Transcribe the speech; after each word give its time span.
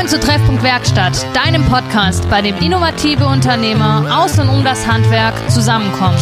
Willkommen 0.00 0.18
zu 0.18 0.26
Treffpunkt 0.26 0.62
Werkstatt, 0.62 1.26
deinem 1.36 1.62
Podcast, 1.66 2.26
bei 2.30 2.40
dem 2.40 2.56
innovative 2.56 3.26
Unternehmer 3.26 4.22
aus 4.22 4.38
und 4.38 4.48
um 4.48 4.64
das 4.64 4.86
Handwerk 4.86 5.34
zusammenkommen. 5.50 6.16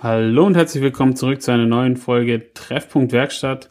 Hallo 0.00 0.44
und 0.44 0.54
herzlich 0.54 0.82
willkommen 0.82 1.16
zurück 1.16 1.40
zu 1.40 1.50
einer 1.50 1.64
neuen 1.64 1.96
Folge 1.96 2.52
Treffpunkt 2.52 3.12
Werkstatt. 3.12 3.70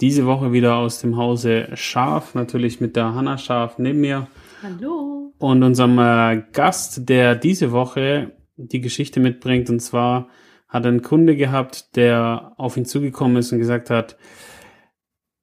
Diese 0.00 0.26
Woche 0.26 0.50
wieder 0.50 0.74
aus 0.74 1.00
dem 1.00 1.16
Hause 1.16 1.68
Schaf, 1.74 2.34
natürlich 2.34 2.80
mit 2.80 2.96
der 2.96 3.14
Hanna 3.14 3.38
Schaf 3.38 3.78
neben 3.78 4.00
mir. 4.00 4.26
Hallo. 4.64 5.34
Und 5.36 5.62
unserem 5.62 5.98
äh, 5.98 6.42
Gast, 6.52 7.06
der 7.10 7.34
diese 7.34 7.70
Woche 7.70 8.32
die 8.56 8.80
Geschichte 8.80 9.20
mitbringt. 9.20 9.68
Und 9.68 9.80
zwar 9.80 10.28
hat 10.68 10.86
ein 10.86 11.02
Kunde 11.02 11.36
gehabt, 11.36 11.96
der 11.96 12.52
auf 12.56 12.78
ihn 12.78 12.86
zugekommen 12.86 13.36
ist 13.36 13.52
und 13.52 13.58
gesagt 13.58 13.90
hat, 13.90 14.16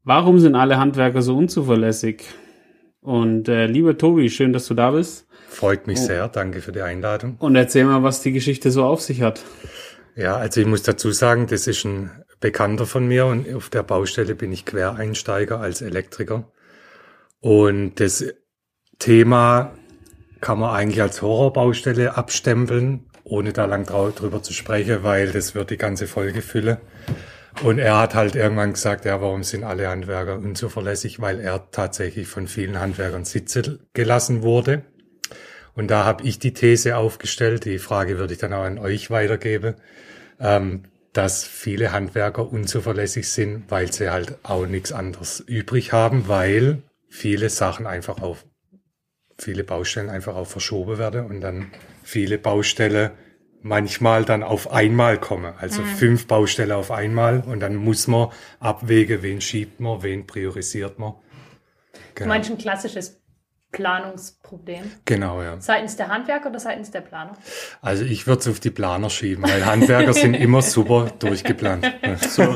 warum 0.03 0.39
sind 0.39 0.55
alle 0.55 0.79
Handwerker 0.79 1.21
so 1.21 1.37
unzuverlässig? 1.37 2.23
Und 2.99 3.47
äh, 3.47 3.67
lieber 3.67 3.95
Tobi, 3.95 4.27
schön, 4.31 4.53
dass 4.53 4.65
du 4.65 4.73
da 4.73 4.89
bist. 4.89 5.27
Freut 5.49 5.85
mich 5.85 5.99
sehr, 5.99 6.27
danke 6.27 6.61
für 6.61 6.71
die 6.71 6.81
Einladung. 6.81 7.35
Und 7.37 7.55
erzähl 7.55 7.85
mal, 7.85 8.01
was 8.01 8.23
die 8.23 8.31
Geschichte 8.31 8.71
so 8.71 8.85
auf 8.85 9.01
sich 9.01 9.21
hat. 9.21 9.43
Ja, 10.15 10.35
also 10.35 10.61
ich 10.61 10.67
muss 10.67 10.81
dazu 10.81 11.11
sagen, 11.11 11.45
das 11.45 11.67
ist 11.67 11.85
ein 11.85 12.09
Bekannter 12.39 12.87
von 12.87 13.07
mir 13.07 13.27
und 13.27 13.53
auf 13.53 13.69
der 13.69 13.83
Baustelle 13.83 14.33
bin 14.33 14.51
ich 14.51 14.65
Quereinsteiger 14.65 15.59
als 15.59 15.83
Elektriker. 15.83 16.51
Und 17.39 17.99
das 17.99 18.23
Thema 19.01 19.73
kann 20.41 20.59
man 20.59 20.75
eigentlich 20.75 21.01
als 21.01 21.23
Horrorbaustelle 21.23 22.15
abstempeln, 22.15 23.05
ohne 23.23 23.51
da 23.51 23.65
lang 23.65 23.85
drüber 23.85 24.43
zu 24.43 24.53
sprechen, 24.53 25.03
weil 25.03 25.31
das 25.31 25.55
wird 25.55 25.71
die 25.71 25.77
ganze 25.77 26.05
Folge 26.05 26.43
füllen. 26.43 26.77
Und 27.63 27.79
er 27.79 27.97
hat 27.97 28.13
halt 28.13 28.35
irgendwann 28.35 28.73
gesagt, 28.73 29.05
ja, 29.05 29.19
warum 29.19 29.43
sind 29.43 29.63
alle 29.63 29.89
Handwerker 29.89 30.37
unzuverlässig? 30.37 31.19
Weil 31.19 31.39
er 31.39 31.71
tatsächlich 31.71 32.27
von 32.27 32.47
vielen 32.47 32.79
Handwerkern 32.79 33.25
sitzen 33.25 33.79
gelassen 33.93 34.43
wurde. 34.43 34.83
Und 35.73 35.89
da 35.89 36.05
habe 36.05 36.23
ich 36.23 36.37
die 36.37 36.53
These 36.53 36.95
aufgestellt, 36.95 37.65
die 37.65 37.79
Frage 37.79 38.19
würde 38.19 38.33
ich 38.33 38.39
dann 38.39 38.53
auch 38.53 38.63
an 38.63 38.77
euch 38.77 39.09
weitergeben, 39.09 39.75
ähm, 40.39 40.83
dass 41.13 41.43
viele 41.43 41.91
Handwerker 41.91 42.51
unzuverlässig 42.51 43.29
sind, 43.29 43.65
weil 43.69 43.91
sie 43.91 44.11
halt 44.11 44.37
auch 44.43 44.67
nichts 44.67 44.91
anderes 44.91 45.39
übrig 45.39 45.91
haben, 45.91 46.27
weil 46.27 46.83
viele 47.09 47.49
Sachen 47.49 47.87
einfach 47.87 48.21
auf, 48.21 48.45
viele 49.41 49.63
Baustellen 49.63 50.09
einfach 50.09 50.35
auch 50.35 50.47
verschoben 50.47 50.97
werden 50.97 51.25
und 51.25 51.41
dann 51.41 51.71
viele 52.03 52.37
Baustellen 52.37 53.11
manchmal 53.63 54.25
dann 54.25 54.43
auf 54.43 54.71
einmal 54.71 55.19
kommen. 55.19 55.53
Also 55.59 55.81
mhm. 55.81 55.85
fünf 55.87 56.27
Baustellen 56.27 56.71
auf 56.71 56.91
einmal 56.91 57.41
und 57.41 57.59
dann 57.59 57.75
muss 57.75 58.07
man 58.07 58.29
abwägen, 58.59 59.21
wen 59.21 59.41
schiebt 59.41 59.79
man, 59.79 60.03
wen 60.03 60.25
priorisiert 60.27 60.99
man. 60.99 61.13
Genau. 62.15 62.25
Du 62.25 62.27
meinst 62.27 62.51
ein 62.51 62.57
klassisches 62.57 63.21
Planungsproblem. 63.71 64.83
Genau, 65.05 65.41
ja. 65.41 65.59
Seitens 65.59 65.95
der 65.95 66.09
Handwerker 66.09 66.49
oder 66.49 66.59
seitens 66.59 66.91
der 66.91 67.01
Planer? 67.01 67.37
Also 67.81 68.03
ich 68.03 68.27
würde 68.27 68.41
es 68.41 68.47
auf 68.49 68.59
die 68.59 68.69
Planer 68.69 69.09
schieben, 69.09 69.43
weil 69.43 69.65
Handwerker 69.65 70.13
sind 70.13 70.33
immer 70.33 70.61
super 70.61 71.11
durchgeplant. 71.19 71.89
So, 72.29 72.55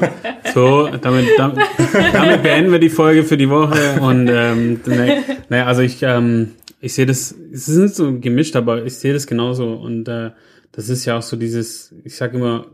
so 0.54 0.88
damit, 0.98 1.28
damit, 1.38 1.66
damit, 2.12 2.44
beenden 2.44 2.72
wir 2.72 2.80
die 2.80 2.90
Folge 2.90 3.24
für 3.24 3.38
die 3.38 3.50
Woche. 3.50 4.02
Und 4.02 4.28
ähm, 4.28 4.82
naja, 5.48 5.66
also 5.66 5.82
ich, 5.82 6.04
ähm, 6.04 6.56
ich 6.86 6.94
sehe 6.94 7.08
das, 7.08 7.36
es 7.52 7.68
ist 7.68 7.78
nicht 7.78 7.96
so 7.96 8.20
gemischt, 8.20 8.56
aber 8.56 8.86
ich 8.86 8.94
sehe 8.94 9.12
das 9.12 9.26
genauso. 9.26 9.74
Und 9.74 10.08
äh, 10.08 10.32
das 10.72 10.90
ist 10.90 11.04
ja 11.06 11.18
auch 11.18 11.24
so 11.24 11.36
dieses, 11.36 11.96
ich 12.04 12.16
sage 12.16 12.38
immer, 12.38 12.68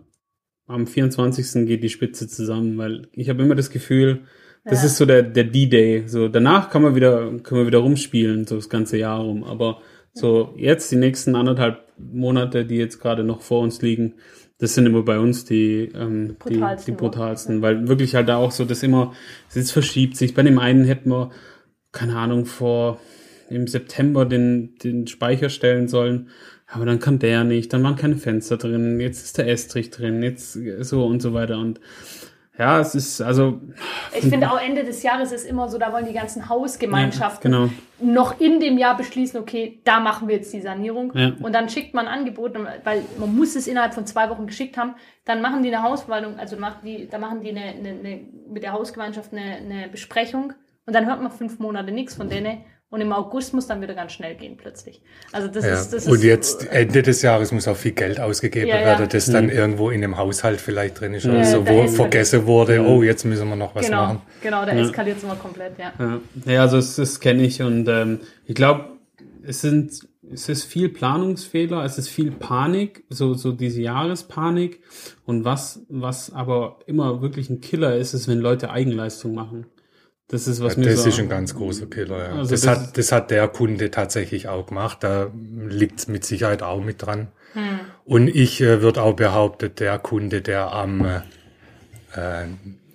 am 0.68 0.86
24. 0.86 1.66
geht 1.66 1.82
die 1.82 1.90
Spitze 1.90 2.28
zusammen, 2.28 2.78
weil 2.78 3.08
ich 3.14 3.30
habe 3.30 3.42
immer 3.42 3.56
das 3.56 3.70
Gefühl, 3.70 4.24
das 4.66 4.82
ja. 4.82 4.88
ist 4.88 4.98
so 4.98 5.06
der, 5.06 5.24
der 5.24 5.46
D-Day. 5.46 6.04
So, 6.08 6.28
danach 6.28 6.70
kann 6.70 6.82
man 6.82 6.94
wieder, 6.94 7.32
können 7.40 7.62
wir 7.62 7.68
wieder 7.68 7.80
rumspielen, 7.80 8.46
so 8.46 8.56
das 8.56 8.68
ganze 8.68 8.98
Jahr 8.98 9.22
rum. 9.22 9.46
Aber 9.46 9.82
so 10.12 10.54
jetzt 10.58 10.92
die 10.92 10.98
nächsten 10.98 11.36
anderthalb 11.38 11.88
Monate, 11.98 12.66
die 12.66 12.76
jetzt 12.76 13.00
gerade 13.00 13.24
noch 13.24 13.42
vor 13.42 13.62
uns 13.62 13.82
liegen, 13.82 14.16
das 14.58 14.76
sind 14.76 14.88
immer 14.88 15.04
bei 15.04 15.20
uns 15.20 15.46
die, 15.46 15.90
ähm, 15.96 16.36
brutalsten 16.38 16.86
die, 16.86 16.92
die 16.92 16.98
brutalsten, 16.98 17.62
weil 17.62 17.88
wirklich 17.88 18.14
halt 18.14 18.28
da 18.28 18.36
auch 18.36 18.52
so 18.52 18.66
das 18.66 18.84
immer, 18.84 19.14
es 19.56 19.72
verschiebt 19.72 20.18
sich. 20.18 20.34
Bei 20.34 20.44
dem 20.44 20.60
einen 20.60 20.84
hätten 20.84 21.10
wir, 21.10 21.32
keine 21.94 22.18
Ahnung, 22.18 22.46
vor 22.46 23.00
im 23.52 23.68
September 23.68 24.26
den, 24.26 24.76
den 24.84 25.08
Speicher 25.08 25.50
stellen 25.50 25.88
sollen, 25.88 26.30
aber 26.68 26.86
dann 26.86 27.00
kann 27.00 27.20
der 27.20 27.44
nicht, 27.44 27.74
dann 27.74 27.84
waren 27.84 27.96
keine 27.96 28.16
Fenster 28.16 28.58
drin, 28.58 29.00
jetzt 29.00 29.24
ist 29.24 29.38
der 29.38 29.48
Estrich 29.48 29.90
drin, 29.90 30.24
jetzt 30.24 30.58
so 30.82 31.06
und 31.06 31.22
so 31.22 31.34
weiter 31.34 31.60
und 31.60 31.80
ja, 32.62 32.80
es 32.80 32.94
ist 32.94 33.22
also. 33.22 33.60
Ich 34.14 34.26
finde 34.26 34.52
auch 34.52 34.60
Ende 34.62 34.84
des 34.84 35.02
Jahres 35.02 35.32
ist 35.32 35.48
immer 35.48 35.68
so, 35.70 35.80
da 35.80 35.92
wollen 35.94 36.06
die 36.06 36.14
ganzen 36.14 36.48
Hausgemeinschaften 36.48 37.52
ja, 37.52 37.70
genau. 37.98 38.14
noch 38.14 38.40
in 38.40 38.60
dem 38.60 38.78
Jahr 38.78 38.96
beschließen, 38.98 39.40
okay, 39.40 39.82
da 39.84 40.00
machen 40.00 40.28
wir 40.28 40.36
jetzt 40.36 40.54
die 40.54 40.62
Sanierung. 40.62 41.12
Ja. 41.16 41.32
Und 41.42 41.54
dann 41.54 41.70
schickt 41.70 41.94
man 41.94 42.08
Angebote, 42.08 42.68
weil 42.84 43.04
man 43.18 43.36
muss 43.36 43.56
es 43.56 43.68
innerhalb 43.68 43.94
von 43.94 44.06
zwei 44.06 44.30
Wochen 44.30 44.48
geschickt 44.48 44.78
haben. 44.78 44.96
Dann 45.26 45.42
machen 45.42 45.64
die 45.64 45.74
eine 45.74 45.82
Hausverwaltung, 45.82 46.38
also 46.38 46.58
macht 46.58 46.84
die, 46.84 47.08
da 47.10 47.18
machen 47.18 47.42
die 47.42 47.50
eine, 47.50 47.62
eine, 47.62 47.90
eine, 47.90 48.20
mit 48.50 48.64
der 48.64 48.74
Hausgemeinschaft 48.74 49.32
eine, 49.32 49.56
eine 49.56 49.88
Besprechung. 49.88 50.54
Und 50.86 50.94
dann 50.94 51.08
hört 51.08 51.22
man 51.22 51.32
fünf 51.32 51.58
Monate 51.58 51.92
nichts 51.92 52.16
von 52.16 52.30
denen. 52.30 52.66
Und 52.92 53.00
im 53.00 53.14
August 53.14 53.54
muss 53.54 53.68
dann 53.68 53.82
wieder 53.82 53.94
ganz 53.94 54.12
schnell 54.12 54.36
gehen 54.36 54.58
plötzlich. 54.58 55.02
Also 55.32 55.48
das 55.48 55.66
ja. 55.66 55.74
ist 55.74 55.94
das 55.94 56.08
Und 56.08 56.16
ist, 56.16 56.24
jetzt 56.24 56.68
Ende 56.70 57.02
des 57.02 57.22
Jahres 57.22 57.54
muss 57.54 57.66
auch 57.68 57.78
viel 57.78 57.94
Geld 57.94 58.20
ausgegeben 58.20 58.68
ja, 58.68 58.76
werden, 58.76 59.08
das 59.10 59.28
mhm. 59.28 59.34
dann 59.34 59.50
irgendwo 59.50 59.90
in 59.90 60.04
einem 60.04 60.18
Haushalt 60.18 60.60
vielleicht 60.60 61.00
drin 61.00 61.14
ist 61.14 61.26
oder 61.26 61.46
so, 61.46 61.66
wo 61.66 61.88
vergessen 61.88 62.46
wurde, 62.46 62.82
oh, 62.82 63.02
jetzt 63.02 63.24
müssen 63.24 63.48
wir 63.48 63.56
noch 63.56 63.74
was 63.76 63.86
genau, 63.86 64.02
machen. 64.04 64.22
Genau, 64.44 64.66
da 64.66 64.74
eskaliert 64.74 65.18
es 65.18 65.24
immer 65.24 65.38
komplett, 65.38 65.80
ja. 65.80 65.94
Ja, 66.46 66.62
also 66.62 66.76
das, 66.76 66.98
das 66.98 67.22
kenne 67.22 67.44
ich 67.44 67.62
und 67.62 67.88
ähm, 67.88 68.20
ich 68.46 68.56
glaube, 68.56 68.90
es 69.44 69.62
sind 69.62 70.02
es 70.34 70.50
ist 70.50 70.64
viel 70.64 70.90
Planungsfehler, 70.90 71.84
es 71.84 71.98
ist 71.98 72.10
viel 72.10 72.32
Panik, 72.32 73.04
so, 73.10 73.34
so 73.34 73.52
diese 73.52 73.82
Jahrespanik. 73.82 74.82
Und 75.26 75.44
was, 75.44 75.82
was 75.90 76.32
aber 76.32 76.80
immer 76.86 77.22
wirklich 77.22 77.50
ein 77.50 77.62
Killer 77.62 77.96
ist, 77.96 78.14
ist, 78.14 78.28
wenn 78.28 78.40
Leute 78.40 78.72
Eigenleistung 78.72 79.34
machen. 79.34 79.66
Das 80.32 80.48
ist 80.48 80.64
was 80.64 80.76
ja, 80.76 80.80
mir 80.80 80.86
Das 80.92 81.04
so 81.04 81.10
ist 81.10 81.20
ein 81.20 81.28
ganz 81.28 81.54
großer 81.54 81.88
Killer, 81.88 82.18
ja. 82.18 82.36
Also 82.38 82.52
das, 82.52 82.62
das, 82.62 82.68
hat, 82.68 82.98
das 82.98 83.12
hat 83.12 83.32
der 83.32 83.48
Kunde 83.50 83.92
tatsächlich 83.92 84.48
auch 84.48 84.66
gemacht. 84.66 85.00
Da 85.02 85.30
liegt 85.34 86.08
mit 86.08 86.24
Sicherheit 86.24 86.64
auch 86.64 86.82
mit 86.82 87.02
dran. 87.02 87.28
Hm. 87.54 87.82
Und 88.06 88.30
ich 88.30 88.62
äh, 88.62 88.82
würde 88.82 89.04
auch 89.04 89.14
behaupten, 89.14 89.76
der 89.76 90.00
Kunde, 90.00 90.42
der 90.42 90.72
am 90.72 91.04
äh, 91.06 91.18
äh, 92.16 92.46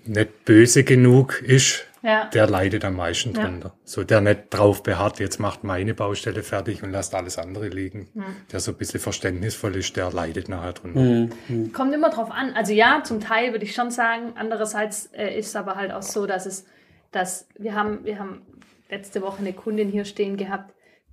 nicht 0.07 0.47
böse 0.47 0.83
genug 0.83 1.43
ist, 1.43 1.85
ja. 2.03 2.25
der 2.33 2.49
leidet 2.49 2.87
am 2.87 2.97
meisten 2.97 3.35
ja. 3.35 3.43
drunter. 3.43 3.75
So 3.85 4.03
der 4.03 4.23
nicht 4.23 4.45
drauf 4.51 4.83
beharrt, 4.83 5.21
jetzt 5.21 5.39
macht 5.39 5.63
meine 5.63 5.93
Baustelle 5.93 6.43
fertig 6.43 6.83
und 6.83 6.91
lasst 6.91 7.15
alles 7.15 7.37
andere 7.37 7.69
liegen. 7.69 8.09
Hm. 8.15 8.25
Der 8.51 8.61
so 8.61 8.73
ein 8.73 8.79
bisschen 8.79 9.01
verständnisvoll 9.01 9.77
ist, 9.77 9.95
der 9.97 10.11
leidet 10.11 10.49
nachher 10.49 10.73
drunter. 10.73 11.01
Hm. 11.01 11.31
Hm. 11.49 11.73
Kommt 11.75 11.95
immer 11.95 12.09
drauf 12.09 12.31
an. 12.31 12.55
Also 12.55 12.73
ja, 12.73 13.03
zum 13.05 13.21
Teil 13.21 13.53
würde 13.53 13.67
ich 13.67 13.75
schon 13.75 13.91
sagen. 13.91 14.33
Andererseits 14.37 15.11
äh, 15.13 15.39
ist 15.39 15.49
es 15.49 15.57
aber 15.57 15.75
halt 15.75 15.93
auch 15.93 16.03
so, 16.03 16.25
dass 16.27 16.47
es 16.47 16.65
dass 17.17 17.49
wir 17.59 17.75
haben, 17.75 18.05
wir 18.05 18.19
haben 18.19 18.43
letzte 18.91 19.23
Woche 19.23 19.39
eine 19.39 19.53
Kundin 19.53 19.89
hier 19.89 20.05
stehen 20.05 20.37
gehabt, 20.37 20.73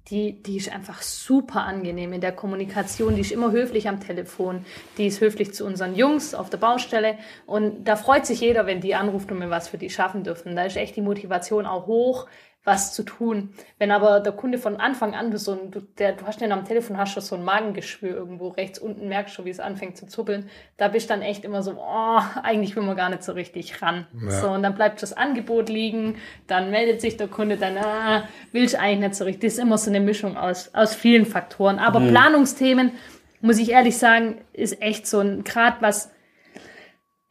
die, 0.09 0.44
die 0.44 0.58
ist 0.58 0.69
einfach 0.69 1.02
super 1.02 1.62
angenehm 1.62 2.12
in 2.12 2.19
der 2.19 2.34
Kommunikation. 2.34 3.16
Die 3.16 3.22
ist 3.22 3.31
immer 3.31 3.52
höflich 3.52 3.88
am 3.88 4.02
Telefon. 4.02 4.66
Die 4.97 5.08
ist 5.08 5.22
höflich 5.22 5.53
zu 5.53 5.66
unseren 5.66 5.96
Jungs 5.96 6.36
auf 6.36 6.50
der 6.50 6.58
Baustelle. 6.58 7.18
Und 7.46 7.86
da 7.86 7.96
freut 7.96 8.25
sich 8.25 8.42
jeder, 8.42 8.66
wenn 8.66 8.81
die 8.81 8.96
anruft 8.96 9.31
und 9.31 9.40
wir 9.40 9.50
was 9.50 9.69
für 9.69 9.78
die 9.78 9.90
schaffen 9.90 10.25
dürfen. 10.25 10.58
Da 10.58 10.66
ist 10.66 10.75
echt 10.75 10.97
die 10.97 11.02
Motivation 11.02 11.66
auch 11.66 11.88
hoch, 11.88 12.27
was 12.63 12.94
zu 12.94 13.04
tun. 13.04 13.54
Wenn 13.77 13.92
aber 13.92 14.21
der 14.21 14.31
Kunde 14.31 14.57
von 14.57 14.77
Anfang 14.77 15.13
an 15.15 15.36
so 15.38 15.51
ein, 15.51 15.71
du, 15.71 15.81
der, 15.81 16.13
du 16.13 16.25
hast 16.25 16.39
den 16.39 16.51
am 16.54 16.63
Telefon, 16.63 16.98
hast 16.98 17.13
schon 17.13 17.21
so 17.21 17.36
ein 17.36 17.44
Magengeschwür 17.44 18.15
irgendwo 18.15 18.50
rechts 18.50 18.80
unten, 18.80 19.10
merkst 19.10 19.36
schon, 19.36 19.45
wie 19.45 19.50
es 19.50 19.60
anfängt 19.60 19.98
zu 19.98 20.07
zuppeln. 20.07 20.50
Da 20.77 20.88
bist 20.88 21.10
du 21.10 21.13
dann 21.13 21.21
echt 21.21 21.44
immer 21.44 21.62
so, 21.62 21.74
oh, 21.77 22.19
eigentlich 22.42 22.75
will 22.75 22.83
man 22.83 22.95
gar 22.95 23.10
nicht 23.10 23.24
so 23.24 23.33
richtig 23.33 23.81
ran. 23.81 24.07
Ja. 24.24 24.31
So, 24.31 24.50
und 24.50 24.63
dann 24.63 24.75
bleibt 24.75 25.01
das 25.01 25.12
Angebot 25.12 25.68
liegen, 25.68 26.15
dann 26.48 26.71
meldet 26.71 27.01
sich 27.01 27.18
der 27.18 27.27
Kunde, 27.27 27.57
dann, 27.57 27.77
ah, 27.77 28.30
will 28.54 28.63
ich 28.63 28.80
eigentlich 28.80 29.10
nicht 29.10 29.15
so 29.15 29.25
richtig. 29.25 29.44
Das 29.50 29.54
ist 29.54 29.60
immer 29.60 29.77
so 29.77 29.89
eine 29.89 30.00
Mischung 30.00 30.38
aus, 30.38 30.74
aus 30.74 30.95
vielen 30.95 31.25
Faktoren. 31.25 31.80
Aber 31.80 32.00
mhm. 32.00 32.10
Planungsthemen, 32.10 32.92
muss 33.42 33.60
ich 33.60 33.71
ehrlich 33.71 33.98
sagen, 33.98 34.38
ist 34.54 34.81
echt 34.81 35.06
so 35.06 35.19
ein, 35.19 35.44
Grad 35.44 35.81
was, 35.81 36.12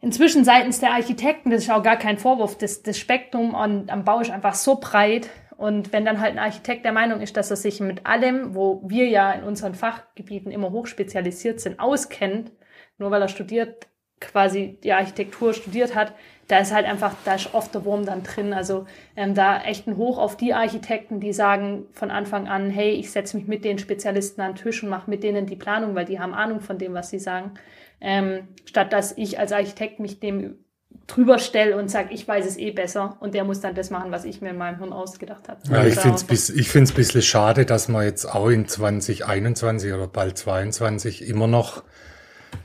inzwischen 0.03 0.43
seitens 0.43 0.81
der 0.81 0.91
Architekten, 0.91 1.49
das 1.49 1.63
ist 1.63 1.71
auch 1.71 1.81
gar 1.81 1.95
kein 1.95 2.17
Vorwurf, 2.17 2.57
das, 2.57 2.83
das 2.83 2.99
Spektrum 2.99 3.55
an, 3.55 3.85
am 3.87 4.03
Bau 4.03 4.19
ist 4.19 4.31
einfach 4.31 4.53
so 4.53 4.75
breit. 4.75 5.29
Und 5.55 5.93
wenn 5.93 6.03
dann 6.03 6.19
halt 6.19 6.33
ein 6.33 6.39
Architekt 6.39 6.83
der 6.83 6.91
Meinung 6.91 7.21
ist, 7.21 7.37
dass 7.37 7.49
er 7.49 7.55
sich 7.55 7.79
mit 7.79 8.05
allem, 8.05 8.53
wo 8.53 8.81
wir 8.85 9.07
ja 9.07 9.31
in 9.31 9.43
unseren 9.43 9.75
Fachgebieten 9.75 10.51
immer 10.51 10.71
hochspezialisiert 10.71 11.61
sind, 11.61 11.79
auskennt, 11.79 12.51
nur 12.97 13.11
weil 13.11 13.21
er 13.21 13.29
studiert 13.29 13.87
quasi 14.19 14.77
die 14.83 14.91
Architektur 14.91 15.53
studiert 15.53 15.95
hat, 15.95 16.13
da 16.47 16.59
ist 16.59 16.73
halt 16.73 16.85
einfach, 16.85 17.15
da 17.25 17.35
ist 17.35 17.53
oft 17.53 17.73
der 17.73 17.85
Wurm 17.85 18.05
dann 18.05 18.23
drin. 18.23 18.53
Also 18.53 18.85
ähm, 19.15 19.33
da 19.33 19.61
echt 19.61 19.87
ein 19.87 19.97
Hoch 19.97 20.17
auf 20.17 20.35
die 20.35 20.53
Architekten, 20.53 21.19
die 21.19 21.33
sagen 21.33 21.85
von 21.93 22.11
Anfang 22.11 22.47
an, 22.47 22.69
hey, 22.69 22.91
ich 22.91 23.11
setze 23.11 23.37
mich 23.37 23.47
mit 23.47 23.63
den 23.63 23.79
Spezialisten 23.79 24.41
an 24.41 24.53
den 24.53 24.63
Tisch 24.63 24.83
und 24.83 24.89
mache 24.89 25.09
mit 25.09 25.23
denen 25.23 25.45
die 25.45 25.55
Planung, 25.55 25.95
weil 25.95 26.05
die 26.05 26.19
haben 26.19 26.33
Ahnung 26.33 26.59
von 26.59 26.77
dem, 26.77 26.93
was 26.93 27.09
sie 27.09 27.19
sagen. 27.19 27.51
Ähm, 28.01 28.47
statt 28.65 28.91
dass 28.91 29.17
ich 29.17 29.39
als 29.39 29.53
Architekt 29.53 29.99
mich 29.99 30.19
dem 30.19 30.57
drüber 31.07 31.39
stelle 31.39 31.77
und 31.77 31.89
sage, 31.89 32.13
ich 32.13 32.27
weiß 32.27 32.45
es 32.45 32.57
eh 32.57 32.71
besser 32.71 33.17
und 33.19 33.33
der 33.33 33.43
muss 33.43 33.61
dann 33.61 33.75
das 33.75 33.89
machen, 33.89 34.11
was 34.11 34.25
ich 34.25 34.41
mir 34.41 34.51
in 34.51 34.57
meinem 34.57 34.77
Hirn 34.77 34.93
ausgedacht 34.93 35.49
habe. 35.49 35.59
Ja, 35.69 35.85
ich 35.85 35.95
finde 35.95 36.17
es 36.29 36.49
ich 36.49 36.69
find's 36.69 36.91
ein 36.91 36.95
bisschen 36.95 37.21
schade, 37.21 37.65
dass 37.65 37.89
wir 37.89 38.03
jetzt 38.03 38.25
auch 38.25 38.49
in 38.49 38.67
2021 38.67 39.93
oder 39.93 40.07
bald 40.07 40.37
22 40.37 41.27
immer 41.27 41.47
noch 41.47 41.83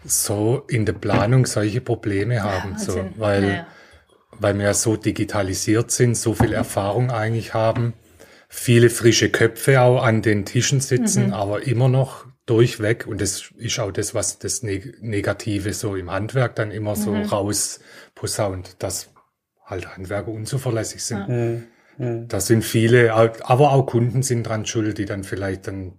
so 0.04 0.64
in 0.68 0.86
der 0.86 0.92
Planung 0.94 1.46
solche 1.46 1.80
Probleme 1.80 2.42
haben, 2.42 2.72
ja, 2.72 2.78
so, 2.78 3.10
weil, 3.16 3.48
ja, 3.48 3.66
weil 4.32 4.56
wir 4.56 4.66
ja 4.66 4.74
so 4.74 4.96
digitalisiert 4.96 5.90
sind, 5.90 6.16
so 6.16 6.34
viel 6.34 6.52
Erfahrung 6.52 7.10
eigentlich 7.10 7.54
haben, 7.54 7.94
viele 8.48 8.90
frische 8.90 9.30
Köpfe 9.30 9.80
auch 9.80 10.02
an 10.02 10.22
den 10.22 10.44
Tischen 10.44 10.80
sitzen, 10.80 11.28
mhm. 11.28 11.34
aber 11.34 11.66
immer 11.66 11.88
noch 11.88 12.26
durchweg, 12.46 13.06
und 13.06 13.20
das 13.20 13.52
ist 13.56 13.78
auch 13.78 13.92
das, 13.92 14.14
was 14.14 14.38
das 14.38 14.62
Negative 14.62 15.72
so 15.74 15.96
im 15.96 16.10
Handwerk 16.10 16.56
dann 16.56 16.70
immer 16.70 16.96
so 16.96 17.12
mhm. 17.12 17.24
rausposaunt, 17.24 18.82
dass 18.82 19.10
halt 19.64 19.94
Handwerker 19.94 20.28
unzuverlässig 20.28 21.04
sind. 21.04 21.28
Mhm. 21.28 21.66
Mhm. 21.98 22.28
Da 22.28 22.40
sind 22.40 22.64
viele, 22.64 23.12
aber 23.12 23.72
auch 23.72 23.84
Kunden 23.84 24.22
sind 24.22 24.44
dran 24.44 24.64
schuld, 24.64 24.96
die 24.98 25.04
dann 25.04 25.24
vielleicht 25.24 25.66
dann 25.66 25.98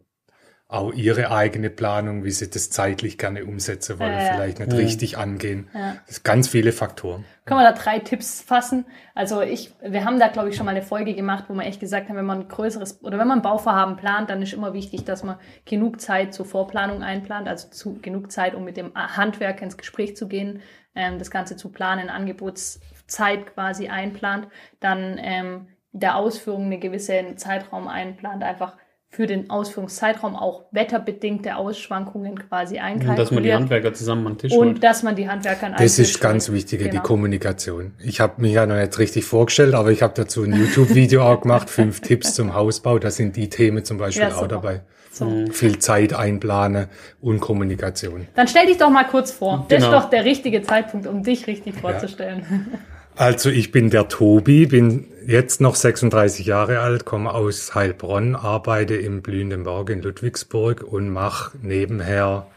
auch 0.72 0.94
ihre 0.94 1.32
eigene 1.32 1.72
Planung, 1.72 2.24
wie 2.24 2.30
sie 2.30 2.48
das 2.48 2.70
zeitlich 2.70 3.18
gerne 3.18 3.44
umsetzen 3.44 3.98
wollen, 3.98 4.14
äh, 4.14 4.34
vielleicht 4.34 4.60
nicht 4.60 4.72
ja. 4.72 4.78
richtig 4.78 5.18
angehen. 5.18 5.68
Ja. 5.74 5.96
Das 6.06 6.18
sind 6.18 6.24
ganz 6.24 6.48
viele 6.48 6.72
Faktoren. 6.72 7.26
Können 7.46 7.60
wir 7.60 7.72
da 7.72 7.76
drei 7.76 7.98
Tipps 7.98 8.40
fassen? 8.40 8.86
Also 9.16 9.42
ich, 9.42 9.74
wir 9.82 10.06
haben 10.06 10.20
da 10.20 10.28
glaube 10.28 10.50
ich 10.50 10.56
schon 10.56 10.68
mal 10.68 10.76
eine 10.76 10.84
Folge 10.84 11.16
gemacht, 11.16 11.46
wo 11.48 11.56
wir 11.56 11.64
echt 11.64 11.80
gesagt 11.80 12.08
haben, 12.08 12.18
wenn 12.18 12.26
man 12.26 12.42
ein 12.42 12.48
größeres 12.48 13.04
oder 13.04 13.18
wenn 13.18 13.28
man 13.28 13.40
ein 13.40 13.42
Bauvorhaben 13.42 13.98
plant, 13.98 14.30
dann 14.30 14.44
ist 14.44 14.54
immer 14.54 14.74
wichtig, 14.74 15.06
dass 15.06 15.24
man 15.24 15.38
genug 15.66 16.00
Zeit 16.00 16.36
zur 16.36 16.46
Vorplanung 16.46 17.02
einplant, 17.02 17.48
also 17.48 17.70
zu, 17.70 18.00
genug 18.00 18.32
Zeit, 18.32 18.54
um 18.54 18.64
mit 18.64 18.78
dem 18.78 18.94
Handwerk 18.94 19.64
ins 19.64 19.76
Gespräch 19.76 20.16
zu 20.16 20.28
gehen, 20.28 20.62
ähm, 20.94 21.18
das 21.18 21.32
Ganze 21.32 21.56
zu 21.56 21.70
planen, 21.70 22.12
Angebotszeit 22.12 23.48
quasi 23.56 23.88
einplant, 23.88 24.48
dann 24.80 25.20
ähm, 25.20 25.68
der 25.94 26.16
Ausführung 26.16 26.66
eine 26.66 26.78
gewisse 26.78 27.36
Zeitraum 27.38 27.88
einplant, 27.88 28.44
einfach 28.44 28.78
für 29.12 29.26
den 29.26 29.50
Ausführungszeitraum 29.50 30.36
auch 30.36 30.66
wetterbedingte 30.72 31.56
Ausschwankungen 31.56 32.38
quasi 32.48 32.78
einkalkuliert. 32.78 33.10
Und 33.10 33.18
dass 33.18 33.32
man 33.32 33.44
die 33.44 33.54
Handwerker 33.54 33.94
zusammen 33.94 34.28
am 34.28 34.38
Tisch 34.38 34.54
Und 34.54 34.68
holt. 34.68 34.84
dass 34.84 35.02
man 35.02 35.16
die 35.16 35.28
Handwerker 35.28 35.66
an 35.66 35.74
Das 35.78 35.98
ist 35.98 36.22
ganz 36.22 36.52
wichtig, 36.52 36.80
genau. 36.80 36.92
die 36.92 37.00
Kommunikation. 37.00 37.94
Ich 38.00 38.22
habe 38.22 38.40
mich 38.40 38.54
ja 38.54 38.68
noch 38.68 38.76
nicht 38.76 38.98
richtig 39.00 39.26
vorgestellt, 39.26 39.74
aber 39.74 39.92
ich 39.92 40.04
habe 40.04 40.14
dazu 40.16 40.44
ein 40.44 40.54
YouTube-Video 40.54 41.24
auch 41.24 41.42
gemacht, 41.42 41.72
fünf 41.72 42.02
Tipps 42.02 42.36
zum 42.36 42.54
Hausbau. 42.54 43.00
Da 43.00 43.10
sind 43.10 43.36
die 43.36 43.50
Themen 43.50 43.84
zum 43.84 43.98
Beispiel 43.98 44.28
ja, 44.28 44.36
auch 44.36 44.48
dabei. 44.48 44.82
So. 45.12 45.26
Mhm. 45.26 45.52
Viel 45.52 45.80
Zeit 45.80 46.14
einplanen 46.14 46.88
und 47.20 47.40
Kommunikation. 47.40 48.28
Dann 48.36 48.48
stell 48.48 48.68
dich 48.68 48.78
doch 48.78 48.92
mal 48.92 49.06
kurz 49.06 49.32
vor. 49.32 49.66
Das 49.70 49.84
genau. 49.84 49.98
ist 49.98 50.04
doch 50.04 50.10
der 50.12 50.24
richtige 50.24 50.62
Zeitpunkt, 50.62 51.08
um 51.08 51.24
dich 51.24 51.48
richtig 51.48 51.76
vorzustellen. 51.76 52.70
Ja. 52.72 52.80
Also 53.20 53.50
ich 53.50 53.72
bin 53.74 53.90
der 53.90 54.08
Tobi, 54.08 54.66
bin 54.66 55.08
jetzt 55.28 55.60
noch 55.60 55.76
36 55.76 56.46
Jahre 56.46 56.80
alt, 56.80 57.04
komme 57.04 57.34
aus 57.34 57.76
Heilbronn, 57.76 58.34
arbeite 58.34 58.96
im 58.96 59.22
Blühenden 59.22 59.66
Berg 59.66 59.90
in 59.90 60.02
Ludwigsburg 60.02 60.84
und 60.84 61.10
mache 61.10 61.58
nebenher 61.62 62.48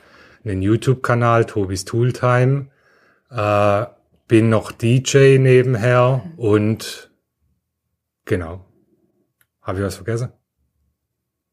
einen 0.44 0.62
YouTube-Kanal, 0.62 1.46
Tobis 1.46 1.84
Tooltime. 1.84 2.66
Äh, 3.28 3.86
bin 4.28 4.50
noch 4.50 4.70
DJ 4.70 5.38
nebenher 5.38 6.22
und 6.36 7.10
genau. 8.24 8.64
Habe 9.62 9.80
ich 9.80 9.84
was 9.84 9.96
vergessen? 9.96 10.28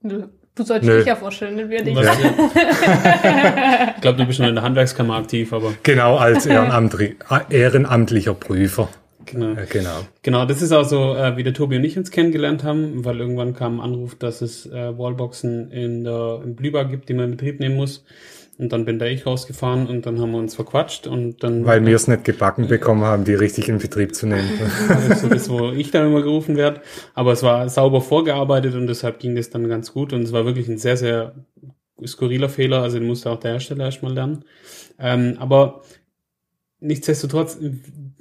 Du 0.03 0.29
solltest 0.55 0.87
Nö. 0.87 0.97
dich 0.99 1.07
ja 1.07 1.15
vorstellen, 1.15 1.55
nicht 1.55 1.69
wir 1.69 1.83
dich. 1.83 1.97
Ja. 1.97 2.13
ich 3.95 4.01
glaube, 4.01 4.19
du 4.19 4.25
bist 4.25 4.37
schon 4.37 4.45
in 4.45 4.53
der 4.53 4.63
Handwerkskammer 4.63 5.15
aktiv, 5.15 5.51
aber. 5.51 5.73
Genau, 5.81 6.17
als 6.17 6.45
ehrenamtlicher 6.45 8.35
Prüfer. 8.35 8.87
Genau. 9.25 9.53
Ja, 9.53 9.65
genau. 9.65 9.99
Genau, 10.21 10.45
das 10.45 10.61
ist 10.61 10.71
auch 10.71 10.85
so, 10.85 11.15
äh, 11.15 11.37
wie 11.37 11.43
der 11.43 11.53
Tobi 11.53 11.77
und 11.77 11.83
ich 11.83 11.97
uns 11.97 12.11
kennengelernt 12.11 12.63
haben, 12.63 13.05
weil 13.05 13.19
irgendwann 13.19 13.53
kam 13.53 13.79
ein 13.79 13.83
Anruf, 13.83 14.15
dass 14.15 14.41
es 14.41 14.65
äh, 14.65 14.97
Wallboxen 14.97 15.71
in 15.71 16.03
der, 16.03 16.41
im 16.43 16.55
Blühbar 16.55 16.85
gibt, 16.85 17.09
die 17.09 17.13
man 17.13 17.25
in 17.25 17.31
Betrieb 17.31 17.59
nehmen 17.59 17.75
muss. 17.75 18.03
Und 18.57 18.73
dann 18.73 18.83
bin 18.83 18.99
da 18.99 19.05
ich 19.05 19.25
rausgefahren 19.25 19.87
und 19.87 20.05
dann 20.05 20.19
haben 20.19 20.31
wir 20.31 20.37
uns 20.37 20.53
verquatscht 20.53 21.07
und 21.07 21.43
dann. 21.43 21.65
Weil 21.65 21.85
wir 21.85 21.95
es 21.95 22.09
nicht 22.09 22.25
gebacken 22.25 22.67
bekommen 22.67 23.03
haben, 23.05 23.23
die 23.23 23.33
richtig 23.33 23.69
in 23.69 23.77
Betrieb 23.77 24.13
zu 24.13 24.27
nehmen. 24.27 24.49
das 24.89 25.07
ist 25.07 25.21
so 25.21 25.29
das, 25.29 25.49
wo 25.49 25.69
ich 25.69 25.91
dann 25.91 26.07
immer 26.07 26.21
gerufen 26.21 26.57
werde. 26.57 26.81
Aber 27.13 27.31
es 27.31 27.41
war 27.41 27.69
sauber 27.69 28.01
vorgearbeitet 28.01 28.75
und 28.75 28.87
deshalb 28.87 29.19
ging 29.19 29.33
das 29.33 29.49
dann 29.49 29.69
ganz 29.69 29.93
gut. 29.93 30.11
Und 30.11 30.23
es 30.23 30.33
war 30.33 30.43
wirklich 30.45 30.67
ein 30.67 30.77
sehr, 30.77 30.97
sehr 30.97 31.35
skurriler 32.05 32.49
Fehler. 32.49 32.81
Also 32.81 32.99
den 32.99 33.07
musste 33.07 33.29
auch 33.29 33.39
der 33.39 33.51
Hersteller 33.51 33.85
erstmal 33.85 34.13
lernen. 34.13 34.43
Ähm, 34.99 35.37
aber 35.39 35.81
nichtsdestotrotz, 36.79 37.57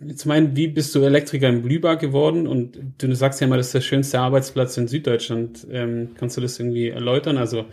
jetzt 0.01 0.27
meinen, 0.27 0.57
wie 0.57 0.69
bist 0.69 0.95
du 0.95 1.03
Elektriker 1.03 1.49
in 1.49 1.63
Blühbar 1.63 1.97
geworden? 1.97 2.47
Und 2.47 2.79
du 2.99 3.15
sagst 3.15 3.41
ja 3.41 3.47
immer, 3.47 3.57
das 3.57 3.67
ist 3.67 3.75
der 3.75 3.81
schönste 3.81 4.21
Arbeitsplatz 4.21 4.77
in 4.77 4.89
Süddeutschland. 4.89 5.67
Ähm, 5.71 6.11
kannst 6.19 6.37
du 6.37 6.41
das 6.41 6.59
irgendwie 6.59 6.89
erläutern? 6.89 7.39
Also 7.39 7.67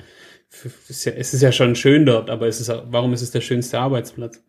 ist 0.87 1.05
ja, 1.05 1.13
es 1.13 1.33
ist 1.33 1.41
ja 1.41 1.51
schon 1.51 1.75
schön 1.75 2.05
dort, 2.05 2.29
aber 2.29 2.47
es 2.47 2.59
ist, 2.59 2.71
warum 2.85 3.13
ist 3.13 3.21
es 3.21 3.31
der 3.31 3.41
schönste 3.41 3.79
Arbeitsplatz? 3.79 4.41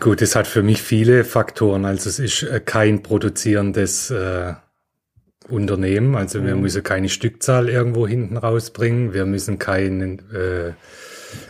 Gut, 0.00 0.22
es 0.22 0.36
hat 0.36 0.46
für 0.46 0.62
mich 0.62 0.80
viele 0.80 1.24
Faktoren. 1.24 1.84
Also 1.84 2.08
es 2.08 2.18
ist 2.18 2.42
äh, 2.44 2.60
kein 2.60 3.02
produzierendes 3.02 4.10
äh, 4.10 4.54
Unternehmen. 5.48 6.14
Also 6.14 6.40
mhm. 6.40 6.46
wir 6.46 6.56
müssen 6.56 6.82
keine 6.84 7.08
Stückzahl 7.08 7.68
irgendwo 7.68 8.06
hinten 8.06 8.36
rausbringen. 8.36 9.12
Wir 9.12 9.26
müssen 9.26 9.58
keinen 9.58 10.20
äh, 10.32 10.74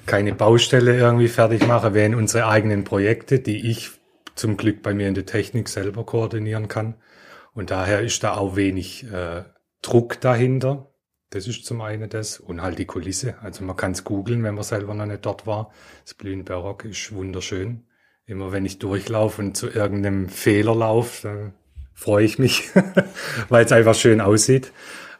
keine 0.06 0.34
Baustelle 0.34 0.96
irgendwie 0.96 1.28
fertig 1.28 1.66
machen. 1.66 1.94
Wir 1.94 2.04
haben 2.04 2.14
unsere 2.14 2.46
eigenen 2.46 2.84
Projekte, 2.84 3.40
die 3.40 3.70
ich 3.70 3.90
zum 4.34 4.56
Glück 4.56 4.82
bei 4.82 4.94
mir 4.94 5.08
in 5.08 5.14
der 5.14 5.26
Technik 5.26 5.68
selber 5.68 6.04
koordinieren 6.04 6.68
kann. 6.68 6.94
Und 7.52 7.70
daher 7.70 8.00
ist 8.00 8.22
da 8.24 8.36
auch 8.36 8.56
wenig 8.56 9.04
äh, 9.10 9.44
Druck 9.82 10.20
dahinter. 10.20 10.90
Das 11.30 11.46
ist 11.46 11.64
zum 11.64 11.80
einen 11.80 12.08
das. 12.08 12.40
Und 12.40 12.62
halt 12.62 12.78
die 12.78 12.84
Kulisse. 12.84 13.36
Also 13.42 13.64
man 13.64 13.76
kann 13.76 13.92
es 13.92 14.04
googeln, 14.04 14.42
wenn 14.42 14.54
man 14.54 14.64
selber 14.64 14.94
noch 14.94 15.06
nicht 15.06 15.24
dort 15.24 15.46
war. 15.46 15.70
Das 16.04 16.14
Blühen 16.14 16.44
Barock 16.44 16.84
ist 16.84 17.12
wunderschön. 17.14 17.84
Immer 18.26 18.52
wenn 18.52 18.64
ich 18.64 18.78
durchlaufe 18.78 19.42
und 19.42 19.56
zu 19.56 19.68
irgendeinem 19.68 20.28
Fehler 20.28 20.74
laufe, 20.74 21.28
dann 21.28 21.54
freue 21.92 22.24
ich 22.24 22.38
mich, 22.38 22.70
weil 23.48 23.64
es 23.64 23.72
einfach 23.72 23.94
schön 23.94 24.20
aussieht. 24.20 24.72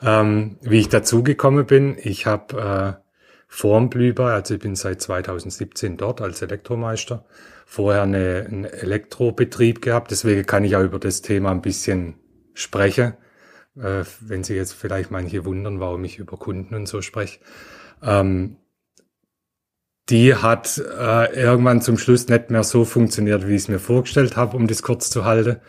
Ähm, 0.03 0.59
wie 0.63 0.81
ich 0.81 0.89
dazugekommen 0.89 1.67
bin, 1.67 1.97
ich 2.01 2.27
habe 2.27 2.99
äh, 3.01 3.04
vorm 3.55 3.89
Blüber, 3.89 4.33
also 4.33 4.55
ich 4.55 4.61
bin 4.61 4.75
seit 4.75 5.01
2017 5.01 5.97
dort 5.97 6.21
als 6.21 6.43
Elektromeister, 6.43 7.25
vorher 7.65 8.03
eine, 8.03 8.47
einen 8.49 8.65
Elektrobetrieb 8.65 9.81
gehabt, 9.81 10.11
deswegen 10.11 10.45
kann 10.45 10.65
ich 10.65 10.75
auch 10.75 10.83
über 10.83 10.99
das 10.99 11.23
Thema 11.23 11.53
ein 11.53 11.63
bisschen 11.63 12.17
sprechen, 12.53 13.15
äh, 13.77 14.03
wenn 14.21 14.43
Sie 14.43 14.57
jetzt 14.57 14.73
vielleicht 14.73 15.13
manche 15.13 15.45
wundern, 15.45 15.79
warum 15.79 16.03
ich 16.03 16.19
über 16.19 16.37
Kunden 16.37 16.75
und 16.75 16.89
so 16.89 17.01
spreche. 17.01 17.39
Ähm, 18.03 18.57
die 20.09 20.35
hat 20.35 20.77
äh, 20.79 21.41
irgendwann 21.41 21.81
zum 21.81 21.97
Schluss 21.97 22.27
nicht 22.27 22.51
mehr 22.51 22.65
so 22.65 22.85
funktioniert, 22.85 23.47
wie 23.47 23.55
ich 23.55 23.63
es 23.63 23.69
mir 23.69 23.79
vorgestellt 23.79 24.37
habe, 24.37 24.57
um 24.57 24.67
das 24.67 24.83
kurz 24.83 25.11
zu 25.11 25.25
halten. 25.25 25.61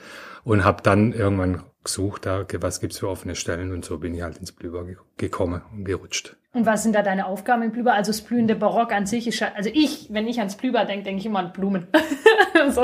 Und 0.43 0.63
habe 0.63 0.83
dann 0.83 1.13
irgendwann 1.13 1.63
gesucht, 1.83 2.25
da, 2.25 2.45
was 2.59 2.79
gibt's 2.79 2.99
für 2.99 3.09
offene 3.09 3.35
Stellen 3.35 3.71
und 3.71 3.85
so 3.85 3.97
bin 3.99 4.13
ich 4.13 4.21
halt 4.21 4.37
ins 4.37 4.51
Blüber 4.51 4.85
gekommen 5.17 5.61
und 5.71 5.85
gerutscht. 5.85 6.35
Und 6.55 6.65
was 6.65 6.83
sind 6.83 6.95
da 6.95 7.01
deine 7.01 7.25
Aufgaben 7.25 7.63
im 7.63 7.71
Blüber? 7.71 7.93
Also 7.93 8.13
das 8.13 8.21
blühende 8.21 8.55
Barock 8.55 8.93
an 8.93 9.05
sich 9.05 9.27
ist, 9.27 9.43
also 9.43 9.69
ich, 9.73 10.07
wenn 10.09 10.25
ich 10.25 10.39
ans 10.39 10.55
Blüber 10.55 10.85
denke, 10.85 11.03
denke 11.03 11.19
ich 11.19 11.25
immer 11.25 11.39
an 11.39 11.51
Blumen. 11.51 11.87
so. 12.69 12.83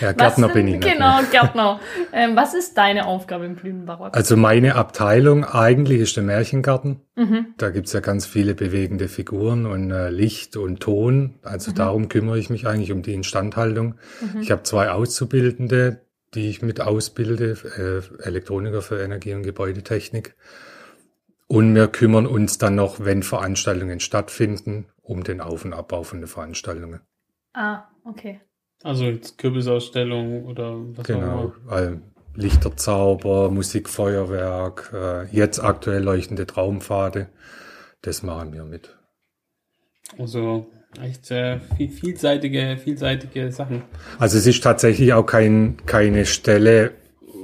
Ja, 0.00 0.12
Gärtner 0.12 0.46
was, 0.46 0.52
bin 0.52 0.68
ich. 0.68 0.80
Genau, 0.80 1.18
Gärtner. 1.28 1.80
ähm, 2.12 2.36
was 2.36 2.54
ist 2.54 2.78
deine 2.78 3.06
Aufgabe 3.06 3.44
im 3.44 3.56
blühenden 3.56 3.86
Barock? 3.86 4.16
Also 4.16 4.36
meine 4.36 4.76
Abteilung 4.76 5.44
eigentlich 5.44 5.98
ist 5.98 6.14
der 6.14 6.22
Märchengarten. 6.22 7.00
Mhm. 7.16 7.54
Da 7.56 7.70
gibt's 7.70 7.92
ja 7.92 7.98
ganz 7.98 8.24
viele 8.24 8.54
bewegende 8.54 9.08
Figuren 9.08 9.66
und 9.66 9.90
äh, 9.90 10.10
Licht 10.10 10.56
und 10.56 10.78
Ton. 10.78 11.40
Also 11.42 11.72
mhm. 11.72 11.74
darum 11.74 12.08
kümmere 12.08 12.38
ich 12.38 12.50
mich 12.50 12.68
eigentlich 12.68 12.92
um 12.92 13.02
die 13.02 13.14
Instandhaltung. 13.14 13.96
Mhm. 14.20 14.42
Ich 14.42 14.52
habe 14.52 14.62
zwei 14.62 14.92
Auszubildende, 14.92 16.02
die 16.34 16.50
ich 16.50 16.62
mit 16.62 16.80
ausbilde, 16.80 17.56
äh, 17.76 18.22
Elektroniker 18.24 18.80
für 18.80 19.02
Energie- 19.02 19.34
und 19.34 19.42
Gebäudetechnik. 19.42 20.36
Und 21.48 21.74
wir 21.74 21.88
kümmern 21.88 22.26
uns 22.26 22.58
dann 22.58 22.74
noch, 22.74 23.04
wenn 23.04 23.22
Veranstaltungen 23.22 24.00
stattfinden, 24.00 24.86
um 25.02 25.24
den 25.24 25.40
Auf- 25.40 25.64
und 25.64 25.72
Abbau 25.72 26.02
von 26.02 26.20
den 26.20 26.28
Veranstaltungen. 26.28 27.00
Ah, 27.54 27.84
okay. 28.04 28.40
Also 28.82 29.06
jetzt 29.06 29.38
Kürbisausstellung 29.38 30.44
oder 30.44 30.76
was 30.96 31.06
genau, 31.06 31.52
auch 31.66 31.80
immer. 31.80 32.00
Lichterzauber, 32.34 33.50
Musikfeuerwerk, 33.50 34.92
äh, 34.92 35.24
jetzt 35.34 35.58
aktuell 35.58 36.02
leuchtende 36.04 36.46
Traumpfade. 36.46 37.28
Das 38.02 38.22
machen 38.22 38.52
wir 38.52 38.64
mit. 38.64 38.96
Also 40.18 40.70
Echt 41.02 41.30
äh, 41.30 41.60
viel, 41.76 41.90
vielseitige, 41.90 42.78
vielseitige 42.82 43.52
Sachen. 43.52 43.82
Also 44.18 44.38
es 44.38 44.46
ist 44.46 44.62
tatsächlich 44.62 45.12
auch 45.12 45.26
kein, 45.26 45.76
keine 45.84 46.24
Stelle, 46.24 46.92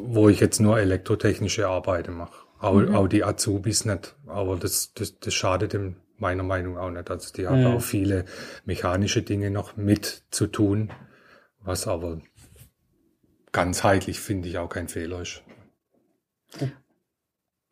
wo 0.07 0.29
ich 0.29 0.41
jetzt 0.41 0.61
nur 0.61 0.79
elektrotechnische 0.79 1.69
Arbeiten 1.69 2.15
mache. 2.15 2.44
Auch, 2.65 2.81
Mhm. 2.81 2.95
auch 2.95 3.09
die 3.09 3.25
Azubis 3.25 3.85
nicht. 3.85 4.17
Aber 4.27 4.57
das, 4.57 4.93
das, 4.95 5.19
das 5.19 5.35
schadet 5.35 5.73
dem 5.75 5.97
meiner 6.17 6.43
Meinung 6.45 6.79
auch 6.79 6.91
nicht. 6.91 7.11
Also 7.11 7.33
die 7.33 7.47
haben 7.47 7.61
Ja. 7.63 7.75
auch 7.75 7.83
viele 7.83 8.25
mechanische 8.65 9.23
Dinge 9.23 9.51
noch 9.51 9.77
mit 9.77 10.25
zu 10.31 10.47
tun, 10.47 10.91
was 11.61 11.87
aber 11.89 12.21
ganzheitlich 13.53 14.21
finde 14.21 14.49
ich 14.49 14.59
auch 14.59 14.69
kein 14.69 14.89
Fehler 14.89 15.21
ist. 15.23 15.43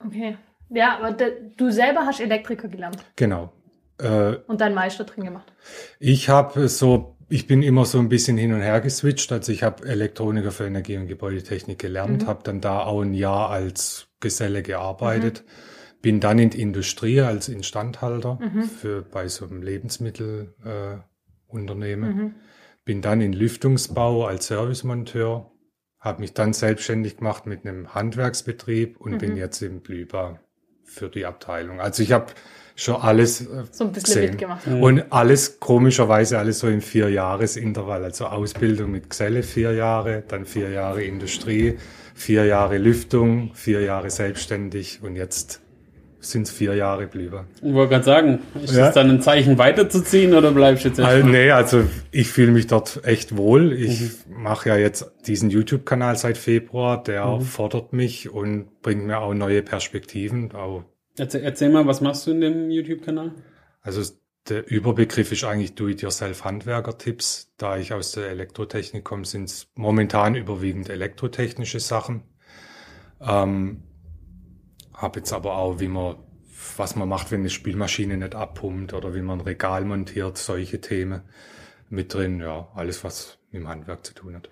Okay. 0.04 0.36
Ja, 0.70 0.98
aber 0.98 1.12
du 1.12 1.70
selber 1.70 2.06
hast 2.06 2.20
Elektriker 2.20 2.68
gelernt 2.68 2.98
Genau. 3.16 3.52
Äh, 3.98 4.36
und 4.46 4.60
deinen 4.60 4.74
Meister 4.74 5.04
drin 5.04 5.24
gemacht. 5.24 5.52
Ich 6.00 6.28
habe 6.28 6.68
so, 6.68 7.16
ich 7.28 7.46
bin 7.46 7.62
immer 7.62 7.84
so 7.84 7.98
ein 7.98 8.08
bisschen 8.08 8.36
hin 8.36 8.52
und 8.52 8.62
her 8.62 8.80
geswitcht. 8.80 9.30
Also 9.32 9.52
ich 9.52 9.62
habe 9.62 9.86
Elektroniker 9.86 10.50
für 10.50 10.66
Energie- 10.66 10.96
und 10.96 11.06
Gebäudetechnik 11.08 11.78
gelernt, 11.78 12.22
Mhm. 12.22 12.26
habe 12.26 12.42
dann 12.42 12.60
da 12.60 12.80
auch 12.84 13.02
ein 13.02 13.14
Jahr 13.14 13.50
als 13.50 14.08
Geselle 14.22 14.62
gearbeitet, 14.62 15.44
bin 16.00 16.18
dann 16.20 16.38
in 16.38 16.48
die 16.50 16.60
Industrie 16.62 17.20
als 17.20 17.48
Instandhalter 17.50 18.38
Mhm. 18.40 18.62
für 18.62 19.02
bei 19.02 19.28
so 19.28 19.44
einem 19.46 19.60
Lebensmittelunternehmen, 19.62 22.10
äh. 22.10 22.14
Mhm. 22.14 22.34
bin 22.84 23.02
dann 23.02 23.20
in 23.20 23.32
Lüftungsbau 23.34 24.26
als 24.26 24.46
Servicemonteur, 24.46 25.50
habe 26.00 26.20
mich 26.20 26.32
dann 26.34 26.52
selbstständig 26.54 27.18
gemacht 27.18 27.46
mit 27.46 27.64
einem 27.66 27.94
Handwerksbetrieb 27.94 28.98
und 29.00 29.18
bin 29.18 29.32
Mhm. 29.32 29.36
jetzt 29.36 29.60
im 29.62 29.82
Blüber 29.82 30.40
für 30.84 31.08
die 31.08 31.26
Abteilung. 31.26 31.80
Also 31.80 32.02
ich 32.02 32.12
habe 32.12 32.26
schon 32.76 32.96
alles 32.96 33.42
äh, 33.42 33.46
So 33.70 33.84
ein 33.84 33.92
bisschen 33.92 34.14
gesehen. 34.14 34.30
mitgemacht. 34.30 34.66
Und 34.66 35.04
alles 35.12 35.58
komischerweise 35.60 36.38
alles 36.38 36.58
so 36.60 36.68
im 36.68 36.80
Vierjahresintervall. 36.80 38.04
Also 38.04 38.26
Ausbildung 38.26 38.90
mit 38.90 39.10
Geselle 39.10 39.42
vier 39.42 39.72
Jahre, 39.72 40.22
dann 40.26 40.44
vier 40.44 40.70
Jahre 40.70 41.02
Industrie, 41.04 41.76
vier 42.14 42.44
Jahre 42.46 42.78
Lüftung, 42.78 43.52
vier 43.54 43.80
Jahre 43.82 44.10
selbstständig 44.10 45.00
und 45.02 45.16
jetzt 45.16 45.60
sind 46.24 46.42
es 46.42 46.52
vier 46.52 46.76
Jahre 46.76 47.08
Blüber. 47.08 47.46
Ich 47.60 47.72
wollte 47.72 47.90
gerade 47.94 48.04
sagen, 48.04 48.38
ist 48.62 48.74
Ja. 48.76 48.86
das 48.86 48.94
dann 48.94 49.10
ein 49.10 49.20
Zeichen 49.22 49.58
weiterzuziehen 49.58 50.34
oder 50.34 50.52
bleibst 50.52 50.84
du 50.84 50.88
jetzt 50.90 51.00
Also, 51.00 51.10
erstmal? 51.16 51.32
nee, 51.32 51.50
also 51.50 51.82
ich 52.12 52.28
fühle 52.28 52.52
mich 52.52 52.68
dort 52.68 53.00
echt 53.04 53.36
wohl. 53.36 53.72
Ich 53.72 54.10
mache 54.28 54.68
ja 54.68 54.76
jetzt 54.76 55.10
diesen 55.26 55.50
YouTube-Kanal 55.50 56.16
seit 56.16 56.38
Februar, 56.38 57.02
der 57.02 57.40
fordert 57.40 57.92
mich 57.92 58.30
und 58.30 58.82
bringt 58.82 59.04
mir 59.04 59.18
auch 59.18 59.34
neue 59.34 59.62
Perspektiven. 59.62 60.52
Auch, 60.52 60.84
Erzähl, 61.18 61.42
erzähl 61.42 61.70
mal, 61.70 61.86
was 61.86 62.00
machst 62.00 62.26
du 62.26 62.30
in 62.30 62.40
dem 62.40 62.70
YouTube-Kanal? 62.70 63.32
also 63.82 64.02
der 64.48 64.68
Überbegriff 64.68 65.30
ist 65.30 65.44
eigentlich 65.44 65.74
Do-it-yourself-Handwerker-Tipps. 65.74 67.52
Da 67.58 67.76
ich 67.76 67.92
aus 67.92 68.12
der 68.12 68.28
Elektrotechnik 68.30 69.04
komme, 69.04 69.24
sind 69.24 69.44
es 69.44 69.68
momentan 69.74 70.34
überwiegend 70.34 70.88
elektrotechnische 70.88 71.78
Sachen. 71.78 72.22
Ähm, 73.20 73.84
habe 74.94 75.20
jetzt 75.20 75.32
aber 75.32 75.56
auch, 75.56 75.78
wie 75.78 75.88
man, 75.88 76.16
was 76.76 76.96
man 76.96 77.08
macht, 77.08 77.30
wenn 77.30 77.40
eine 77.40 77.50
Spülmaschine 77.50 78.16
nicht 78.16 78.34
abpumpt 78.34 78.94
oder 78.94 79.14
wie 79.14 79.22
man 79.22 79.38
ein 79.38 79.44
Regal 79.44 79.84
montiert, 79.84 80.38
solche 80.38 80.80
Themen 80.80 81.22
mit 81.88 82.12
drin. 82.12 82.40
Ja, 82.40 82.68
alles, 82.74 83.04
was 83.04 83.38
mit 83.52 83.62
dem 83.62 83.68
Handwerk 83.68 84.04
zu 84.04 84.14
tun 84.14 84.34
hat. 84.34 84.50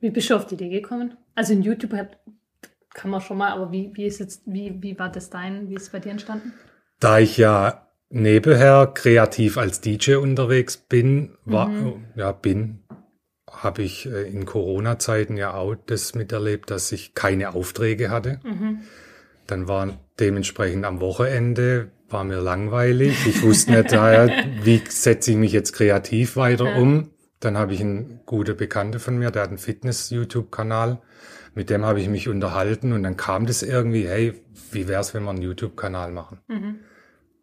Wie 0.00 0.10
bist 0.10 0.28
du 0.28 0.36
auf 0.36 0.46
die 0.46 0.54
Idee 0.54 0.68
gekommen? 0.68 1.16
Also 1.34 1.54
in 1.54 1.62
YouTube 1.62 1.92
hat, 1.94 2.18
kann 2.94 3.10
man 3.10 3.20
schon 3.20 3.38
mal, 3.38 3.52
aber 3.52 3.72
wie, 3.72 3.90
wie 3.94 4.06
ist 4.06 4.18
jetzt, 4.20 4.42
wie, 4.46 4.82
wie 4.82 4.98
war 4.98 5.10
das 5.10 5.30
dein, 5.30 5.68
wie 5.68 5.74
ist 5.74 5.82
es 5.82 5.90
bei 5.90 6.00
dir 6.00 6.10
entstanden? 6.10 6.52
Da 6.98 7.18
ich 7.18 7.36
ja 7.36 7.86
nebenher 8.10 8.88
kreativ 8.92 9.56
als 9.56 9.80
DJ 9.80 10.16
unterwegs 10.16 10.76
bin, 10.76 11.36
war, 11.44 11.70
ja, 12.16 12.32
bin, 12.32 12.80
habe 13.50 13.82
ich 13.82 14.06
äh, 14.06 14.28
in 14.28 14.44
Corona-Zeiten 14.44 15.36
ja 15.36 15.54
auch 15.54 15.74
das 15.86 16.14
miterlebt, 16.14 16.70
dass 16.70 16.92
ich 16.92 17.14
keine 17.14 17.54
Aufträge 17.54 18.10
hatte. 18.10 18.40
Mhm. 18.42 18.80
Dann 19.46 19.68
war 19.68 19.98
dementsprechend 20.18 20.84
am 20.84 21.00
Wochenende, 21.00 21.90
war 22.08 22.24
mir 22.24 22.40
langweilig. 22.40 23.26
Ich 23.26 23.42
wusste 23.42 23.72
nicht, 23.72 23.92
wie 24.64 24.82
setze 24.88 25.30
ich 25.32 25.36
mich 25.36 25.52
jetzt 25.52 25.72
kreativ 25.72 26.36
weiter 26.36 26.66
Ja. 26.66 26.76
um. 26.76 27.10
Dann 27.40 27.56
habe 27.56 27.72
ich 27.72 27.80
einen 27.80 28.20
guten 28.26 28.56
Bekannte 28.56 28.98
von 28.98 29.18
mir, 29.18 29.30
der 29.30 29.42
hat 29.42 29.48
einen 29.48 29.58
Fitness-YouTube-Kanal. 29.58 31.00
Mit 31.54 31.70
dem 31.70 31.84
habe 31.84 32.00
ich 32.00 32.08
mich 32.08 32.28
unterhalten 32.28 32.92
und 32.92 33.02
dann 33.02 33.16
kam 33.16 33.46
das 33.46 33.62
irgendwie, 33.62 34.06
hey, 34.06 34.40
wie 34.70 34.88
wär's, 34.88 35.14
wenn 35.14 35.24
wir 35.24 35.30
einen 35.30 35.42
YouTube-Kanal 35.42 36.12
machen? 36.12 36.38
Mhm. 36.48 36.80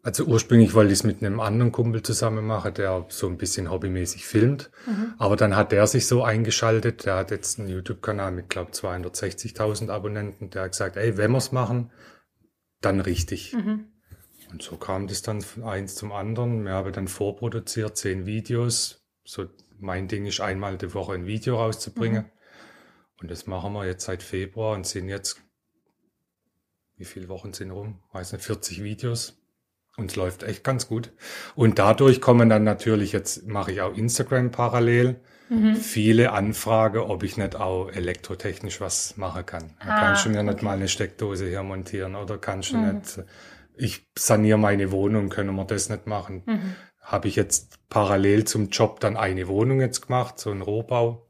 Also 0.02 0.24
ursprünglich 0.24 0.72
wollte 0.74 0.92
ich 0.92 1.00
es 1.00 1.04
mit 1.04 1.22
einem 1.22 1.40
anderen 1.40 1.72
Kumpel 1.72 2.02
zusammen 2.02 2.46
machen, 2.46 2.72
der 2.72 3.04
so 3.08 3.26
ein 3.26 3.36
bisschen 3.36 3.70
hobbymäßig 3.70 4.24
filmt. 4.24 4.70
Mhm. 4.86 5.14
Aber 5.18 5.36
dann 5.36 5.54
hat 5.56 5.72
der 5.72 5.86
sich 5.86 6.06
so 6.06 6.22
eingeschaltet, 6.22 7.04
der 7.04 7.16
hat 7.16 7.30
jetzt 7.30 7.58
einen 7.58 7.68
YouTube-Kanal 7.68 8.32
mit, 8.32 8.48
glaube 8.48 8.70
260.000 8.70 9.90
Abonnenten. 9.90 10.50
Der 10.50 10.62
hat 10.62 10.72
gesagt, 10.72 10.96
ey, 10.96 11.16
wenn 11.18 11.32
wir's 11.32 11.52
machen, 11.52 11.90
dann 12.80 13.00
richtig. 13.00 13.52
Mhm. 13.52 13.88
Und 14.50 14.62
so 14.62 14.76
kam 14.76 15.08
das 15.08 15.20
dann 15.20 15.42
von 15.42 15.64
eins 15.64 15.94
zum 15.94 16.12
anderen. 16.12 16.64
Wir 16.64 16.72
haben 16.72 16.92
dann 16.92 17.08
vorproduziert, 17.08 17.96
zehn 17.96 18.24
Videos. 18.24 19.04
So 19.24 19.46
mein 19.78 20.08
Ding 20.08 20.24
ist 20.26 20.40
einmal 20.40 20.78
die 20.78 20.94
Woche 20.94 21.12
ein 21.12 21.26
Video 21.26 21.56
rauszubringen. 21.56 22.24
Und 23.20 23.30
das 23.30 23.46
machen 23.46 23.72
wir 23.72 23.86
jetzt 23.86 24.04
seit 24.04 24.22
Februar 24.22 24.74
und 24.74 24.86
sind 24.86 25.08
jetzt, 25.08 25.40
wie 26.96 27.04
viele 27.04 27.28
Wochen 27.28 27.52
sind 27.52 27.70
rum? 27.70 28.00
Weiß 28.12 28.32
nicht, 28.32 28.44
40 28.44 28.82
Videos. 28.82 29.34
Und 29.96 30.10
es 30.12 30.16
läuft 30.16 30.44
echt 30.44 30.62
ganz 30.62 30.86
gut. 30.86 31.12
Und 31.56 31.80
dadurch 31.80 32.20
kommen 32.20 32.48
dann 32.48 32.62
natürlich, 32.62 33.10
jetzt 33.12 33.46
mache 33.48 33.72
ich 33.72 33.80
auch 33.80 33.96
Instagram 33.96 34.50
parallel, 34.52 35.20
Mhm. 35.50 35.76
viele 35.76 36.32
Anfragen, 36.32 36.98
ob 36.98 37.22
ich 37.22 37.36
nicht 37.38 37.56
auch 37.56 37.88
elektrotechnisch 37.90 38.80
was 38.82 39.16
machen 39.16 39.46
kann. 39.46 39.74
Ah, 39.80 39.98
kannst 39.98 40.26
du 40.26 40.28
mir 40.30 40.42
nicht 40.42 40.56
okay. 40.56 40.64
mal 40.66 40.76
eine 40.76 40.88
Steckdose 40.88 41.48
hier 41.48 41.62
montieren 41.62 42.14
oder 42.16 42.36
kannst 42.36 42.72
du 42.72 42.76
Mhm. 42.76 42.96
nicht, 42.96 43.24
ich 43.74 44.06
saniere 44.16 44.58
meine 44.58 44.92
Wohnung, 44.92 45.30
können 45.30 45.54
wir 45.56 45.64
das 45.64 45.88
nicht 45.88 46.06
machen. 46.06 46.42
Mhm. 46.46 46.74
Habe 47.00 47.28
ich 47.28 47.36
jetzt 47.36 47.78
parallel 47.88 48.44
zum 48.44 48.68
Job 48.68 49.00
dann 49.00 49.16
eine 49.16 49.48
Wohnung 49.48 49.80
jetzt 49.80 50.02
gemacht, 50.02 50.38
so 50.38 50.50
ein 50.50 50.60
Rohbau. 50.60 51.27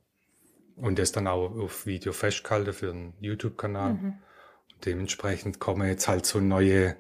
Und 0.81 0.99
das 0.99 1.13
dann 1.13 1.27
auch 1.27 1.51
auf 1.59 1.87
Video 1.87 2.13
festgehalten 2.13 2.73
für 2.73 2.91
einen 2.91 3.15
YouTube-Kanal. 3.21 3.95
Mhm. 3.95 4.15
Dementsprechend 4.85 5.59
kommen 5.59 5.89
jetzt 5.89 6.07
halt 6.07 6.25
so 6.25 6.39
neue, 6.39 6.95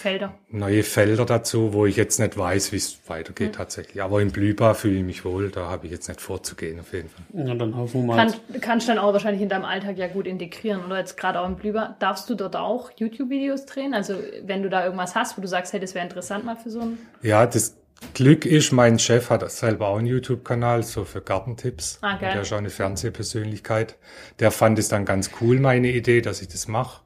Felder. 0.00 0.34
neue 0.48 0.82
Felder 0.82 1.26
dazu, 1.26 1.74
wo 1.74 1.84
ich 1.84 1.96
jetzt 1.96 2.18
nicht 2.18 2.38
weiß, 2.38 2.72
wie 2.72 2.76
es 2.76 2.98
weitergeht 3.08 3.48
Mhm. 3.48 3.52
tatsächlich. 3.52 4.02
Aber 4.02 4.22
in 4.22 4.30
Blüba 4.32 4.72
fühle 4.72 4.96
ich 5.00 5.04
mich 5.04 5.22
wohl, 5.26 5.50
da 5.50 5.68
habe 5.68 5.84
ich 5.84 5.92
jetzt 5.92 6.08
nicht 6.08 6.22
vorzugehen 6.22 6.80
auf 6.80 6.94
jeden 6.94 7.10
Fall. 7.10 7.46
Ja, 7.46 7.54
dann 7.54 7.76
hoffen 7.76 8.06
wir 8.06 8.14
mal. 8.14 8.26
Kann, 8.30 8.60
kannst 8.62 8.88
du 8.88 8.92
dann 8.92 8.98
auch 9.04 9.12
wahrscheinlich 9.12 9.42
in 9.42 9.50
deinem 9.50 9.66
Alltag 9.66 9.98
ja 9.98 10.06
gut 10.08 10.26
integrieren. 10.26 10.82
Oder 10.86 10.98
jetzt 10.98 11.18
gerade 11.18 11.40
auch 11.40 11.46
im 11.46 11.56
Blüber. 11.56 11.94
Darfst 11.98 12.30
du 12.30 12.34
dort 12.34 12.56
auch 12.56 12.90
YouTube-Videos 12.96 13.66
drehen? 13.66 13.92
Also 13.92 14.14
wenn 14.42 14.62
du 14.62 14.70
da 14.70 14.82
irgendwas 14.84 15.14
hast, 15.14 15.36
wo 15.36 15.42
du 15.42 15.48
sagst, 15.48 15.74
hey, 15.74 15.80
das 15.80 15.94
wäre 15.94 16.06
interessant 16.06 16.46
mal 16.46 16.56
für 16.56 16.70
so 16.70 16.80
ein... 16.80 16.98
Ja, 17.20 17.44
das 17.44 17.76
Glück 18.12 18.46
ist, 18.46 18.70
mein 18.72 18.98
Chef 18.98 19.30
hat 19.30 19.48
selber 19.50 19.88
auch 19.88 19.98
einen 19.98 20.06
YouTube-Kanal, 20.06 20.82
so 20.84 21.04
für 21.04 21.20
Gartentipps. 21.20 21.98
Ah, 22.02 22.16
geil. 22.16 22.32
Der 22.32 22.42
ist 22.42 22.52
auch 22.52 22.58
eine 22.58 22.70
Fernsehpersönlichkeit. 22.70 23.96
Der 24.38 24.50
fand 24.50 24.78
es 24.78 24.88
dann 24.88 25.04
ganz 25.04 25.30
cool, 25.40 25.58
meine 25.58 25.88
Idee, 25.88 26.20
dass 26.20 26.40
ich 26.42 26.48
das 26.48 26.68
mache. 26.68 27.02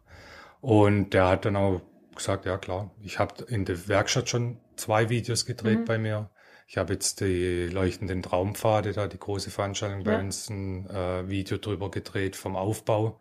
Und 0.61 1.11
der 1.14 1.28
hat 1.28 1.45
dann 1.45 1.57
auch 1.57 1.81
gesagt, 2.14 2.45
ja 2.45 2.59
klar, 2.59 2.90
ich 3.00 3.19
habe 3.19 3.45
in 3.45 3.64
der 3.64 3.88
Werkstatt 3.88 4.28
schon 4.28 4.59
zwei 4.76 5.09
Videos 5.09 5.47
gedreht 5.47 5.81
Mhm. 5.81 5.85
bei 5.87 5.99
mir. 5.99 6.31
Ich 6.67 6.76
habe 6.76 6.93
jetzt 6.93 7.21
die 7.21 7.69
leuchtenden 7.69 8.23
Traumpfade, 8.23 8.93
da 8.93 9.07
die 9.07 9.19
große 9.19 9.50
Veranstaltung 9.50 10.05
bei 10.05 10.12
Ja. 10.12 10.19
uns, 10.19 10.50
ein 10.50 10.88
äh, 10.90 11.26
Video 11.28 11.57
drüber 11.57 11.90
gedreht 11.90 12.37
vom 12.37 12.57
Aufbau. 12.57 13.19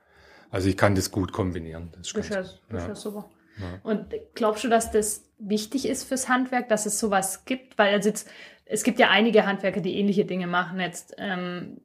Also 0.50 0.68
ich 0.68 0.76
kann 0.76 0.96
das 0.96 1.12
gut 1.12 1.32
kombinieren. 1.32 1.90
Das 1.96 2.08
ist 2.08 2.18
Das 2.18 2.26
ist 2.26 2.36
das 2.70 2.82
ist 2.82 2.88
ja 2.90 2.96
super. 2.96 3.30
Ja. 3.60 3.80
Und 3.84 4.06
glaubst 4.36 4.64
du, 4.64 4.70
dass 4.70 4.92
das 4.92 5.24
wichtig 5.40 5.88
ist 5.88 6.04
fürs 6.04 6.30
Handwerk, 6.30 6.70
dass 6.70 6.86
es 6.86 7.00
sowas 7.00 7.46
gibt? 7.46 7.78
Weil 7.78 7.94
also 7.94 8.10
jetzt, 8.10 8.30
es 8.66 8.84
gibt 8.84 9.00
ja 9.00 9.10
einige 9.10 9.46
Handwerker, 9.46 9.82
die 9.82 9.98
ähnliche 9.98 10.26
Dinge 10.26 10.48
machen. 10.48 10.80
Jetzt, 10.80 11.16
ähm, 11.18 11.78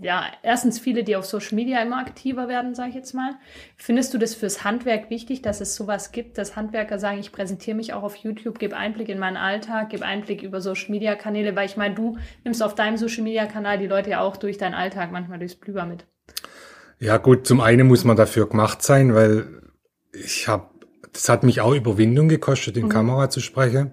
ja, 0.00 0.24
erstens 0.42 0.78
viele, 0.78 1.04
die 1.04 1.16
auf 1.16 1.26
Social 1.26 1.56
Media 1.56 1.82
immer 1.82 1.98
aktiver 1.98 2.48
werden, 2.48 2.74
sage 2.74 2.90
ich 2.90 2.94
jetzt 2.94 3.12
mal. 3.12 3.34
Findest 3.76 4.14
du 4.14 4.18
das 4.18 4.34
fürs 4.34 4.64
Handwerk 4.64 5.10
wichtig, 5.10 5.42
dass 5.42 5.60
es 5.60 5.74
sowas 5.74 6.12
gibt, 6.12 6.38
dass 6.38 6.56
Handwerker 6.56 6.98
sagen, 6.98 7.18
ich 7.18 7.32
präsentiere 7.32 7.76
mich 7.76 7.92
auch 7.92 8.02
auf 8.02 8.16
YouTube, 8.16 8.58
gebe 8.58 8.76
Einblick 8.76 9.08
in 9.08 9.18
meinen 9.18 9.36
Alltag, 9.36 9.90
gebe 9.90 10.04
Einblick 10.04 10.42
über 10.42 10.60
Social 10.60 10.90
Media 10.90 11.16
Kanäle, 11.16 11.54
weil 11.56 11.66
ich 11.66 11.76
meine, 11.76 11.94
du 11.94 12.18
nimmst 12.44 12.62
auf 12.62 12.74
deinem 12.74 12.96
Social 12.96 13.24
Media 13.24 13.46
Kanal 13.46 13.78
die 13.78 13.88
Leute 13.88 14.10
ja 14.10 14.20
auch 14.20 14.36
durch 14.36 14.58
deinen 14.58 14.74
Alltag, 14.74 15.12
manchmal 15.12 15.38
durchs 15.38 15.56
Blüber 15.56 15.84
mit. 15.84 16.06
Ja 17.00 17.16
gut, 17.16 17.46
zum 17.46 17.60
einen 17.60 17.88
muss 17.88 18.04
man 18.04 18.16
dafür 18.16 18.48
gemacht 18.48 18.82
sein, 18.82 19.14
weil 19.14 19.62
ich 20.12 20.48
habe, 20.48 20.68
das 21.12 21.28
hat 21.28 21.42
mich 21.42 21.60
auch 21.60 21.74
Überwindung 21.74 22.28
gekostet, 22.28 22.76
in 22.76 22.88
Kamera 22.88 23.30
zu 23.30 23.40
sprechen. 23.40 23.92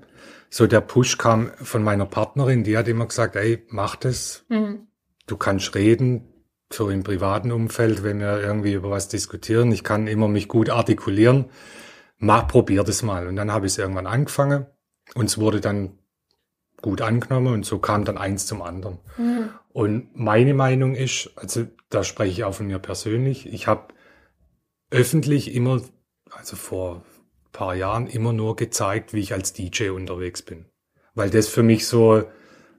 So 0.49 0.67
der 0.67 0.81
Push 0.81 1.17
kam 1.17 1.51
von 1.61 1.83
meiner 1.83 2.05
Partnerin, 2.05 2.63
die 2.63 2.77
hat 2.77 2.87
immer 2.87 3.07
gesagt, 3.07 3.35
ey, 3.35 3.65
mach 3.69 3.95
das, 3.95 4.45
Mhm. 4.49 4.87
du 5.25 5.37
kannst 5.37 5.75
reden, 5.75 6.33
so 6.71 6.89
im 6.89 7.03
privaten 7.03 7.51
Umfeld, 7.51 8.03
wenn 8.03 8.19
wir 8.19 8.41
irgendwie 8.41 8.73
über 8.73 8.89
was 8.89 9.07
diskutieren. 9.07 9.71
Ich 9.71 9.83
kann 9.83 10.07
immer 10.07 10.27
mich 10.27 10.47
gut 10.47 10.69
artikulieren. 10.69 11.45
Mach, 12.17 12.47
probier 12.47 12.83
das 12.83 13.03
mal. 13.03 13.27
Und 13.27 13.35
dann 13.35 13.51
habe 13.51 13.65
ich 13.67 13.73
es 13.73 13.77
irgendwann 13.77 14.07
angefangen 14.07 14.65
und 15.15 15.25
es 15.25 15.37
wurde 15.37 15.61
dann 15.61 15.99
gut 16.81 17.01
angenommen 17.01 17.53
und 17.53 17.65
so 17.65 17.79
kam 17.79 18.05
dann 18.05 18.17
eins 18.17 18.45
zum 18.45 18.61
anderen. 18.61 18.99
Mhm. 19.17 19.49
Und 19.69 20.09
meine 20.15 20.53
Meinung 20.53 20.95
ist, 20.95 21.31
also 21.35 21.65
da 21.89 22.03
spreche 22.03 22.31
ich 22.31 22.43
auch 22.43 22.53
von 22.53 22.67
mir 22.67 22.79
persönlich, 22.79 23.47
ich 23.51 23.67
habe 23.67 23.93
öffentlich 24.91 25.53
immer, 25.53 25.81
also 26.31 26.55
vor 26.55 27.03
paar 27.51 27.75
Jahren 27.75 28.07
immer 28.07 28.33
nur 28.33 28.55
gezeigt, 28.55 29.13
wie 29.13 29.19
ich 29.19 29.33
als 29.33 29.53
DJ 29.53 29.89
unterwegs 29.89 30.43
bin. 30.43 30.65
Weil 31.15 31.29
das 31.31 31.47
für 31.47 31.63
mich 31.63 31.87
so 31.87 32.23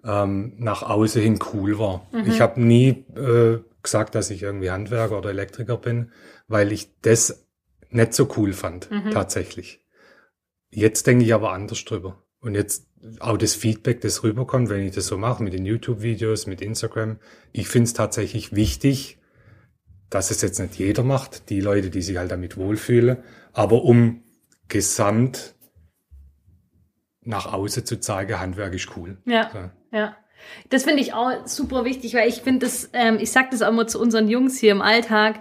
ähm, 0.05 0.55
nach 0.59 0.83
außen 0.83 1.21
hin 1.21 1.39
cool 1.53 1.79
war. 1.79 2.07
Mhm. 2.13 2.31
Ich 2.31 2.41
habe 2.41 2.61
nie 2.61 3.05
äh, 3.17 3.59
gesagt, 3.83 4.15
dass 4.15 4.31
ich 4.31 4.43
irgendwie 4.43 4.71
Handwerker 4.71 5.19
oder 5.19 5.31
Elektriker 5.31 5.77
bin, 5.77 6.13
weil 6.47 6.71
ich 6.73 6.91
das 7.03 7.47
nicht 7.91 8.15
so 8.15 8.29
cool 8.37 8.53
fand, 8.53 8.91
mhm. 8.91 9.11
tatsächlich. 9.11 9.85
Jetzt 10.71 11.07
denke 11.07 11.25
ich 11.25 11.35
aber 11.35 11.53
anders 11.53 11.85
drüber. 11.85 12.23
Und 12.41 12.55
jetzt 12.55 12.87
auch 13.19 13.37
das 13.37 13.55
Feedback, 13.55 14.01
das 14.01 14.23
rüberkommt, 14.23 14.69
wenn 14.69 14.87
ich 14.87 14.95
das 14.95 15.07
so 15.07 15.17
mache, 15.17 15.43
mit 15.43 15.53
den 15.53 15.65
YouTube-Videos, 15.65 16.47
mit 16.47 16.61
Instagram. 16.61 17.19
Ich 17.53 17.69
finde 17.69 17.87
es 17.87 17.95
tatsächlich 17.95 18.55
wichtig, 18.55 19.18
dass 20.11 20.31
es 20.31 20.43
jetzt 20.43 20.59
nicht 20.59 20.77
jeder 20.77 21.03
macht, 21.03 21.51
die 21.51 21.61
Leute, 21.61 21.91
die 21.91 22.03
sich 22.03 22.17
halt 22.17 22.31
damit 22.31 22.57
wohlfühlen, 22.57 23.19
aber 23.53 23.85
um 23.85 24.23
gesamt 24.69 25.55
nach 27.23 27.53
außen 27.53 27.85
zu 27.85 28.01
zeigen, 28.01 28.41
Handwerk 28.41 28.75
ist 28.75 28.97
cool. 28.97 29.19
Ja, 29.27 29.51
so. 29.53 29.97
ja. 29.97 30.17
Das 30.71 30.85
finde 30.85 31.03
ich 31.03 31.13
auch 31.13 31.47
super 31.47 31.85
wichtig, 31.85 32.15
weil 32.15 32.29
ich 32.29 32.43
finde 32.43 32.67
das, 32.67 32.91
ähm, 32.93 33.19
ich 33.21 33.31
sage 33.31 33.49
das 33.51 33.61
auch 33.61 33.69
immer 33.69 33.87
zu 33.87 34.01
unseren 34.01 34.29
Jungs 34.29 34.59
hier 34.59 34.73
im 34.73 34.81
Alltag, 34.81 35.41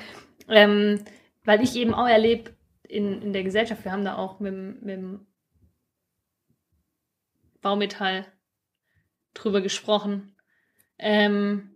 ähm, 0.50 1.03
weil 1.45 1.62
ich 1.62 1.75
eben 1.75 1.93
auch 1.93 2.07
erlebe 2.07 2.51
in, 2.83 3.21
in 3.21 3.33
der 3.33 3.43
Gesellschaft, 3.43 3.86
wir 3.86 3.91
haben 3.91 4.03
da 4.03 4.17
auch 4.17 4.39
mit, 4.39 4.81
mit 4.81 4.97
dem 4.97 5.25
Baumetall 7.62 8.25
drüber 9.33 9.62
gesprochen, 9.62 10.36
ähm, 10.97 11.69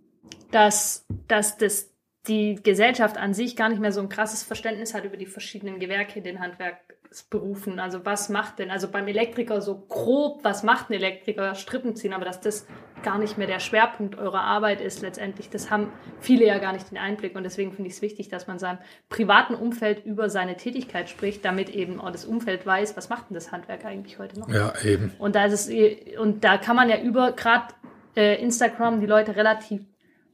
dass, 0.52 1.06
dass 1.28 1.58
das 1.58 1.91
die 2.28 2.56
Gesellschaft 2.62 3.18
an 3.18 3.34
sich 3.34 3.56
gar 3.56 3.70
nicht 3.70 3.82
mehr 3.82 3.92
so 3.92 4.02
ein 4.02 4.10
krasses 4.10 4.44
Verständnis 4.44 4.94
hat 4.94 5.06
über 5.06 5.18
die 5.18 5.26
verschiedenen 5.26 5.80
Gewerke, 5.80 6.22
den 6.22 6.40
Handwerksberufen. 6.40 7.80
Also 7.80 8.06
was 8.06 8.30
macht 8.30 8.60
denn, 8.60 8.70
also 8.70 8.88
beim 8.90 9.08
Elektriker 9.08 9.60
so 9.60 9.80
grob, 9.90 10.44
was 10.44 10.62
macht 10.62 10.90
ein 10.90 10.94
Elektriker, 10.94 11.56
Strippen 11.56 11.96
ziehen, 11.96 12.14
aber 12.14 12.26
dass 12.26 12.40
das 12.40 12.68
gar 13.02 13.18
nicht 13.18 13.40
mehr 13.40 13.48
der 13.48 13.60
Schwerpunkt 13.60 14.20
eurer 14.20 14.42
Arbeit 14.42 14.82
ist 14.82 15.02
letztendlich, 15.02 15.50
das 15.50 15.72
haben 15.72 15.92
viele 16.20 16.46
ja 16.46 16.60
gar 16.60 16.74
nicht 16.74 16.92
den 16.92 17.00
Einblick 17.00 17.36
und 17.36 17.42
deswegen 17.42 17.74
finde 17.74 17.90
ich 17.90 17.96
es 17.96 18.04
wichtig, 18.04 18.30
dass 18.30 18.46
man 18.46 18.60
seinem 18.60 18.78
privaten 19.10 19.56
Umfeld 19.56 20.06
über 20.06 20.30
seine 20.30 20.58
Tätigkeit 20.58 21.10
spricht, 21.10 21.44
damit 21.44 21.70
eben 21.70 22.00
auch 22.00 22.12
das 22.12 22.26
Umfeld 22.26 22.68
weiß, 22.68 22.96
was 22.96 23.10
macht 23.10 23.32
denn 23.32 23.34
das 23.34 23.52
Handwerk 23.52 23.84
eigentlich 23.84 24.20
heute 24.20 24.40
noch. 24.40 24.48
Ja, 24.48 24.74
eben. 24.84 25.12
Und 25.18 25.34
da 25.34 25.46
ist 25.46 25.68
es, 25.68 26.18
und 26.20 26.44
da 26.44 26.60
kann 26.60 26.76
man 26.76 26.88
ja 26.88 27.02
über 27.02 27.32
gerade 27.32 27.74
äh, 28.16 28.40
Instagram 28.40 29.00
die 29.00 29.08
Leute 29.08 29.36
relativ 29.36 29.82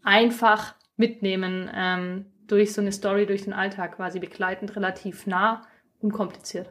einfach 0.04 0.76
mitnehmen 0.98 1.70
ähm, 1.74 2.26
durch 2.48 2.74
so 2.74 2.82
eine 2.82 2.92
Story, 2.92 3.26
durch 3.26 3.44
den 3.44 3.54
Alltag 3.54 3.96
quasi 3.96 4.20
begleitend, 4.20 4.76
relativ 4.76 5.28
nah, 5.28 5.64
unkompliziert. 6.00 6.68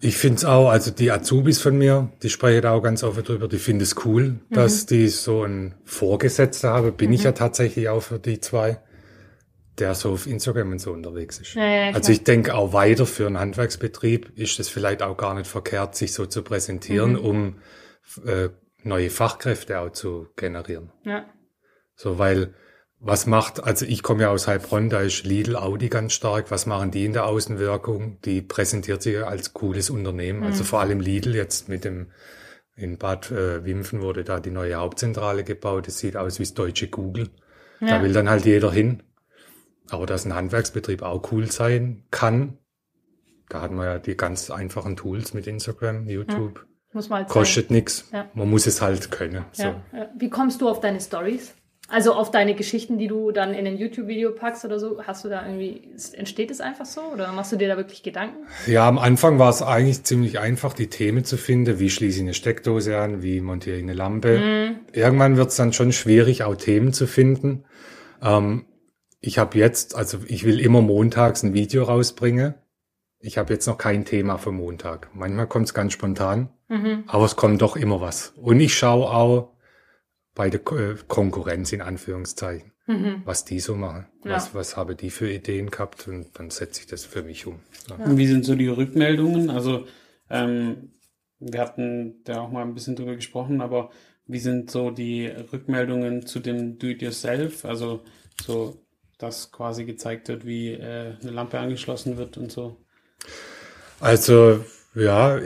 Ich 0.00 0.16
finde 0.16 0.36
es 0.36 0.44
auch, 0.44 0.68
also 0.68 0.90
die 0.90 1.10
Azubis 1.10 1.60
von 1.60 1.76
mir, 1.78 2.10
die 2.22 2.30
sprechen 2.30 2.62
da 2.62 2.72
auch 2.72 2.82
ganz 2.82 3.02
offen 3.02 3.24
drüber, 3.24 3.48
die 3.48 3.58
finden 3.58 3.82
es 3.82 4.04
cool, 4.04 4.30
mhm. 4.30 4.40
dass 4.50 4.86
die 4.86 5.08
so 5.08 5.42
einen 5.42 5.74
Vorgesetzten 5.84 6.68
haben. 6.68 6.96
Bin 6.96 7.08
mhm. 7.08 7.14
ich 7.14 7.22
ja 7.24 7.32
tatsächlich 7.32 7.88
auch 7.88 8.00
für 8.00 8.18
die 8.18 8.40
zwei, 8.40 8.80
der 9.78 9.94
so 9.94 10.12
auf 10.12 10.26
Instagram 10.26 10.72
und 10.72 10.80
so 10.80 10.92
unterwegs 10.92 11.38
ist. 11.38 11.54
Ja, 11.54 11.66
ja, 11.66 11.94
also 11.94 12.10
ich 12.10 12.24
denke 12.24 12.54
auch 12.54 12.72
weiter 12.72 13.06
für 13.06 13.26
einen 13.26 13.38
Handwerksbetrieb 13.38 14.36
ist 14.36 14.58
es 14.58 14.68
vielleicht 14.68 15.02
auch 15.02 15.16
gar 15.16 15.34
nicht 15.34 15.46
verkehrt, 15.46 15.94
sich 15.94 16.12
so 16.12 16.26
zu 16.26 16.42
präsentieren, 16.42 17.12
mhm. 17.12 17.18
um 17.18 17.56
äh, 18.26 18.48
neue 18.82 19.10
Fachkräfte 19.10 19.78
auch 19.78 19.90
zu 19.90 20.28
generieren. 20.36 20.90
Ja. 21.04 21.26
So, 21.94 22.18
weil 22.18 22.54
was 23.00 23.26
macht, 23.26 23.62
also 23.62 23.86
ich 23.86 24.02
komme 24.02 24.22
ja 24.22 24.30
aus 24.30 24.48
Heilbronn, 24.48 24.90
da 24.90 25.00
ist 25.00 25.24
Lidl, 25.24 25.56
Audi 25.56 25.88
ganz 25.88 26.14
stark. 26.14 26.50
Was 26.50 26.66
machen 26.66 26.90
die 26.90 27.04
in 27.04 27.12
der 27.12 27.26
Außenwirkung? 27.26 28.20
Die 28.22 28.42
präsentiert 28.42 29.02
sich 29.02 29.24
als 29.24 29.52
cooles 29.52 29.90
Unternehmen. 29.90 30.38
Also 30.38 30.46
mhm. 30.46 30.52
Also 30.52 30.64
vor 30.64 30.80
allem 30.80 31.00
Lidl 31.00 31.34
jetzt 31.34 31.68
mit 31.68 31.84
dem, 31.84 32.10
in 32.74 32.98
Bad 32.98 33.30
äh, 33.30 33.64
Wimpfen 33.64 34.02
wurde 34.02 34.24
da 34.24 34.40
die 34.40 34.50
neue 34.50 34.74
Hauptzentrale 34.74 35.44
gebaut. 35.44 35.86
Es 35.86 35.98
sieht 35.98 36.16
aus 36.16 36.38
wie 36.38 36.42
das 36.42 36.54
deutsche 36.54 36.88
Google. 36.88 37.30
Ja. 37.80 37.98
Da 37.98 38.02
will 38.02 38.12
dann 38.12 38.28
halt 38.28 38.44
jeder 38.44 38.72
hin. 38.72 39.04
Aber 39.90 40.06
dass 40.06 40.26
ein 40.26 40.34
Handwerksbetrieb 40.34 41.02
auch 41.02 41.30
cool 41.32 41.50
sein 41.50 42.04
kann, 42.10 42.58
da 43.48 43.62
hat 43.62 43.70
man 43.70 43.86
ja 43.86 43.98
die 43.98 44.16
ganz 44.16 44.50
einfachen 44.50 44.96
Tools 44.96 45.32
mit 45.34 45.46
Instagram, 45.46 46.08
YouTube. 46.08 46.58
Ja. 46.58 46.64
Muss 46.92 47.08
man 47.08 47.20
halt 47.20 47.28
Kostet 47.28 47.70
nichts. 47.70 48.08
Ja. 48.12 48.28
Man 48.34 48.50
muss 48.50 48.66
es 48.66 48.82
halt 48.82 49.10
können. 49.10 49.44
So. 49.52 49.74
Wie 50.16 50.30
kommst 50.30 50.60
du 50.60 50.68
auf 50.68 50.80
deine 50.80 51.00
Stories? 51.00 51.54
Also 51.90 52.12
auf 52.12 52.30
deine 52.30 52.54
Geschichten, 52.54 52.98
die 52.98 53.08
du 53.08 53.32
dann 53.32 53.54
in 53.54 53.66
ein 53.66 53.78
YouTube-Video 53.78 54.32
packst 54.32 54.62
oder 54.66 54.78
so, 54.78 55.02
hast 55.06 55.24
du 55.24 55.30
da 55.30 55.46
irgendwie, 55.46 55.80
entsteht 56.12 56.50
es 56.50 56.60
einfach 56.60 56.84
so 56.84 57.00
oder 57.00 57.32
machst 57.32 57.50
du 57.50 57.56
dir 57.56 57.66
da 57.66 57.78
wirklich 57.78 58.02
Gedanken? 58.02 58.46
Ja, 58.66 58.86
am 58.86 58.98
Anfang 58.98 59.38
war 59.38 59.48
es 59.48 59.62
eigentlich 59.62 60.04
ziemlich 60.04 60.38
einfach, 60.38 60.74
die 60.74 60.88
Themen 60.88 61.24
zu 61.24 61.38
finden. 61.38 61.78
Wie 61.78 61.88
schließe 61.88 62.18
ich 62.18 62.22
eine 62.22 62.34
Steckdose 62.34 62.98
an? 62.98 63.22
Wie 63.22 63.40
montiere 63.40 63.76
ich 63.78 63.82
eine 63.82 63.94
Lampe? 63.94 64.38
Mhm. 64.38 64.80
Irgendwann 64.92 65.38
wird 65.38 65.48
es 65.48 65.56
dann 65.56 65.72
schon 65.72 65.92
schwierig, 65.92 66.44
auch 66.44 66.56
Themen 66.56 66.92
zu 66.92 67.06
finden. 67.06 67.64
Ähm, 68.22 68.66
ich 69.20 69.38
habe 69.38 69.56
jetzt, 69.56 69.96
also 69.96 70.18
ich 70.26 70.44
will 70.44 70.60
immer 70.60 70.82
montags 70.82 71.42
ein 71.42 71.54
Video 71.54 71.84
rausbringen. 71.84 72.54
Ich 73.18 73.38
habe 73.38 73.52
jetzt 73.54 73.66
noch 73.66 73.78
kein 73.78 74.04
Thema 74.04 74.36
für 74.36 74.52
Montag. 74.52 75.08
Manchmal 75.14 75.46
kommt 75.46 75.66
es 75.66 75.74
ganz 75.74 75.94
spontan, 75.94 76.50
mhm. 76.68 77.04
aber 77.06 77.24
es 77.24 77.34
kommt 77.34 77.62
doch 77.62 77.76
immer 77.76 78.02
was. 78.02 78.34
Und 78.36 78.60
ich 78.60 78.74
schaue 78.74 79.06
auch, 79.10 79.57
bei 80.38 80.50
der 80.50 80.60
äh, 80.70 80.94
Konkurrenz 81.08 81.72
in 81.72 81.82
Anführungszeichen, 81.82 82.70
mhm. 82.86 83.22
was 83.24 83.44
die 83.44 83.58
so 83.58 83.74
machen. 83.74 84.06
Ja. 84.24 84.36
Was, 84.36 84.54
was 84.54 84.76
habe 84.76 84.94
die 84.94 85.10
für 85.10 85.28
Ideen 85.28 85.68
gehabt 85.68 86.06
und 86.06 86.28
dann 86.38 86.50
setze 86.50 86.80
ich 86.80 86.86
das 86.86 87.04
für 87.04 87.24
mich 87.24 87.44
um. 87.48 87.58
Ja. 87.90 87.96
Und 87.96 88.16
wie 88.18 88.26
sind 88.28 88.44
so 88.44 88.54
die 88.54 88.68
Rückmeldungen? 88.68 89.50
Also 89.50 89.86
ähm, 90.30 90.92
wir 91.40 91.60
hatten 91.60 92.22
da 92.22 92.42
auch 92.42 92.52
mal 92.52 92.62
ein 92.62 92.74
bisschen 92.74 92.94
drüber 92.94 93.16
gesprochen, 93.16 93.60
aber 93.60 93.90
wie 94.26 94.38
sind 94.38 94.70
so 94.70 94.92
die 94.92 95.26
Rückmeldungen 95.26 96.24
zu 96.24 96.38
dem 96.38 96.78
Do-it-yourself? 96.78 97.64
Also 97.64 98.04
so, 98.40 98.80
dass 99.18 99.50
quasi 99.50 99.86
gezeigt 99.86 100.28
wird, 100.28 100.46
wie 100.46 100.70
äh, 100.70 101.14
eine 101.20 101.32
Lampe 101.32 101.58
angeschlossen 101.58 102.16
wird 102.16 102.38
und 102.38 102.52
so. 102.52 102.76
Also 103.98 104.64
ja, 104.94 105.36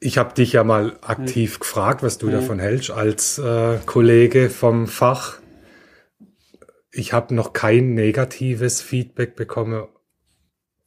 ich 0.00 0.16
habe 0.16 0.34
dich 0.34 0.54
ja 0.54 0.64
mal 0.64 0.98
aktiv 1.02 1.56
mhm. 1.56 1.60
gefragt, 1.60 2.02
was 2.02 2.18
du 2.18 2.28
mhm. 2.28 2.32
davon 2.32 2.58
hältst, 2.58 2.90
als 2.90 3.38
äh, 3.38 3.78
Kollege 3.84 4.48
vom 4.48 4.86
Fach. 4.86 5.38
Ich 6.90 7.12
habe 7.12 7.34
noch 7.34 7.52
kein 7.52 7.94
negatives 7.94 8.80
Feedback 8.80 9.36
bekommen 9.36 9.86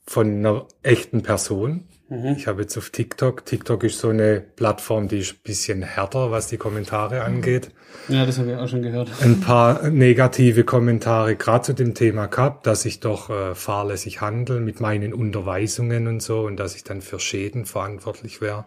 von 0.06 0.28
einer 0.28 0.68
echten 0.82 1.22
Person. 1.22 1.88
Mhm. 2.10 2.36
Ich 2.38 2.48
habe 2.48 2.62
jetzt 2.62 2.78
auf 2.78 2.90
TikTok. 2.90 3.46
TikTok 3.46 3.84
ist 3.84 4.00
so 4.00 4.10
eine 4.10 4.42
Plattform, 4.42 5.08
die 5.08 5.20
ist 5.20 5.34
ein 5.34 5.40
bisschen 5.44 5.82
härter, 5.84 6.32
was 6.32 6.48
die 6.48 6.58
Kommentare 6.58 7.16
mhm. 7.16 7.36
angeht. 7.36 7.72
Ja, 8.08 8.26
das 8.26 8.38
habe 8.38 8.52
ich 8.52 8.58
auch 8.58 8.68
schon 8.68 8.82
gehört. 8.82 9.10
Ein 9.22 9.40
paar 9.40 9.90
negative 9.90 10.64
Kommentare 10.64 11.36
gerade 11.36 11.64
zu 11.64 11.74
dem 11.74 11.94
Thema 11.94 12.26
gehabt, 12.26 12.68
dass 12.68 12.86
ich 12.86 13.00
doch 13.00 13.30
äh, 13.30 13.56
fahrlässig 13.56 14.22
handle 14.22 14.60
mit 14.60 14.82
meinen 14.82 15.14
Unterweisungen 15.14 16.08
und 16.08 16.22
so 16.22 16.42
und 16.42 16.58
dass 16.58 16.76
ich 16.76 16.84
dann 16.84 17.02
für 17.02 17.20
Schäden 17.20 17.66
verantwortlich 17.66 18.42
wäre. 18.42 18.66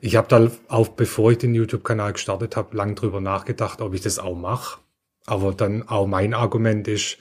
Ich 0.00 0.16
habe 0.16 0.28
da 0.28 0.50
auch, 0.68 0.88
bevor 0.88 1.32
ich 1.32 1.38
den 1.38 1.54
YouTube-Kanal 1.54 2.12
gestartet 2.12 2.56
habe, 2.56 2.76
lang 2.76 2.94
drüber 2.94 3.20
nachgedacht, 3.20 3.80
ob 3.80 3.94
ich 3.94 4.00
das 4.00 4.18
auch 4.18 4.36
mache. 4.36 4.80
Aber 5.26 5.52
dann 5.52 5.88
auch 5.88 6.06
mein 6.06 6.34
Argument 6.34 6.86
ist, 6.88 7.18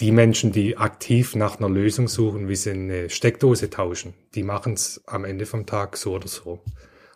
die 0.00 0.12
Menschen, 0.12 0.52
die 0.52 0.76
aktiv 0.76 1.34
nach 1.34 1.58
einer 1.58 1.68
Lösung 1.68 2.08
suchen, 2.08 2.48
wie 2.48 2.56
sie 2.56 2.72
eine 2.72 3.10
Steckdose 3.10 3.70
tauschen, 3.70 4.14
die 4.34 4.42
machen 4.42 4.74
es 4.74 5.02
am 5.06 5.24
Ende 5.24 5.46
vom 5.46 5.66
Tag 5.66 5.96
so 5.96 6.14
oder 6.14 6.28
so. 6.28 6.62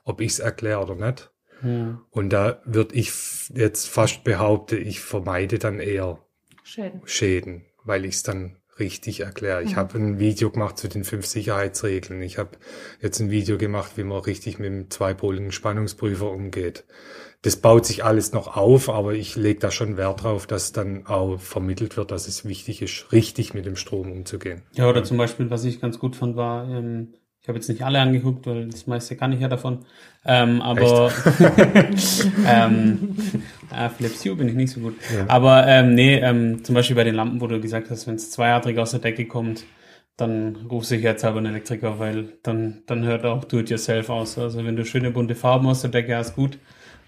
Ob 0.05 0.21
ich 0.21 0.33
es 0.33 0.39
erkläre 0.39 0.81
oder 0.81 0.95
nicht. 0.95 1.31
Ja. 1.63 2.01
Und 2.11 2.31
da 2.31 2.63
würde 2.65 2.95
ich 2.95 3.13
jetzt 3.55 3.89
fast 3.89 4.25
behaupten, 4.25 4.81
ich 4.81 5.01
vermeide 5.01 5.59
dann 5.59 5.79
eher 5.79 6.19
Schäden, 6.63 7.03
Schäden 7.05 7.67
weil 7.85 8.05
ich 8.05 8.15
es 8.15 8.23
dann 8.23 8.57
richtig 8.79 9.21
erkläre. 9.21 9.63
Ich 9.63 9.73
mhm. 9.73 9.77
habe 9.77 9.99
ein 9.99 10.19
Video 10.19 10.51
gemacht 10.51 10.79
zu 10.79 10.89
den 10.89 11.05
fünf 11.05 11.27
Sicherheitsregeln. 11.27 12.23
Ich 12.23 12.39
habe 12.39 12.53
jetzt 13.01 13.21
ein 13.21 13.31
Video 13.31 13.59
gemacht, 13.59 13.93
wie 13.97 14.05
man 14.05 14.21
richtig 14.21 14.59
mit 14.59 14.69
dem 14.69 14.91
zweipoligen 14.91 15.53
Spannungsprüfer 15.53 16.31
umgeht. 16.31 16.85
Das 17.43 17.57
baut 17.57 17.87
sich 17.87 18.05
alles 18.05 18.33
noch 18.33 18.57
auf, 18.57 18.91
aber 18.91 19.15
ich 19.15 19.35
lege 19.35 19.61
da 19.61 19.71
schon 19.71 19.97
Wert 19.97 20.23
drauf, 20.23 20.47
dass 20.47 20.73
dann 20.73 21.07
auch 21.07 21.41
vermittelt 21.41 21.97
wird, 21.97 22.11
dass 22.11 22.29
es 22.29 22.45
wichtig 22.45 22.83
ist, 22.83 23.13
richtig 23.13 23.55
mit 23.55 23.65
dem 23.65 23.77
Strom 23.77 24.13
umzugehen. 24.13 24.63
Ja, 24.73 24.89
oder 24.89 25.05
zum 25.05 25.17
Beispiel, 25.17 25.49
was 25.51 25.65
ich 25.65 25.81
ganz 25.81 25.99
gut 25.99 26.17
fand, 26.17 26.37
war, 26.37 26.69
ähm, 26.69 27.15
ich 27.43 27.49
habe 27.49 27.57
jetzt 27.57 27.69
nicht 27.69 27.83
alle 27.83 27.99
angeguckt, 27.99 28.47
weil 28.47 28.69
das 28.69 28.87
meiste 28.87 29.17
kann 29.17 29.33
ich 29.33 29.41
ja 29.41 29.49
davon. 29.49 29.87
Ähm, 30.27 30.61
aber 30.61 31.11
ähm, 32.47 33.17
äh, 33.75 34.35
bin 34.35 34.49
ich 34.49 34.55
nicht 34.55 34.73
so 34.73 34.81
gut. 34.81 34.97
Ja. 35.15 35.25
Aber 35.29 35.67
ähm, 35.67 35.95
nee, 35.95 36.17
ähm, 36.17 36.63
zum 36.63 36.75
Beispiel 36.75 36.97
bei 36.97 37.05
den 37.05 37.15
Lampen, 37.15 37.41
wo 37.41 37.47
du 37.47 37.59
gesagt 37.59 37.89
hast, 37.89 38.07
wenn 38.07 38.17
es 38.17 38.31
zweiadrig 38.31 38.79
aus 38.79 38.91
der 38.91 39.01
Decke 39.01 39.25
kommt, 39.25 39.65
dann 40.19 40.57
ruf 40.71 40.91
ich 40.91 41.03
jetzt 41.03 41.25
aber 41.25 41.39
einen 41.39 41.47
Elektriker, 41.47 41.99
weil 41.99 42.35
dann, 42.43 42.83
dann 42.85 43.05
hört 43.05 43.25
auch 43.25 43.45
Do-it-yourself 43.45 44.11
aus. 44.11 44.37
Also 44.37 44.63
wenn 44.63 44.77
du 44.77 44.85
schöne 44.85 45.11
bunte 45.11 45.35
Farben 45.35 45.67
aus 45.67 45.81
der 45.81 45.91
Decke 45.91 46.17
hast, 46.17 46.37
gut. 46.37 46.59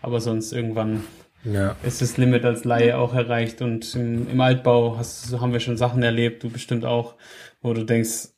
Aber 0.03 0.21
sonst 0.21 0.53
irgendwann 0.53 1.05
Ja. 1.45 1.77
ist 1.83 2.03
das 2.03 2.17
Limit 2.19 2.45
als 2.45 2.65
Laie 2.65 2.99
auch 2.99 3.15
erreicht 3.15 3.63
und 3.63 3.95
im, 3.95 4.29
im 4.31 4.41
Altbau 4.41 4.97
hast, 4.99 5.33
haben 5.41 5.53
wir 5.53 5.61
schon 5.61 5.77
Sachen 5.77 6.03
erlebt, 6.03 6.43
du 6.45 6.51
bestimmt 6.51 6.85
auch, 6.85 7.15
wo 7.63 7.73
du 7.73 7.85
denkst, 7.85 8.29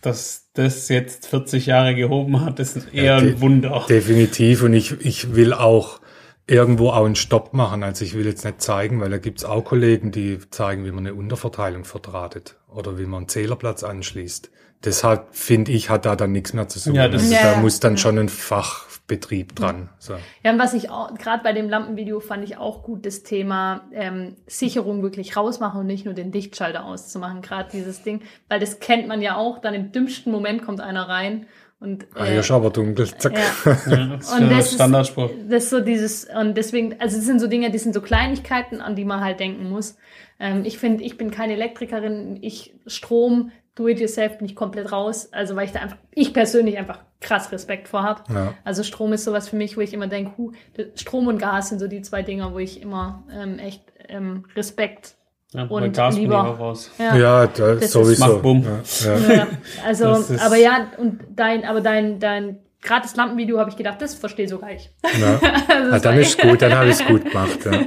dass 0.00 0.48
das 0.54 0.88
jetzt 0.88 1.26
40 1.26 1.66
Jahre 1.66 1.94
gehoben 1.94 2.40
hat, 2.44 2.58
ist 2.58 2.92
eher 2.94 3.04
Ja, 3.04 3.16
ein 3.18 3.40
Wunder. 3.40 3.84
Definitiv. 3.88 4.62
Und 4.62 4.72
ich, 4.72 4.92
ich 5.04 5.34
will 5.34 5.52
auch 5.52 6.00
irgendwo 6.46 6.88
auch 6.90 7.04
einen 7.04 7.16
Stopp 7.16 7.52
machen. 7.52 7.82
Also 7.82 8.04
ich 8.04 8.14
will 8.14 8.24
jetzt 8.26 8.44
nicht 8.44 8.62
zeigen, 8.62 9.00
weil 9.00 9.10
da 9.10 9.18
gibt's 9.18 9.44
auch 9.44 9.62
Kollegen, 9.64 10.10
die 10.10 10.38
zeigen, 10.50 10.84
wie 10.84 10.90
man 10.90 11.06
eine 11.06 11.14
Unterverteilung 11.14 11.84
verdrahtet 11.84 12.56
oder 12.68 12.98
wie 12.98 13.04
man 13.04 13.18
einen 13.18 13.28
Zählerplatz 13.28 13.84
anschließt. 13.84 14.50
Deshalb 14.84 15.34
finde 15.34 15.72
ich, 15.72 15.90
hat 15.90 16.06
da 16.06 16.16
dann 16.16 16.32
nichts 16.32 16.52
mehr 16.54 16.66
zu 16.68 16.78
suchen. 16.78 16.94
Ja, 16.96 17.08
das 17.08 17.22
also 17.22 17.34
ist- 17.34 17.42
da 17.42 17.46
Ja, 17.50 17.52
ja. 17.56 17.60
muss 17.60 17.80
dann 17.80 17.98
schon 17.98 18.18
ein 18.18 18.28
Fachbetrieb 18.30 19.54
dran. 19.54 19.90
So. 19.98 20.14
Ja, 20.42 20.52
und 20.52 20.58
was 20.58 20.72
ich 20.74 20.88
auch, 20.90 21.12
gerade 21.18 21.42
bei 21.42 21.52
dem 21.52 21.68
Lampenvideo 21.68 22.20
fand 22.20 22.44
ich 22.44 22.56
auch 22.56 22.82
gut, 22.82 23.04
das 23.04 23.22
Thema 23.22 23.82
ähm, 23.92 24.36
Sicherung 24.46 25.02
wirklich 25.02 25.36
rausmachen 25.36 25.80
und 25.80 25.86
nicht 25.86 26.04
nur 26.06 26.14
den 26.14 26.32
Lichtschalter 26.32 26.84
auszumachen, 26.84 27.42
gerade 27.42 27.68
dieses 27.72 28.02
Ding, 28.02 28.22
weil 28.48 28.58
das 28.60 28.80
kennt 28.80 29.06
man 29.06 29.20
ja 29.20 29.36
auch, 29.36 29.58
dann 29.58 29.74
im 29.74 29.92
dümmsten 29.92 30.32
Moment 30.32 30.64
kommt 30.64 30.80
einer 30.80 31.08
rein 31.08 31.46
und 31.78 32.06
Ah, 32.14 32.24
äh, 32.24 32.30
hier 32.30 32.40
ist 32.40 32.50
aber 32.50 32.70
dunkel. 32.70 33.06
Zack. 33.18 33.34
ja, 33.34 33.40
Ja, 33.86 34.06
das 34.16 34.26
ist 34.28 34.32
Und 34.40 34.50
das 34.50 34.64
ist- 34.66 34.74
Standardspruch. 34.74 35.30
das 35.48 35.64
ist 35.64 35.70
so 35.70 35.80
dieses, 35.80 36.24
und 36.24 36.56
deswegen, 36.56 37.00
also 37.00 37.18
es 37.18 37.24
sind 37.26 37.38
so 37.40 37.46
Dinge, 37.48 37.70
die 37.70 37.78
sind 37.78 37.92
so 37.94 38.00
Kleinigkeiten, 38.00 38.80
an 38.80 38.96
die 38.96 39.04
man 39.04 39.20
halt 39.22 39.40
denken 39.40 39.68
muss. 39.68 39.96
Ähm, 40.38 40.64
ich 40.64 40.78
finde, 40.78 41.04
ich 41.04 41.18
bin 41.18 41.30
keine 41.30 41.52
Elektrikerin, 41.54 42.38
ich 42.40 42.74
Strom, 42.86 43.50
Do-it-yourself 43.80 44.38
bin 44.38 44.46
ich 44.46 44.54
komplett 44.54 44.92
raus, 44.92 45.28
also 45.32 45.56
weil 45.56 45.64
ich 45.64 45.72
da 45.72 45.80
einfach, 45.80 45.96
ich 46.12 46.34
persönlich 46.34 46.76
einfach 46.78 46.98
krass 47.20 47.50
Respekt 47.50 47.88
vor 47.88 48.02
habe. 48.02 48.22
Ja. 48.32 48.54
Also 48.64 48.82
Strom 48.82 49.12
ist 49.14 49.24
sowas 49.24 49.48
für 49.48 49.56
mich, 49.56 49.76
wo 49.76 49.80
ich 49.80 49.94
immer 49.94 50.06
denke, 50.06 50.32
hu, 50.36 50.52
Strom 50.94 51.26
und 51.28 51.38
Gas 51.38 51.70
sind 51.70 51.78
so 51.78 51.86
die 51.88 52.02
zwei 52.02 52.22
Dinger, 52.22 52.52
wo 52.52 52.58
ich 52.58 52.82
immer 52.82 53.24
ähm, 53.32 53.58
echt 53.58 53.82
ähm, 54.08 54.44
Respekt. 54.54 55.14
Ja, 55.52 55.64
Und 55.64 55.96
Gas 55.96 56.14
bin 56.14 56.24
ich 56.24 56.28
lieber- 56.28 56.46
auch 56.48 56.58
raus. 56.60 56.90
Ja. 56.98 57.16
Ja, 57.16 57.46
da, 57.46 57.72
ist- 57.72 57.90
sowieso. 57.90 58.26
Macht 58.26 58.42
Bumm. 58.42 58.62
Ja, 58.64 59.16
ja. 59.18 59.34
Ja, 59.34 59.46
also, 59.86 60.04
Das 60.04 60.30
ist- 60.30 60.44
aber 60.44 60.56
ja, 60.56 60.86
und 60.98 61.20
dein, 61.34 61.64
aber 61.64 61.80
dein, 61.80 62.20
dein, 62.20 62.58
gerade 62.82 63.02
das 63.02 63.16
Lampenvideo 63.16 63.58
habe 63.58 63.70
ich 63.70 63.76
gedacht, 63.76 64.00
das 64.02 64.14
verstehe 64.14 64.46
sogar 64.46 64.70
ich. 64.72 64.90
Ja. 65.18 65.40
Also 65.68 65.88
Ah, 65.88 65.90
das 65.92 66.02
dann 66.02 66.18
ist 66.18 66.38
gut, 66.38 66.60
dann 66.62 66.74
habe 66.74 66.86
ich 66.90 67.00
es 67.00 67.04
gut 67.06 67.24
gemacht. 67.24 67.58
Ja. 67.64 67.80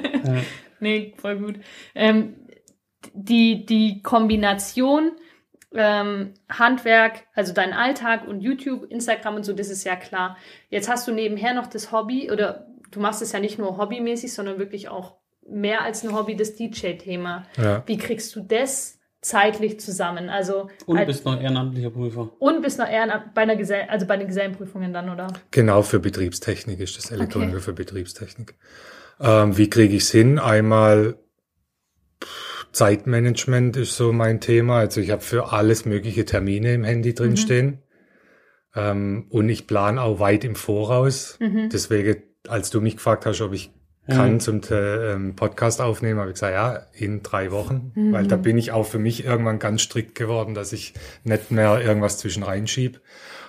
Nee, 0.80 1.14
voll 1.18 1.38
gut. 1.38 1.56
Ähm, 1.96 2.34
die, 3.14 3.66
die 3.66 4.02
Kombination 4.02 5.12
ähm, 5.76 6.34
Handwerk, 6.50 7.24
also 7.34 7.54
dein 7.54 7.74
Alltag 7.74 8.28
und 8.28 8.42
YouTube, 8.42 8.90
Instagram 8.92 9.36
und 9.36 9.44
so, 9.44 9.54
das 9.54 9.70
ist 9.70 9.84
ja 9.84 9.96
klar. 9.96 10.38
Jetzt 10.70 10.90
hast 10.90 11.08
du 11.08 11.12
nebenher 11.12 11.54
noch 11.54 11.68
das 11.68 11.92
Hobby 11.92 12.32
oder 12.32 12.68
du 12.92 13.00
machst 13.00 13.22
es 13.22 13.32
ja 13.32 13.40
nicht 13.40 13.58
nur 13.60 13.78
hobbymäßig, 13.78 14.34
sondern 14.34 14.60
wirklich 14.60 14.90
auch 14.90 15.16
mehr 15.48 15.82
als 15.82 16.04
ein 16.04 16.14
Hobby, 16.16 16.36
das 16.36 16.56
DJ-Thema. 16.56 17.44
Ja. 17.58 17.84
Wie 17.86 17.98
kriegst 17.98 18.36
du 18.36 18.42
das 18.42 19.00
zeitlich 19.22 19.80
zusammen? 19.80 20.30
Also 20.30 20.70
Und 20.86 20.98
als- 20.98 21.08
bist 21.08 21.26
noch 21.26 21.40
ehrenamtlicher 21.42 21.90
Prüfer. 21.90 22.30
und 22.40 22.62
bist 22.62 22.80
noch 22.80 22.88
eher 22.90 23.24
bei 23.34 23.42
einer 23.42 23.56
Gesell 23.56 23.88
also 23.90 24.06
bei 24.06 24.18
den 24.18 24.28
Gesellenprüfungen 24.28 24.94
dann, 24.94 25.10
oder? 25.10 25.28
Genau, 25.52 25.82
für 25.82 26.00
Betriebstechnik 26.00 26.80
ist 26.80 26.98
das 26.98 27.12
Elektroniker 27.12 27.60
für 27.60 27.74
Betriebstechnik. 27.74 28.56
Ähm, 29.20 29.58
wie 29.58 29.70
kriege 29.70 29.96
ich 29.96 30.04
es 30.04 30.12
hin? 30.12 30.40
Einmal 30.40 31.16
Zeitmanagement 32.74 33.78
ist 33.78 33.96
so 33.96 34.12
mein 34.12 34.42
Thema. 34.42 34.80
Also 34.80 35.00
ich 35.00 35.12
habe 35.12 35.22
für 35.22 35.54
alles 35.54 35.86
mögliche 35.86 36.26
Termine 36.26 36.74
im 36.74 36.84
Handy 36.84 37.14
drinstehen. 37.14 37.80
Ähm, 38.76 39.28
und 39.30 39.48
ich 39.50 39.68
plane 39.68 40.02
auch 40.02 40.20
weit 40.20 40.44
im 40.44 40.56
Voraus. 40.56 41.38
Deswegen, 41.72 42.24
als 42.48 42.72
du 42.72 42.82
mich 42.82 42.98
gefragt 42.98 43.26
hast, 43.26 43.42
ob 43.42 43.54
ich 43.54 43.72
kann 44.08 44.42
zum 44.42 44.60
äh, 44.70 45.14
ähm, 45.14 45.36
Podcast 45.36 45.80
aufnehmen, 45.80 46.20
habe 46.20 46.32
ich 46.32 46.34
gesagt, 46.34 46.54
ja, 46.54 46.88
in 46.94 47.24
drei 47.24 47.52
Wochen. 47.52 47.94
Weil 48.12 48.28
da 48.28 48.36
bin 48.36 48.58
ich 48.58 48.72
auch 48.74 48.86
für 48.86 49.00
mich 49.00 49.24
irgendwann 49.24 49.60
ganz 49.60 49.82
strikt 49.82 50.16
geworden, 50.16 50.54
dass 50.54 50.74
ich 50.74 50.94
nicht 51.24 51.52
mehr 51.52 51.80
irgendwas 51.80 52.18
zwischen 52.18 52.44
reinschieb. 52.44 53.00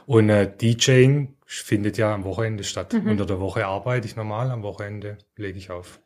Und 0.06 0.28
äh, 0.28 0.48
DJing 0.48 1.34
findet 1.44 1.98
ja 1.98 2.14
am 2.14 2.24
Wochenende 2.24 2.62
statt. 2.62 2.94
Unter 2.94 3.26
der 3.26 3.40
Woche 3.40 3.66
arbeite 3.66 4.06
ich 4.06 4.14
normal, 4.14 4.50
am 4.50 4.62
Wochenende 4.62 5.18
lege 5.36 5.58
ich 5.58 5.70
auf. 5.70 6.00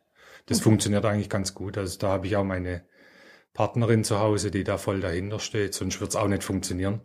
Das 0.47 0.61
funktioniert 0.61 1.05
eigentlich 1.05 1.29
ganz 1.29 1.53
gut. 1.53 1.77
Also 1.77 1.99
da 1.99 2.07
habe 2.07 2.25
ich 2.25 2.35
auch 2.35 2.43
meine 2.43 2.83
Partnerin 3.59 4.05
zu 4.05 4.21
Hause, 4.21 4.51
die 4.51 4.63
da 4.63 4.77
voll 4.77 5.01
dahinter 5.01 5.37
steht, 5.37 5.73
sonst 5.73 5.99
wird 5.99 6.11
es 6.11 6.15
auch 6.15 6.29
nicht 6.29 6.45
funktionieren. 6.45 7.01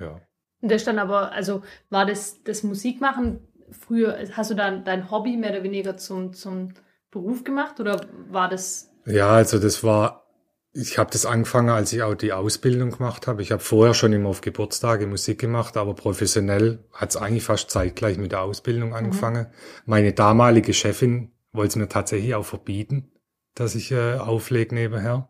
Ja. 0.00 0.20
Und 0.60 0.72
das 0.72 0.82
dann 0.82 0.98
aber, 0.98 1.30
also 1.30 1.62
war 1.90 2.06
das 2.06 2.42
das 2.42 2.64
Musikmachen 2.64 3.38
früher, 3.70 4.18
hast 4.32 4.50
du 4.50 4.56
dann 4.56 4.84
dein 4.84 5.12
Hobby 5.12 5.36
mehr 5.36 5.52
oder 5.52 5.62
weniger 5.62 5.96
zum, 5.96 6.32
zum 6.32 6.74
Beruf 7.12 7.44
gemacht 7.44 7.78
oder 7.78 8.00
war 8.28 8.48
das 8.48 8.90
Ja, 9.06 9.28
also 9.28 9.60
das 9.60 9.84
war, 9.84 10.26
ich 10.72 10.98
habe 10.98 11.12
das 11.12 11.24
angefangen, 11.24 11.68
als 11.68 11.92
ich 11.92 12.02
auch 12.02 12.16
die 12.16 12.32
Ausbildung 12.32 12.90
gemacht 12.90 13.28
habe. 13.28 13.40
Ich 13.40 13.52
habe 13.52 13.62
vorher 13.62 13.94
schon 13.94 14.12
immer 14.12 14.30
auf 14.30 14.40
Geburtstage 14.40 15.06
Musik 15.06 15.38
gemacht, 15.38 15.76
aber 15.76 15.94
professionell 15.94 16.80
hat 16.92 17.10
es 17.10 17.16
eigentlich 17.16 17.44
fast 17.44 17.70
zeitgleich 17.70 18.18
mit 18.18 18.32
der 18.32 18.42
Ausbildung 18.42 18.92
angefangen. 18.92 19.46
Meine 19.86 20.14
damalige 20.14 20.74
Chefin 20.74 21.30
wollte 21.52 21.68
es 21.68 21.76
mir 21.76 21.88
tatsächlich 21.88 22.34
auch 22.34 22.44
verbieten, 22.44 23.12
dass 23.54 23.76
ich 23.76 23.92
äh, 23.92 24.14
auflege 24.14 24.74
nebenher. 24.74 25.28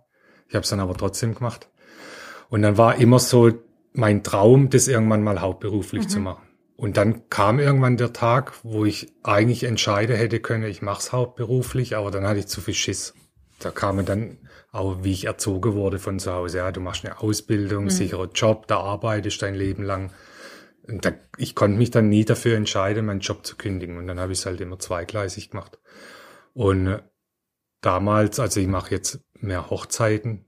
Ich 0.55 0.57
habe 0.57 0.62
es 0.62 0.71
dann 0.71 0.79
aber 0.79 0.97
trotzdem 0.97 1.35
gemacht. 1.35 1.69
Und 2.49 2.62
dann 2.62 2.79
war 2.79 2.95
immer 2.95 3.19
so 3.19 3.51
mein 3.93 4.23
Traum, 4.23 4.71
das 4.71 4.87
irgendwann 4.87 5.25
mal 5.25 5.40
hauptberuflich 5.40 6.07
zu 6.07 6.21
machen. 6.21 6.47
Und 6.77 6.97
dann 6.97 7.29
kam 7.29 7.59
irgendwann 7.59 7.97
der 7.97 8.12
Tag, 8.12 8.53
wo 8.62 8.85
ich 8.85 9.12
eigentlich 9.25 9.64
entscheiden 9.64 10.14
hätte 10.14 10.38
können, 10.38 10.62
ich 10.62 10.81
mache 10.81 11.01
es 11.01 11.11
hauptberuflich, 11.11 11.97
aber 11.97 12.12
dann 12.12 12.25
hatte 12.25 12.38
ich 12.38 12.47
zu 12.47 12.61
viel 12.61 12.75
Schiss. 12.75 13.14
Da 13.59 13.73
kam 13.73 14.05
dann 14.07 14.38
auch, 14.71 14.99
wie 15.03 15.11
ich 15.11 15.25
erzogen 15.25 15.75
wurde 15.75 15.99
von 15.99 16.21
zu 16.21 16.33
Hause. 16.33 16.59
Ja, 16.59 16.71
du 16.71 16.81
machst 16.81 17.05
eine 17.05 17.19
Ausbildung, 17.19 17.90
sicherer 17.90 18.29
Job, 18.33 18.69
da 18.69 18.79
arbeitest 18.79 19.43
dein 19.43 19.57
Leben 19.57 19.83
lang. 19.83 20.12
Da, 20.87 21.14
ich 21.37 21.57
konnte 21.57 21.79
mich 21.79 21.90
dann 21.90 22.09
nie 22.09 22.25
dafür 22.25 22.57
entscheiden, 22.57 23.07
meinen 23.07 23.19
Job 23.19 23.45
zu 23.45 23.57
kündigen. 23.57 23.99
Und 23.99 24.07
dann 24.07 24.21
habe 24.21 24.31
ich 24.31 24.38
es 24.38 24.47
halt 24.47 24.61
immer 24.61 24.79
zweigleisig 24.79 25.51
gemacht. 25.51 25.81
Und 26.53 26.87
äh, 26.87 27.03
damals, 27.81 28.38
also 28.38 28.61
ich 28.61 28.69
mache 28.69 28.93
jetzt 28.93 29.19
mehr 29.46 29.70
Hochzeiten. 29.70 30.44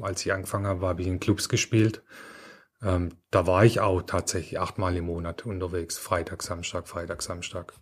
Als 0.00 0.24
ich 0.24 0.32
angefangen 0.32 0.66
habe, 0.66 0.86
habe 0.86 1.02
ich 1.02 1.08
in 1.08 1.20
Clubs 1.20 1.48
gespielt. 1.48 2.02
Ähm, 2.82 3.12
da 3.30 3.46
war 3.46 3.64
ich 3.64 3.80
auch 3.80 4.02
tatsächlich 4.02 4.58
achtmal 4.60 4.96
im 4.96 5.06
Monat 5.06 5.46
unterwegs. 5.46 5.96
Freitag, 5.96 6.42
Samstag, 6.42 6.88
Freitag, 6.88 7.22
Samstag. 7.22 7.72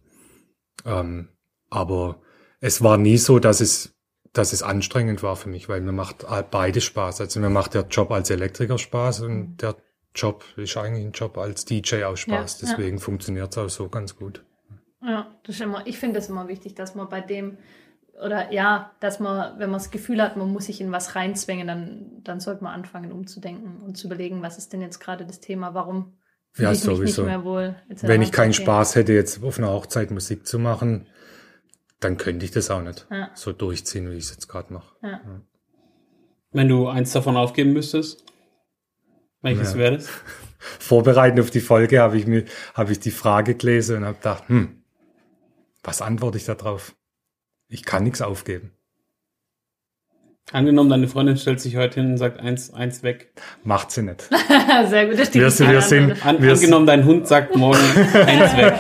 Ähm, 0.85 1.29
aber 1.71 2.21
es 2.61 2.83
war 2.83 2.97
nie 2.97 3.19
so, 3.19 3.39
dass 3.39 3.61
es, 3.61 3.95
dass 4.33 4.53
es 4.53 4.63
anstrengend 4.63 5.23
war 5.23 5.37
für 5.37 5.49
mich, 5.49 5.69
weil 5.69 5.81
mir 5.81 5.93
macht 5.93 6.27
beides 6.51 6.85
Spaß. 6.85 7.21
Also 7.21 7.41
mir 7.41 7.51
macht 7.51 7.75
der 7.75 7.87
Job 7.87 8.11
als 8.11 8.31
Elektriker 8.31 8.79
Spaß 8.79 9.21
und 9.21 9.57
der 9.59 9.77
Job 10.15 10.45
ist 10.57 10.77
eigentlich 10.77 11.05
ein 11.05 11.13
Job 11.13 11.37
als 11.39 11.65
DJ 11.65 12.05
auch 12.05 12.17
Spaß. 12.17 12.61
Ja, 12.61 12.69
ja. 12.69 12.75
Deswegen 12.77 12.99
funktioniert 12.99 13.53
es 13.53 13.59
auch 13.59 13.69
so 13.69 13.89
ganz 13.89 14.17
gut. 14.17 14.45
Ja, 15.03 15.35
das 15.43 15.57
ist 15.57 15.61
immer, 15.61 15.87
ich 15.87 15.99
finde 15.99 16.19
es 16.19 16.29
immer 16.29 16.49
wichtig, 16.49 16.75
dass 16.75 16.95
man 16.95 17.09
bei 17.09 17.21
dem, 17.21 17.59
oder 18.23 18.53
ja, 18.53 18.93
dass 19.01 19.19
man, 19.21 19.59
wenn 19.59 19.71
man 19.71 19.79
das 19.81 19.91
Gefühl 19.91 20.23
hat, 20.23 20.37
man 20.37 20.53
muss 20.53 20.67
sich 20.67 20.81
in 20.81 20.93
was 20.93 21.15
reinzwängen, 21.17 21.67
dann, 21.67 22.11
dann 22.23 22.41
sollte 22.41 22.63
man 22.65 22.75
anfangen 22.75 23.11
umzudenken 23.13 23.83
und 23.83 23.97
zu 23.97 24.07
überlegen, 24.07 24.43
was 24.43 24.59
ist 24.59 24.73
denn 24.73 24.81
jetzt 24.83 25.01
gerade 25.01 25.27
das 25.27 25.41
Thema, 25.41 25.75
warum 25.75 26.17
fühle 26.53 26.69
Ja, 26.69 26.73
ich 26.73 26.85
mich 26.85 26.97
sowieso. 26.97 27.23
nicht 27.23 27.29
mehr 27.31 27.45
wohl. 27.45 27.75
etc. 27.89 28.03
Wenn 28.05 28.23
ich 28.23 28.31
keinen 28.33 28.51
Okay. 28.53 28.63
Spaß 28.63 28.95
hätte, 28.95 29.13
jetzt 29.13 29.43
auf 29.43 29.59
einer 29.59 29.71
Hochzeit 29.73 30.11
Musik 30.11 30.47
zu 30.47 30.59
machen, 30.59 31.09
dann 32.01 32.17
könnte 32.17 32.45
ich 32.45 32.51
das 32.53 32.71
auch 32.71 32.83
nicht 32.83 33.07
Ja. 33.11 33.31
so 33.35 33.53
durchziehen, 33.53 34.11
wie 34.11 34.15
ich 34.17 34.25
es 34.25 34.31
jetzt 34.31 34.49
gerade 34.49 34.73
mache. 34.73 34.95
Ja. 35.03 35.21
Wenn 36.53 36.69
du 36.69 36.87
eins 36.89 37.13
davon 37.13 37.37
aufgeben 37.37 37.73
müsstest, 37.73 38.25
welches 39.43 39.73
Ja. 39.73 39.79
wäre 39.79 39.97
das? 39.97 40.09
Vorbereitend 40.59 41.41
auf 41.41 41.51
die 41.51 41.61
Folge 41.61 42.01
habe 42.01 42.17
ich 42.17 42.27
mir, 42.27 42.45
habe 42.75 42.93
ich 42.93 43.01
die 43.01 43.11
Frage 43.11 43.55
gelesen 43.57 43.97
und 43.99 44.05
habe 44.05 44.17
gedacht, 44.17 44.49
hm, 44.49 44.83
was 45.83 46.01
antworte 46.01 46.39
ich 46.39 46.45
da 46.45 46.55
drauf? 46.55 46.95
Ich 47.75 47.85
kann 47.85 48.05
nichts 48.05 48.23
aufgeben. 48.23 48.71
Angenommen, 50.53 50.91
deine 50.91 51.09
Freundin 51.09 51.37
stellt 51.37 51.59
sich 51.59 51.77
heute 51.77 52.01
hin 52.01 52.13
und 52.13 52.19
sagt 52.19 52.39
eins, 52.39 52.73
eins 52.73 53.03
weg. 53.03 53.33
Macht 53.65 53.91
sie 53.91 54.03
nicht. 54.03 54.29
Sehr 54.89 55.09
gut, 55.09 55.19
das 55.19 55.35
Wir, 55.35 55.51
steht 55.51 55.69
wir 55.69 55.83
sind, 55.83 56.25
An, 56.25 56.41
wir, 56.41 56.53
angenommen, 56.53 56.87
dein 56.87 57.05
Hund 57.05 57.27
sagt 57.27 57.57
morgen 57.57 57.81
eins 58.15 58.57
weg. 58.57 58.75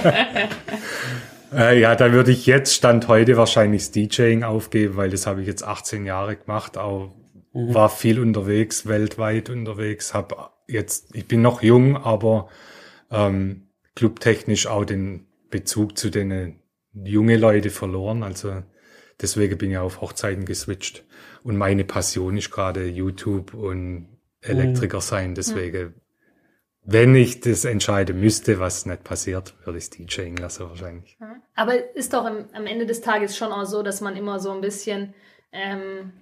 Äh, 1.53 1.81
ja, 1.81 1.97
da 1.97 2.13
würde 2.13 2.31
ich 2.31 2.47
jetzt 2.47 2.73
Stand 2.73 3.09
heute 3.09 3.37
wahrscheinlich 3.37 3.83
das 3.83 3.91
DJing 3.91 4.45
aufgeben, 4.45 4.97
weil 4.97 5.11
das 5.11 5.27
habe 5.27 5.41
ich 5.41 5.49
jetzt 5.49 5.65
18 5.65 6.07
Jahre 6.07 6.37
gemacht, 6.37 6.79
auch 6.79 7.11
war 7.53 7.89
viel 7.89 8.21
unterwegs, 8.21 8.87
weltweit 8.87 9.51
unterwegs, 9.51 10.15
hab 10.15 10.55
jetzt, 10.69 11.17
ich 11.17 11.27
bin 11.27 11.43
noch 11.43 11.63
jung, 11.63 11.97
aber 11.97 12.49
ähm, 13.11 13.69
clubtechnisch 13.97 14.69
auch 14.69 14.85
den 14.85 15.27
Bezug 15.51 15.99
zu 15.99 16.11
den 16.11 16.61
junge 16.93 17.37
Leute 17.37 17.71
verloren, 17.71 18.23
also 18.23 18.63
deswegen 19.20 19.59
bin 19.59 19.70
ich 19.70 19.79
auf 19.79 20.00
Hochzeiten 20.00 20.44
geswitcht 20.44 21.05
und 21.42 21.57
meine 21.57 21.85
Passion 21.85 22.37
ist 22.37 22.50
gerade 22.50 22.87
YouTube 22.87 23.55
und 23.55 24.09
Elektriker 24.40 25.00
sein, 25.00 25.35
deswegen 25.35 25.94
wenn 26.85 27.14
ich 27.14 27.40
das 27.40 27.64
entscheiden 27.64 28.20
müsste, 28.20 28.61
was 28.61 28.85
nicht 28.85 29.05
passiert, 29.05 29.55
würde 29.64 29.79
ich 29.79 29.88
DJing 29.88 30.37
lassen 30.37 30.68
wahrscheinlich. 30.68 31.16
Aber 31.55 31.94
ist 31.96 32.12
doch 32.12 32.27
im, 32.27 32.44
am 32.53 32.66
Ende 32.66 32.85
des 32.85 33.00
Tages 33.00 33.37
schon 33.37 33.53
auch 33.53 33.64
so, 33.64 33.83
dass 33.83 34.03
man 34.03 34.16
immer 34.16 34.38
so 34.38 34.50
ein 34.50 34.61
bisschen 34.61 35.14
ähm, 35.53 36.12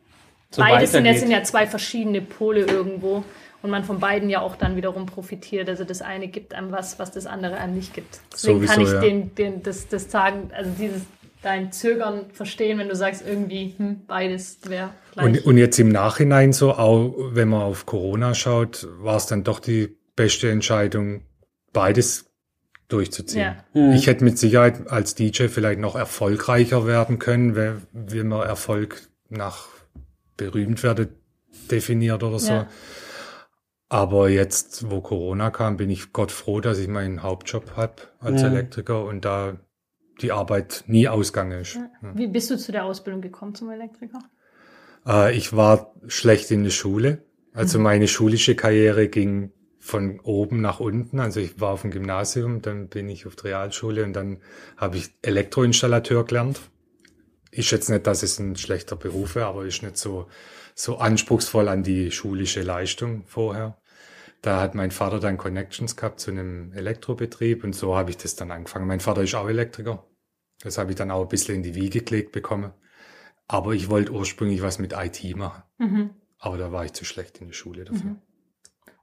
So 0.50 0.62
beides 0.62 0.92
sind, 0.92 1.04
jetzt 1.04 1.20
sind 1.20 1.32
ja 1.32 1.42
zwei 1.42 1.66
verschiedene 1.66 2.22
Pole 2.22 2.60
irgendwo 2.60 3.24
und 3.62 3.70
man 3.70 3.82
von 3.82 3.98
beiden 3.98 4.30
ja 4.30 4.40
auch 4.40 4.54
dann 4.54 4.76
wiederum 4.76 5.06
profitiert. 5.06 5.68
Also 5.68 5.82
das 5.82 6.00
eine 6.00 6.28
gibt 6.28 6.54
einem 6.54 6.70
was, 6.70 7.00
was 7.00 7.10
das 7.10 7.26
andere 7.26 7.56
einem 7.56 7.74
nicht 7.74 7.92
gibt. 7.92 8.20
Deswegen 8.32 8.64
kann 8.64 8.80
ich 8.80 8.88
Sowieso, 8.88 8.94
ja. 8.94 9.00
den, 9.00 9.34
den, 9.34 9.62
das, 9.64 9.88
das 9.88 10.12
sagen, 10.12 10.50
also 10.54 10.70
dieses 10.78 11.02
dein 11.42 11.72
Zögern 11.72 12.30
verstehen, 12.32 12.78
wenn 12.78 12.88
du 12.88 12.96
sagst, 12.96 13.24
irgendwie 13.26 13.74
hm, 13.76 14.06
beides 14.06 14.58
wäre 14.68 14.90
gleich. 15.12 15.26
Und, 15.26 15.46
und 15.46 15.58
jetzt 15.58 15.78
im 15.78 15.88
Nachhinein 15.88 16.52
so, 16.52 16.72
auch 16.72 17.14
wenn 17.32 17.48
man 17.48 17.62
auf 17.62 17.86
Corona 17.86 18.34
schaut, 18.34 18.88
war 18.98 19.16
es 19.16 19.26
dann 19.26 19.44
doch 19.44 19.60
die 19.60 19.96
beste 20.16 20.50
Entscheidung, 20.50 21.22
beides 21.72 22.30
durchzuziehen. 22.88 23.56
Ja. 23.74 23.92
Ich 23.94 24.06
hätte 24.06 24.24
mit 24.24 24.38
Sicherheit 24.38 24.88
als 24.88 25.14
DJ 25.14 25.48
vielleicht 25.48 25.80
noch 25.80 25.96
erfolgreicher 25.96 26.86
werden 26.86 27.18
können, 27.18 27.56
wenn, 27.56 27.82
wenn 27.92 28.28
man 28.28 28.46
Erfolg 28.46 29.08
nach 29.28 29.68
berühmt 30.36 30.82
werde 30.82 31.08
definiert 31.70 32.22
oder 32.22 32.38
so. 32.38 32.52
Ja. 32.52 32.68
Aber 33.88 34.28
jetzt, 34.28 34.90
wo 34.90 35.00
Corona 35.00 35.50
kam, 35.50 35.76
bin 35.76 35.90
ich 35.90 36.12
Gott 36.12 36.32
froh, 36.32 36.60
dass 36.60 36.78
ich 36.78 36.88
meinen 36.88 37.22
Hauptjob 37.22 37.76
hab 37.76 38.12
als 38.20 38.42
Ja. 38.42 38.48
Elektriker 38.48 39.04
und 39.04 39.24
da 39.24 39.58
die 40.22 40.32
Arbeit 40.32 40.84
nie 40.86 41.08
ausgegangen 41.08 41.60
ist. 41.60 41.78
Wie 42.14 42.26
bist 42.26 42.50
du 42.50 42.56
zu 42.56 42.72
der 42.72 42.84
Ausbildung 42.84 43.20
gekommen 43.20 43.54
zum 43.54 43.70
Elektriker? 43.70 44.20
Äh, 45.06 45.36
ich 45.36 45.54
war 45.54 45.94
schlecht 46.06 46.50
in 46.50 46.64
der 46.64 46.70
Schule. 46.70 47.24
Also 47.54 47.78
meine 47.78 48.08
schulische 48.08 48.54
Karriere 48.54 49.08
ging 49.08 49.52
von 49.78 50.20
oben 50.20 50.60
nach 50.60 50.80
unten. 50.80 51.18
Also 51.20 51.40
ich 51.40 51.60
war 51.60 51.72
auf 51.72 51.82
dem 51.82 51.90
Gymnasium, 51.90 52.62
dann 52.62 52.88
bin 52.88 53.08
ich 53.08 53.26
auf 53.26 53.36
die 53.36 53.48
Realschule 53.48 54.04
und 54.04 54.14
dann 54.14 54.38
habe 54.76 54.96
ich 54.96 55.10
Elektroinstallateur 55.22 56.24
gelernt. 56.24 56.60
Ist 57.50 57.70
jetzt 57.72 57.90
nicht, 57.90 58.06
dass 58.06 58.22
es 58.22 58.38
ein 58.38 58.56
schlechter 58.56 58.96
Beruf 58.96 59.34
wäre, 59.34 59.46
aber 59.46 59.66
ist 59.66 59.82
nicht 59.82 59.98
so, 59.98 60.28
so 60.74 60.98
anspruchsvoll 60.98 61.68
an 61.68 61.82
die 61.82 62.10
schulische 62.10 62.62
Leistung 62.62 63.24
vorher. 63.26 63.76
Da 64.40 64.60
hat 64.60 64.74
mein 64.74 64.90
Vater 64.90 65.20
dann 65.20 65.36
Connections 65.36 65.96
gehabt 65.96 66.20
zu 66.20 66.30
einem 66.30 66.72
Elektrobetrieb 66.72 67.62
und 67.62 67.74
so 67.74 67.96
habe 67.96 68.10
ich 68.10 68.16
das 68.16 68.34
dann 68.34 68.50
angefangen. 68.50 68.86
Mein 68.86 69.00
Vater 69.00 69.22
ist 69.22 69.34
auch 69.34 69.48
Elektriker. 69.48 70.04
Das 70.62 70.78
habe 70.78 70.90
ich 70.90 70.96
dann 70.96 71.10
auch 71.10 71.22
ein 71.22 71.28
bisschen 71.28 71.56
in 71.56 71.62
die 71.62 71.74
Wiege 71.74 72.02
gelegt 72.02 72.32
bekommen. 72.32 72.72
Aber 73.48 73.72
ich 73.72 73.90
wollte 73.90 74.12
ursprünglich 74.12 74.62
was 74.62 74.78
mit 74.78 74.92
IT 74.96 75.36
machen. 75.36 75.62
Mhm. 75.78 76.10
Aber 76.38 76.56
da 76.56 76.72
war 76.72 76.84
ich 76.84 76.92
zu 76.92 77.04
schlecht 77.04 77.38
in 77.40 77.48
der 77.48 77.54
Schule 77.54 77.84
dafür. 77.84 78.16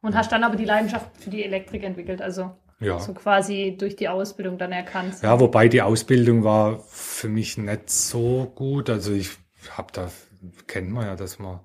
Und 0.01 0.15
hast 0.15 0.31
dann 0.31 0.43
aber 0.43 0.55
die 0.55 0.65
Leidenschaft 0.65 1.09
für 1.17 1.29
die 1.29 1.43
Elektrik 1.43 1.83
entwickelt, 1.83 2.21
also 2.21 2.51
Ja. 2.79 2.99
so 2.99 3.13
quasi 3.13 3.75
durch 3.77 3.95
die 3.97 4.07
Ausbildung 4.07 4.57
dann 4.57 4.71
erkannt. 4.71 5.15
Ja, 5.21 5.39
wobei 5.39 5.67
die 5.67 5.81
Ausbildung 5.81 6.43
war 6.43 6.79
für 6.87 7.27
mich 7.27 7.57
nicht 7.57 7.89
so 7.89 8.51
gut. 8.55 8.89
Also 8.89 9.11
ich 9.13 9.31
habe 9.71 9.91
da, 9.91 10.09
kennt 10.67 10.89
man 10.89 11.05
ja, 11.05 11.15
dass 11.17 11.37
man, 11.39 11.59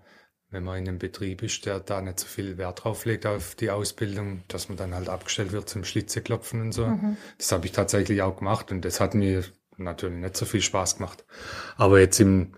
wenn 0.51 0.65
man 0.65 0.79
in 0.79 0.89
einem 0.89 0.99
Betrieb 0.99 1.43
ist, 1.45 1.65
der 1.67 1.79
da 1.81 2.01
nicht 2.01 2.19
so 2.19 2.27
viel 2.27 2.59
Wert 2.59 2.83
drauf 2.85 3.05
legt 3.05 3.25
auf 3.27 3.55
die 3.55 3.71
Ausbildung, 3.71 4.43
dass 4.49 4.69
man 4.69 4.77
dann 4.77 4.95
halt 4.95 5.09
abgestellt 5.09 5.53
wird 5.53 5.69
zum 5.69 5.85
Schlitzeklopfen 5.85 6.61
und 6.61 6.73
so. 6.73 6.99
Das 7.39 7.53
habe 7.53 7.67
ich 7.67 7.73
tatsächlich 7.73 8.23
auch 8.23 8.37
gemacht 8.37 8.73
und 8.73 8.85
das 8.85 9.01
hat 9.01 9.15
mir 9.15 9.45
natürlich 9.77 10.19
nicht 10.19 10.37
so 10.37 10.45
viel 10.45 10.63
Spaß 10.63 10.97
gemacht. 10.97 11.25
Aber 11.77 12.01
jetzt 12.01 12.21
im, 12.21 12.55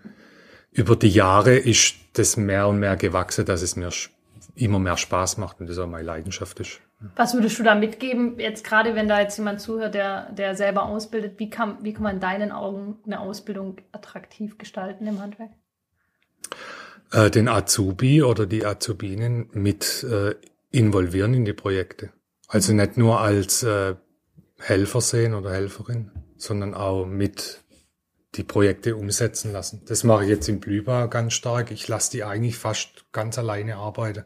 über 0.71 0.95
die 0.95 1.09
Jahre 1.09 1.55
ist 1.55 1.95
das 2.13 2.37
mehr 2.37 2.67
und 2.67 2.79
mehr 2.79 2.95
gewachsen, 2.95 3.45
dass 3.45 3.61
es 3.61 3.75
mir 3.75 3.89
immer 4.55 4.79
mehr 4.79 4.97
Spaß 4.97 5.37
macht 5.37 5.59
und 5.59 5.69
das 5.69 5.77
auch 5.77 5.87
meine 5.87 6.03
Leidenschaft 6.03 6.59
ist. 6.59 6.79
Was 7.15 7.35
würdest 7.35 7.59
du 7.59 7.63
da 7.63 7.75
mitgeben, 7.75 8.39
jetzt 8.39 8.63
gerade 8.63 8.95
wenn 8.95 9.07
da 9.07 9.21
jetzt 9.21 9.37
jemand 9.37 9.61
zuhört, 9.61 9.93
der, 9.93 10.31
der 10.31 10.55
selber 10.55 10.85
ausbildet, 10.85 11.37
wie 11.37 11.49
kann, 11.49 11.77
wie 11.83 11.93
kann 11.93 12.03
man 12.03 12.15
in 12.15 12.21
deinen 12.21 12.51
Augen 12.51 12.97
eine 13.05 13.19
Ausbildung 13.19 13.77
attraktiv 13.91 14.57
gestalten 14.57 15.05
im 15.05 15.21
Handwerk? 15.21 15.51
äh, 17.11 17.29
den 17.29 17.47
Azubi 17.47 18.23
oder 18.23 18.45
die 18.45 18.65
Azubinen 18.65 19.49
mit 19.53 20.03
äh, 20.03 20.35
involvieren 20.71 21.33
in 21.33 21.45
die 21.45 21.53
Projekte. 21.53 22.11
Also 22.47 22.73
nicht 22.73 22.97
nur 22.97 23.19
als 23.19 23.63
äh, 23.63 23.95
Helfer 24.59 25.01
sehen 25.01 25.33
oder 25.33 25.51
Helferin, 25.51 26.11
sondern 26.37 26.73
auch 26.73 27.05
mit 27.05 27.63
die 28.35 28.43
Projekte 28.43 28.95
umsetzen 28.95 29.51
lassen. 29.51 29.83
Das 29.87 30.03
mache 30.03 30.23
ich 30.23 30.29
jetzt 30.29 30.47
im 30.49 30.59
Blühbar 30.59 31.07
ganz 31.09 31.33
stark. 31.33 31.71
Ich 31.71 31.87
lasse 31.87 32.11
die 32.11 32.23
eigentlich 32.23 32.57
fast 32.57 33.05
ganz 33.11 33.37
alleine 33.39 33.77
arbeiten. 33.77 34.25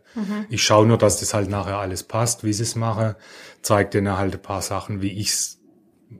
Ich 0.50 0.64
schaue 0.64 0.86
nur, 0.88 0.98
dass 0.98 1.20
das 1.20 1.34
halt 1.34 1.50
nachher 1.50 1.78
alles 1.78 2.04
passt, 2.04 2.44
wie 2.44 2.52
sie 2.54 2.64
es 2.64 2.76
mache, 2.76 3.16
zeige 3.62 3.90
denen 3.90 4.18
halt 4.18 4.34
ein 4.36 4.42
paar 4.42 4.62
Sachen, 4.62 5.02
wie 5.02 5.12
ich 5.12 5.30
es 5.30 5.62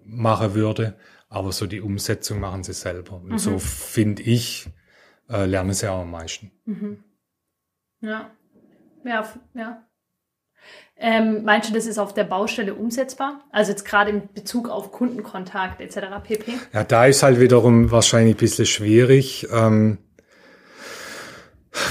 machen 0.06 0.54
würde, 0.54 0.98
aber 1.28 1.52
so 1.52 1.68
die 1.68 1.82
Umsetzung 1.82 2.40
machen 2.40 2.64
sie 2.64 2.74
selber. 2.74 3.16
Und 3.18 3.40
so 3.40 3.60
finde 3.60 4.22
ich, 4.22 4.70
äh, 5.30 5.46
lernen 5.46 5.74
sie 5.74 5.90
auch 5.92 6.02
am 6.02 6.12
meisten. 6.12 6.52
Ja. 8.02 8.32
Ja, 9.04 9.22
f- 9.22 9.40
ja. 9.54 9.86
Ähm, 10.98 11.44
meinst 11.44 11.70
du, 11.70 11.74
das 11.74 11.88
ist 11.88 11.98
auf 11.98 12.14
der 12.14 12.26
Baustelle 12.26 12.76
umsetzbar? 12.76 13.42
Also 13.52 13.72
jetzt 13.72 13.86
gerade 13.86 14.12
in 14.12 14.30
Bezug 14.34 14.70
auf 14.70 14.92
Kundenkontakt 14.92 15.82
etc. 15.82 16.08
pp. 16.24 16.54
Ja, 16.74 16.84
da 16.84 17.06
ist 17.06 17.24
halt 17.24 17.40
wiederum 17.40 17.90
wahrscheinlich 17.90 18.36
ein 18.36 18.40
bisschen 18.40 18.68
schwierig. 18.68 19.48
Ähm, 19.52 19.98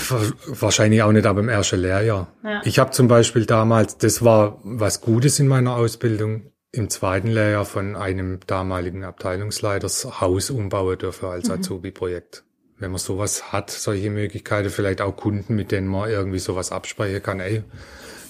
wa- 0.08 0.32
wahrscheinlich 0.46 1.02
auch 1.02 1.12
nicht 1.12 1.26
ab 1.26 1.36
dem 1.36 1.48
ersten 1.48 1.80
Lehrjahr. 1.80 2.28
Ja. 2.44 2.60
Ich 2.64 2.78
habe 2.78 2.92
zum 2.92 3.08
Beispiel 3.08 3.46
damals, 3.46 3.98
das 3.98 4.24
war 4.24 4.60
was 4.62 5.00
Gutes 5.00 5.40
in 5.40 5.48
meiner 5.48 5.74
Ausbildung, 5.74 6.52
im 6.72 6.88
zweiten 6.88 7.28
Lehrjahr 7.28 7.64
von 7.64 7.96
einem 7.96 8.38
damaligen 8.46 9.02
Abteilungsleiter 9.02 9.80
das 9.80 10.20
Haus 10.20 10.50
umbauen 10.50 10.98
dürfen 10.98 11.28
als 11.28 11.50
Azubi-Projekt. 11.50 12.44
Wenn 12.78 12.92
man 12.92 12.98
sowas 13.00 13.52
hat, 13.52 13.70
solche 13.70 14.08
Möglichkeiten, 14.08 14.70
vielleicht 14.70 15.00
auch 15.00 15.16
Kunden, 15.16 15.56
mit 15.56 15.72
denen 15.72 15.88
man 15.88 16.08
irgendwie 16.08 16.38
sowas 16.38 16.70
absprechen 16.70 17.22
kann, 17.22 17.40
ey, 17.40 17.64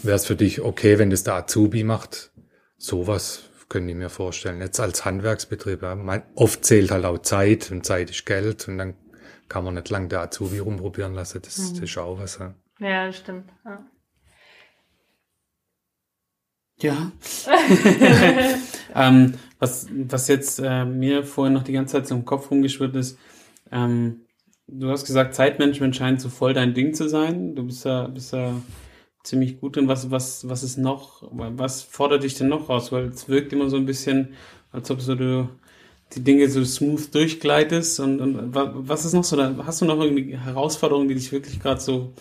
wäre 0.02 0.16
es 0.16 0.26
für 0.26 0.36
dich 0.36 0.60
okay, 0.60 0.98
wenn 0.98 1.10
das 1.10 1.24
der 1.24 1.34
Azubi 1.34 1.84
macht? 1.84 2.32
Sowas 2.76 3.44
könnte 3.68 3.90
ich 3.90 3.96
mir 3.96 4.10
vorstellen. 4.10 4.60
Jetzt 4.60 4.80
als 4.80 5.04
Handwerksbetrieb, 5.04 5.82
ja. 5.82 5.94
Man, 5.94 6.22
oft 6.34 6.64
zählt 6.64 6.90
halt 6.90 7.04
auch 7.04 7.18
Zeit 7.18 7.70
und 7.70 7.86
Zeit 7.86 8.10
ist 8.10 8.26
Geld 8.26 8.68
und 8.68 8.78
dann 8.78 8.94
kann 9.48 9.64
man 9.64 9.74
nicht 9.74 9.90
lang 9.90 10.08
der 10.08 10.20
Azubi 10.20 10.58
rumprobieren 10.58 11.14
lassen. 11.14 11.40
Das, 11.42 11.56
das 11.56 11.78
ist 11.78 11.98
auch 11.98 12.18
was. 12.18 12.38
Ja. 12.38 12.54
Ja, 12.80 13.06
das 13.06 13.16
stimmt. 13.18 13.50
Ja. 13.64 13.84
Ja. 16.80 17.12
ähm, 18.94 19.34
was, 19.58 19.86
was 19.90 20.28
jetzt 20.28 20.58
äh, 20.58 20.84
mir 20.84 21.24
vorhin 21.24 21.52
noch 21.52 21.62
die 21.62 21.72
ganze 21.72 21.92
Zeit 21.92 22.06
so 22.06 22.14
im 22.14 22.24
Kopf 22.24 22.50
rumgeschwirrt 22.50 22.96
ist, 22.96 23.18
ähm, 23.70 24.22
du 24.66 24.90
hast 24.90 25.04
gesagt, 25.04 25.34
Zeitmanagement 25.34 25.94
scheint 25.94 26.20
so 26.20 26.28
voll 26.28 26.54
dein 26.54 26.74
Ding 26.74 26.94
zu 26.94 27.08
sein. 27.08 27.54
Du 27.54 27.66
bist 27.66 27.84
ja, 27.84 28.06
bist 28.08 28.32
ja 28.32 28.54
ziemlich 29.24 29.60
gut 29.60 29.76
drin. 29.76 29.88
Was, 29.88 30.10
was, 30.10 30.48
was 30.48 30.62
ist 30.62 30.78
noch, 30.78 31.22
was 31.32 31.82
fordert 31.82 32.22
dich 32.22 32.34
denn 32.34 32.48
noch 32.48 32.68
raus? 32.68 32.92
Weil 32.92 33.06
es 33.08 33.28
wirkt 33.28 33.52
immer 33.52 33.70
so 33.70 33.76
ein 33.76 33.86
bisschen, 33.86 34.34
als 34.72 34.90
ob 34.90 35.00
so 35.00 35.14
du 35.14 35.48
die 36.14 36.24
Dinge 36.24 36.48
so 36.48 36.64
smooth 36.64 37.14
durchgleitest 37.14 38.00
und, 38.00 38.20
und 38.20 38.54
wa- 38.54 38.72
was 38.74 39.04
ist 39.04 39.12
noch 39.12 39.24
so 39.24 39.36
da? 39.36 39.54
Hast 39.64 39.80
du 39.80 39.84
noch 39.84 40.00
irgendwie 40.00 40.36
Herausforderungen, 40.36 41.08
die 41.08 41.14
dich 41.14 41.30
wirklich 41.32 41.60
gerade 41.60 41.80
so 41.80 42.12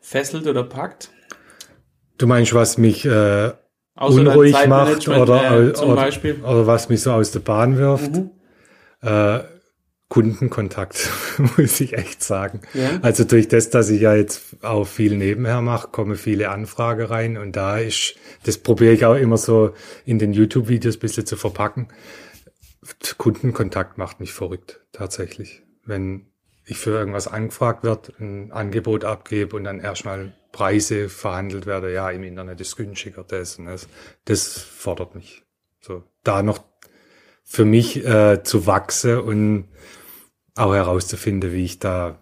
fesselt 0.00 0.46
oder 0.46 0.64
packt? 0.64 1.10
Du 2.16 2.26
meinst, 2.26 2.54
was 2.54 2.78
mich 2.78 3.04
äh, 3.04 3.52
unruhig 4.00 4.54
macht 4.66 5.08
oder, 5.08 5.68
äh, 5.68 5.72
zum 5.74 5.90
oder, 5.90 6.02
Beispiel. 6.02 6.36
oder 6.42 6.66
was 6.66 6.88
mich 6.88 7.02
so 7.02 7.12
aus 7.12 7.32
der 7.32 7.40
Bahn 7.40 7.76
wirft? 7.76 8.12
Mhm. 8.12 8.30
Äh, 9.02 9.40
Kundenkontakt, 10.14 11.10
muss 11.56 11.80
ich 11.80 11.94
echt 11.94 12.22
sagen. 12.22 12.60
Ja. 12.72 13.00
Also 13.02 13.24
durch 13.24 13.48
das, 13.48 13.70
dass 13.70 13.90
ich 13.90 14.02
ja 14.02 14.14
jetzt 14.14 14.62
auch 14.62 14.84
viel 14.84 15.16
nebenher 15.16 15.60
mache, 15.60 15.88
kommen 15.88 16.14
viele 16.14 16.50
Anfragen 16.50 17.06
rein 17.06 17.36
und 17.36 17.56
da 17.56 17.78
ist, 17.78 18.14
das 18.44 18.58
probiere 18.58 18.92
ich 18.92 19.04
auch 19.04 19.16
immer 19.16 19.38
so 19.38 19.74
in 20.04 20.20
den 20.20 20.32
YouTube-Videos 20.32 20.98
ein 20.98 21.00
bisschen 21.00 21.26
zu 21.26 21.34
verpacken. 21.34 21.88
Kundenkontakt 23.18 23.98
macht 23.98 24.20
mich 24.20 24.32
verrückt, 24.32 24.82
tatsächlich. 24.92 25.62
Wenn 25.84 26.26
ich 26.64 26.78
für 26.78 26.90
irgendwas 26.90 27.26
angefragt 27.26 27.82
wird, 27.82 28.12
ein 28.20 28.52
Angebot 28.52 29.04
abgebe 29.04 29.56
und 29.56 29.64
dann 29.64 29.80
erstmal 29.80 30.32
Preise 30.52 31.08
verhandelt 31.08 31.66
werden, 31.66 31.92
ja, 31.92 32.08
im 32.08 32.22
Internet 32.22 32.60
ist 32.60 32.76
günstiger, 32.76 33.24
das 33.26 33.58
und 33.58 33.64
das. 33.64 33.88
Das 34.26 34.58
fordert 34.58 35.16
mich. 35.16 35.42
So, 35.80 36.04
da 36.22 36.44
noch 36.44 36.62
für 37.42 37.64
mich 37.64 38.06
äh, 38.06 38.44
zu 38.44 38.68
wachsen 38.68 39.18
und 39.18 39.68
auch 40.56 40.74
herauszufinden, 40.74 41.52
wie 41.52 41.64
ich 41.64 41.78
da 41.78 42.18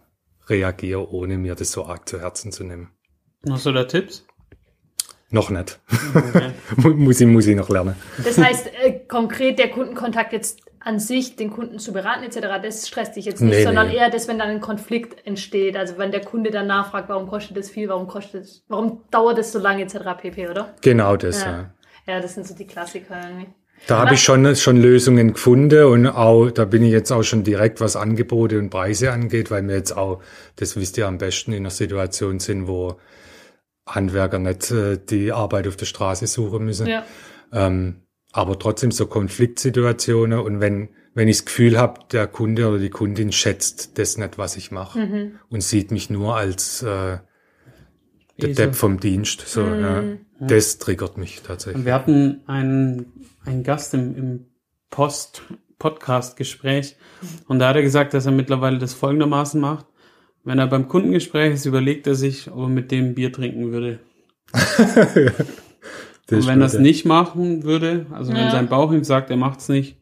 reagiere, 0.48 1.10
ohne 1.12 1.38
mir 1.38 1.54
das 1.54 1.72
so 1.72 1.86
arg 1.86 2.08
zu 2.08 2.20
Herzen 2.20 2.52
zu 2.52 2.64
nehmen. 2.64 2.90
Hast 3.48 3.66
du 3.66 3.72
da 3.72 3.84
Tipps? 3.84 4.24
Noch 5.30 5.50
nicht. 5.50 5.80
Okay. 6.14 6.50
Mu- 6.76 6.94
muss 6.94 7.20
ich, 7.20 7.26
muss 7.26 7.46
ich 7.46 7.56
noch 7.56 7.68
lernen. 7.70 7.96
Das 8.22 8.36
heißt, 8.38 8.66
äh, 8.82 9.00
konkret 9.08 9.58
der 9.58 9.70
Kundenkontakt 9.70 10.32
jetzt 10.32 10.60
an 10.80 10.98
sich 10.98 11.36
den 11.36 11.50
Kunden 11.50 11.78
zu 11.78 11.92
beraten 11.92 12.24
etc., 12.24 12.40
das 12.62 12.86
stresst 12.88 13.16
dich 13.16 13.24
jetzt 13.24 13.40
nicht, 13.40 13.50
Nee, 13.54 13.62
sondern 13.64 13.88
nee. 13.88 13.96
eher 13.96 14.10
das, 14.10 14.28
wenn 14.28 14.38
dann 14.38 14.48
ein 14.48 14.60
Konflikt 14.60 15.26
entsteht. 15.26 15.76
Also 15.76 15.96
wenn 15.96 16.10
der 16.10 16.22
Kunde 16.22 16.50
dann 16.50 16.66
nachfragt, 16.66 17.08
warum 17.08 17.28
kostet 17.28 17.56
das 17.56 17.70
viel, 17.70 17.88
warum 17.88 18.08
kostet 18.08 18.62
warum 18.68 19.04
dauert 19.10 19.38
es 19.38 19.52
so 19.52 19.58
lange 19.58 19.82
etc. 19.82 19.98
pp, 20.20 20.48
oder? 20.48 20.74
Genau 20.82 21.16
das, 21.16 21.42
ja. 21.42 21.50
Ja. 21.50 21.74
Ja, 22.14 22.20
das 22.20 22.34
sind 22.34 22.46
so 22.46 22.54
die 22.54 22.66
Klassiker 22.66 23.14
irgendwie. 23.22 23.46
Da 23.86 23.98
habe 23.98 24.14
ich 24.14 24.22
schon, 24.22 24.54
schon 24.54 24.76
Lösungen 24.76 25.32
gefunden 25.32 25.84
und 25.84 26.06
auch, 26.06 26.50
da 26.50 26.64
bin 26.64 26.84
ich 26.84 26.92
jetzt 26.92 27.10
auch 27.10 27.24
schon 27.24 27.42
direkt, 27.42 27.80
was 27.80 27.96
Angebote 27.96 28.58
und 28.58 28.70
Preise 28.70 29.10
angeht, 29.12 29.50
weil 29.50 29.66
wir 29.66 29.74
jetzt 29.74 29.96
auch, 29.96 30.22
das 30.56 30.76
wisst 30.76 30.98
ihr 30.98 31.08
am 31.08 31.18
besten, 31.18 31.52
in 31.52 31.62
einer 31.62 31.70
Situation 31.70 32.38
sind, 32.38 32.68
wo 32.68 32.96
Handwerker 33.86 34.38
nicht 34.38 34.70
äh, 34.70 34.98
die 34.98 35.32
Arbeit 35.32 35.66
auf 35.66 35.76
der 35.76 35.86
Straße 35.86 36.26
suchen 36.28 36.64
müssen. 36.64 36.86
Ja. 36.86 37.04
Ähm, 37.52 38.02
aber 38.32 38.58
trotzdem 38.58 38.92
so 38.92 39.06
Konfliktsituationen 39.06 40.38
und 40.38 40.60
wenn, 40.60 40.90
wenn 41.14 41.28
ich 41.28 41.38
das 41.38 41.46
Gefühl 41.46 41.78
habe, 41.78 42.00
der 42.12 42.26
Kunde 42.26 42.68
oder 42.68 42.78
die 42.78 42.88
Kundin 42.90 43.32
schätzt 43.32 43.98
das 43.98 44.16
nicht, 44.16 44.38
was 44.38 44.56
ich 44.56 44.70
mache 44.70 45.00
Mhm. 45.00 45.32
und 45.50 45.62
sieht 45.62 45.90
mich 45.90 46.08
nur 46.08 46.36
als 46.36 46.82
äh, 46.82 47.18
der 48.40 48.50
Esel. 48.50 48.66
Depp 48.66 48.74
vom 48.74 49.00
Dienst. 49.00 49.46
So, 49.48 49.62
ja. 49.66 50.02
Das 50.40 50.78
triggert 50.78 51.16
mich 51.18 51.42
tatsächlich. 51.42 51.76
Und 51.76 51.84
wir 51.86 51.94
hatten 51.94 52.40
einen, 52.46 53.06
einen 53.44 53.62
Gast 53.62 53.94
im, 53.94 54.16
im 54.16 54.46
Post-Podcast-Gespräch 54.90 56.96
und 57.48 57.58
da 57.58 57.68
hat 57.68 57.76
er 57.76 57.82
gesagt, 57.82 58.14
dass 58.14 58.26
er 58.26 58.32
mittlerweile 58.32 58.78
das 58.78 58.94
folgendermaßen 58.94 59.60
macht. 59.60 59.86
Wenn 60.44 60.58
er 60.58 60.66
beim 60.66 60.88
Kundengespräch 60.88 61.54
ist, 61.54 61.66
überlegt 61.66 62.06
er 62.06 62.14
sich, 62.16 62.50
ob 62.50 62.58
er 62.62 62.68
mit 62.68 62.90
dem 62.90 63.14
Bier 63.14 63.32
trinken 63.32 63.70
würde. 63.72 64.00
Und 66.30 66.46
wenn 66.46 66.60
er 66.60 66.66
es 66.66 66.78
nicht 66.78 67.04
machen 67.04 67.62
würde, 67.62 68.06
also 68.10 68.32
wenn 68.32 68.38
Ja. 68.46 68.50
sein 68.50 68.68
Bauch 68.68 68.92
ihm 68.92 69.04
sagt, 69.04 69.30
er 69.30 69.36
macht's 69.36 69.68
nicht, 69.68 69.98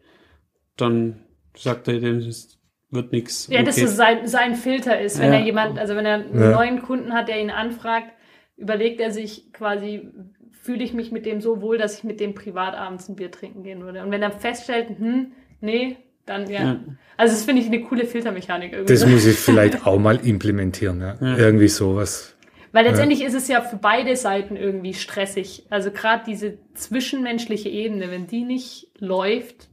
dann 0.76 1.20
sagt 1.56 1.88
er, 1.88 1.98
dem 1.98 2.18
es 2.18 2.58
wird 2.90 3.12
nichts. 3.12 3.48
Ja, 3.50 3.62
das 3.62 3.76
so 3.76 3.86
sein, 3.86 4.26
sein 4.28 4.54
Filter 4.54 5.00
ist, 5.00 5.18
wenn 5.18 5.32
Ja. 5.32 5.38
er 5.38 5.44
jemand, 5.44 5.78
also 5.78 5.96
wenn 5.96 6.06
er 6.06 6.14
einen 6.14 6.40
Ja. 6.40 6.50
neuen 6.52 6.82
Kunden 6.82 7.12
hat, 7.12 7.28
der 7.28 7.40
ihn 7.40 7.50
anfragt, 7.50 8.12
überlegt 8.60 9.00
er 9.00 9.10
sich 9.10 9.52
quasi, 9.52 10.08
fühle 10.52 10.84
ich 10.84 10.92
mich 10.92 11.10
mit 11.10 11.26
dem 11.26 11.40
so 11.40 11.60
wohl, 11.60 11.78
dass 11.78 11.98
ich 11.98 12.04
mit 12.04 12.20
dem 12.20 12.34
privat 12.34 12.74
abends 12.74 13.08
ein 13.08 13.16
Bier 13.16 13.30
trinken 13.30 13.62
gehen 13.62 13.80
würde. 13.80 14.02
Und 14.02 14.10
wenn 14.10 14.22
er 14.22 14.30
feststellt, 14.30 14.90
hm, 14.98 15.32
nee, 15.60 15.96
dann 16.26 16.48
ja. 16.48 16.62
Ja. 16.62 16.80
Also 17.16 17.34
das 17.34 17.44
finde 17.44 17.62
ich 17.62 17.68
eine 17.68 17.80
coole 17.82 18.04
Filtermechanik 18.04 18.72
irgendwie. 18.72 18.92
Das 18.92 19.06
muss 19.06 19.26
ich 19.26 19.36
vielleicht 19.38 19.86
auch 19.86 19.98
mal 19.98 20.16
implementieren. 20.16 21.00
Ja. 21.00 21.16
Irgendwie 21.20 21.68
sowas. 21.68 22.36
Weil 22.72 22.84
letztendlich 22.84 23.24
ist 23.24 23.34
es 23.34 23.48
ja 23.48 23.62
für 23.62 23.76
beide 23.76 24.14
Seiten 24.14 24.56
irgendwie 24.56 24.94
stressig. 24.94 25.66
Also 25.70 25.90
gerade 25.90 26.22
diese 26.26 26.58
zwischenmenschliche 26.74 27.68
Ebene, 27.68 28.10
wenn 28.10 28.28
die 28.28 28.44
nicht 28.44 28.88
läuft, 28.98 29.69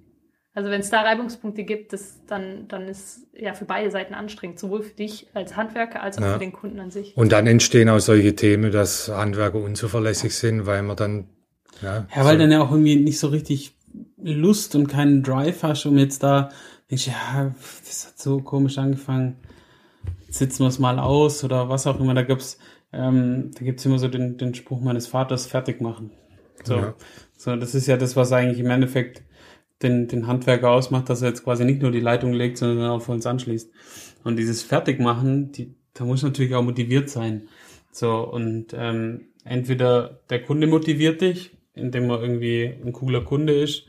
also 0.58 0.72
wenn 0.72 0.82
es 0.82 0.90
da 0.90 1.04
Reibungspunkte 1.04 1.64
gibt, 1.64 1.94
das, 1.94 2.20
dann, 2.26 2.68
dann 2.68 2.88
ist 2.88 3.28
ja 3.40 3.54
für 3.54 3.66
beide 3.66 3.92
Seiten 3.92 4.16
anstrengend, 4.16 4.58
sowohl 4.58 4.82
für 4.82 4.96
dich 4.96 5.28
als 5.36 5.56
Handwerker 5.56 6.02
als 6.02 6.18
auch 6.18 6.24
Ja. 6.24 6.34
für 6.34 6.40
den 6.40 6.52
Kunden 6.52 6.80
an 6.80 6.90
sich. 6.90 7.16
Und 7.16 7.32
dann 7.32 7.46
entstehen 7.46 7.90
auch 7.90 8.00
solche 8.00 8.36
Themen, 8.36 8.72
dass 8.72 9.08
Handwerker 9.08 9.60
unzuverlässig 9.62 10.34
sind, 10.34 10.66
weil 10.66 10.82
man 10.82 10.98
dann 10.98 11.28
ja, 11.84 12.08
Ja, 12.16 12.26
weil 12.26 12.38
so, 12.38 12.40
dann 12.40 12.52
ja 12.52 12.60
auch 12.64 12.72
irgendwie 12.72 12.96
nicht 12.96 13.20
so 13.20 13.28
richtig 13.28 13.76
Lust 14.20 14.74
und 14.74 14.88
keinen 14.88 15.22
Drive 15.22 15.62
hast, 15.62 15.86
um 15.86 15.96
jetzt 16.00 16.24
da, 16.24 16.50
denkst 16.90 17.06
du, 17.06 17.12
ja, 17.12 17.54
das 17.86 18.08
hat 18.08 18.18
so 18.18 18.40
komisch 18.42 18.80
angefangen, 18.80 19.38
sitzen 20.28 20.64
wir 20.64 20.70
es 20.70 20.80
mal 20.80 20.98
aus 20.98 21.44
oder 21.44 21.70
was 21.70 21.86
auch 21.86 22.00
immer. 22.00 22.16
Da 22.16 22.24
gibt's, 22.24 22.58
ähm, 22.92 23.52
da 23.54 23.64
gibt's 23.64 23.86
immer 23.86 24.00
so 24.00 24.08
den, 24.08 24.40
den 24.40 24.56
Spruch 24.56 24.82
meines 24.82 25.06
Vaters, 25.06 25.46
fertig 25.46 25.82
machen. 25.82 26.10
So, 26.64 26.78
Ja. 26.78 26.96
so, 27.38 27.56
das 27.56 27.76
ist 27.76 27.86
ja 27.86 27.96
das, 27.98 28.16
was 28.16 28.32
eigentlich 28.32 28.58
im 28.58 28.72
Endeffekt 28.72 29.22
den, 29.82 30.08
den 30.08 30.28
Handwerker 30.28 30.72
ausmacht, 30.72 31.10
dass 31.10 31.22
er 31.22 31.30
jetzt 31.30 31.44
quasi 31.44 31.66
nicht 31.66 31.82
nur 31.82 31.92
die 31.92 32.00
Leitung 32.00 32.34
legt, 32.34 32.58
sondern 32.58 32.90
auch 32.90 33.02
vor 33.02 33.16
uns 33.16 33.26
anschließt. 33.26 33.70
Und 34.24 34.38
dieses 34.38 34.64
Fertigmachen, 34.64 35.52
die, 35.52 35.76
da 35.94 36.06
muss 36.06 36.24
natürlich 36.24 36.56
auch 36.56 36.64
motiviert 36.64 37.10
sein. 37.10 37.48
So, 37.92 38.20
und 38.20 38.68
ähm, 38.74 39.28
entweder 39.44 40.20
der 40.30 40.42
Kunde 40.42 40.68
motiviert 40.68 41.22
dich, 41.22 41.52
indem 41.74 42.10
er 42.10 42.22
irgendwie 42.22 42.74
ein 42.84 42.92
cooler 42.92 43.22
Kunde 43.24 43.54
ist, 43.54 43.86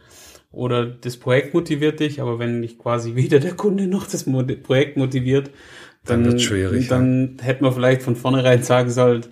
oder 0.51 0.87
das 0.87 1.18
Projekt 1.18 1.53
motiviert 1.53 2.01
dich, 2.01 2.20
aber 2.20 2.38
wenn 2.38 2.62
dich 2.62 2.79
quasi 2.79 3.14
weder 3.14 3.40
der 3.40 3.55
Kunde 3.55 3.87
noch 3.87 4.07
das 4.07 4.27
Mo 4.27 4.42
Projekt 4.42 4.96
motiviert, 4.96 5.51
Dann 6.05 6.24
dann, 6.24 6.38
schwierig, 6.38 6.88
dann 6.88 7.37
hätte 7.40 7.62
man 7.62 7.72
vielleicht 7.72 8.03
von 8.03 8.16
vornherein 8.16 8.62
sagen 8.62 8.90
sollen, 8.90 9.27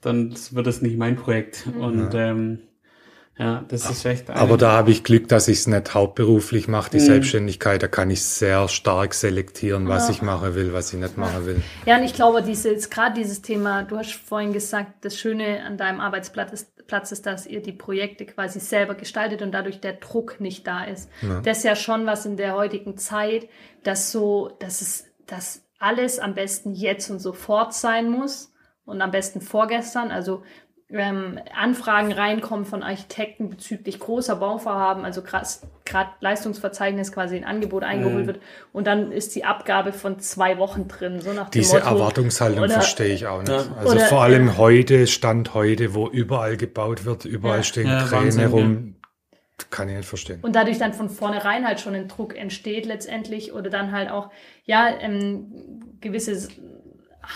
dann 0.00 0.34
wird 0.52 0.66
das 0.66 0.82
nicht 0.82 0.96
mein 0.96 1.16
Projekt. 1.16 1.68
Und 1.78 2.10
ähm, 2.14 2.60
ja, 3.38 3.64
das 3.68 3.88
ist 3.88 4.04
echt. 4.04 4.28
aber 4.30 4.56
da 4.56 4.72
habe 4.72 4.90
ich 4.90 5.04
Glück, 5.04 5.28
dass 5.28 5.48
ich 5.48 5.58
es 5.58 5.66
nicht 5.66 5.94
hauptberuflich 5.94 6.66
mache, 6.68 6.90
die 6.90 6.96
Mhm. 6.98 7.02
Selbstständigkeit. 7.06 7.82
Da 7.82 7.88
kann 7.88 8.10
ich 8.10 8.24
sehr 8.24 8.68
stark 8.68 9.14
selektieren, 9.14 9.88
was 9.88 10.10
ich 10.10 10.22
machen 10.22 10.54
will, 10.54 10.72
was 10.72 10.92
ich 10.92 10.98
nicht 10.98 11.16
machen 11.16 11.46
will. 11.46 11.62
Ja, 11.86 11.96
und 11.98 12.04
ich 12.04 12.14
glaube, 12.14 12.42
dieses, 12.42 12.90
gerade 12.90 13.14
dieses 13.14 13.40
Thema, 13.42 13.82
du 13.84 13.96
hast 13.96 14.12
vorhin 14.14 14.52
gesagt, 14.52 15.04
das 15.04 15.16
Schöne 15.16 15.62
an 15.64 15.76
deinem 15.78 16.00
Arbeitsplatz 16.00 16.52
ist, 16.52 16.86
Platz 16.88 17.12
ist, 17.12 17.26
dass 17.26 17.46
ihr 17.46 17.60
die 17.62 17.72
Projekte 17.72 18.24
quasi 18.24 18.60
selber 18.60 18.94
gestaltet 18.94 19.42
und 19.42 19.52
dadurch 19.52 19.78
der 19.80 19.92
Druck 19.92 20.40
nicht 20.40 20.66
da 20.66 20.84
ist. 20.84 21.10
Das 21.44 21.58
ist 21.58 21.64
ja 21.64 21.76
schon 21.76 22.06
was 22.06 22.24
in 22.24 22.38
der 22.38 22.54
heutigen 22.54 22.96
Zeit, 22.96 23.46
dass 23.84 24.10
so, 24.10 24.56
dass 24.58 24.80
es, 24.80 25.04
dass 25.26 25.62
alles 25.78 26.18
am 26.18 26.34
besten 26.34 26.72
jetzt 26.72 27.10
und 27.10 27.18
sofort 27.20 27.74
sein 27.74 28.08
muss 28.10 28.52
und 28.86 29.02
am 29.02 29.10
besten 29.10 29.42
vorgestern. 29.42 30.10
Also 30.10 30.42
ähm, 30.90 31.38
Anfragen 31.54 32.12
reinkommen 32.12 32.64
von 32.64 32.82
Architekten 32.82 33.50
bezüglich 33.50 33.98
großer 33.98 34.36
Bauvorhaben, 34.36 35.04
also 35.04 35.22
gerade 35.22 35.46
Leistungsverzeichnis 36.20 37.12
quasi 37.12 37.36
ein 37.36 37.44
Angebot 37.44 37.82
eingeholt 37.84 38.26
wird 38.26 38.40
und 38.72 38.86
dann 38.86 39.12
ist 39.12 39.34
die 39.34 39.44
Abgabe 39.44 39.92
von 39.92 40.18
zwei 40.18 40.56
Wochen 40.58 40.88
drin, 40.88 41.20
so 41.20 41.32
nach 41.34 41.50
dem 41.50 41.60
Diese 41.60 41.76
Motto. 41.76 41.88
Erwartungshaltung 41.88 42.64
Oder- 42.64 42.72
verstehe 42.74 43.08
ich 43.14 43.26
auch 43.26 43.40
nicht. 43.40 43.50
Ja. 43.50 43.64
Also 43.78 43.92
Oder- 43.96 44.06
vor 44.06 44.22
allem 44.22 44.46
ja. 44.48 44.56
heute, 44.56 45.06
Stand 45.06 45.52
heute, 45.54 45.94
wo 45.94 46.08
überall 46.08 46.56
gebaut 46.56 47.04
wird, 47.04 47.26
überall 47.26 47.58
Ja. 47.58 47.62
stehen 47.64 47.86
Ja, 47.86 48.04
Kräne 48.04 48.22
Wahnsinn, 48.24 48.46
rum, 48.46 48.94
kann 49.70 49.88
ich 49.90 49.96
nicht 49.96 50.08
verstehen. 50.08 50.38
und 50.42 50.56
dadurch 50.56 50.78
dann 50.78 50.94
von 50.94 51.10
vornherein 51.10 51.66
halt 51.66 51.80
schon 51.80 51.94
ein 51.94 52.08
Druck 52.08 52.34
entsteht 52.36 52.86
letztendlich 52.86 53.52
oder 53.52 53.68
dann 53.68 53.92
halt 53.92 54.10
auch, 54.10 54.30
ja, 54.64 54.88
ähm, 55.00 55.52
gewisse 56.00 56.48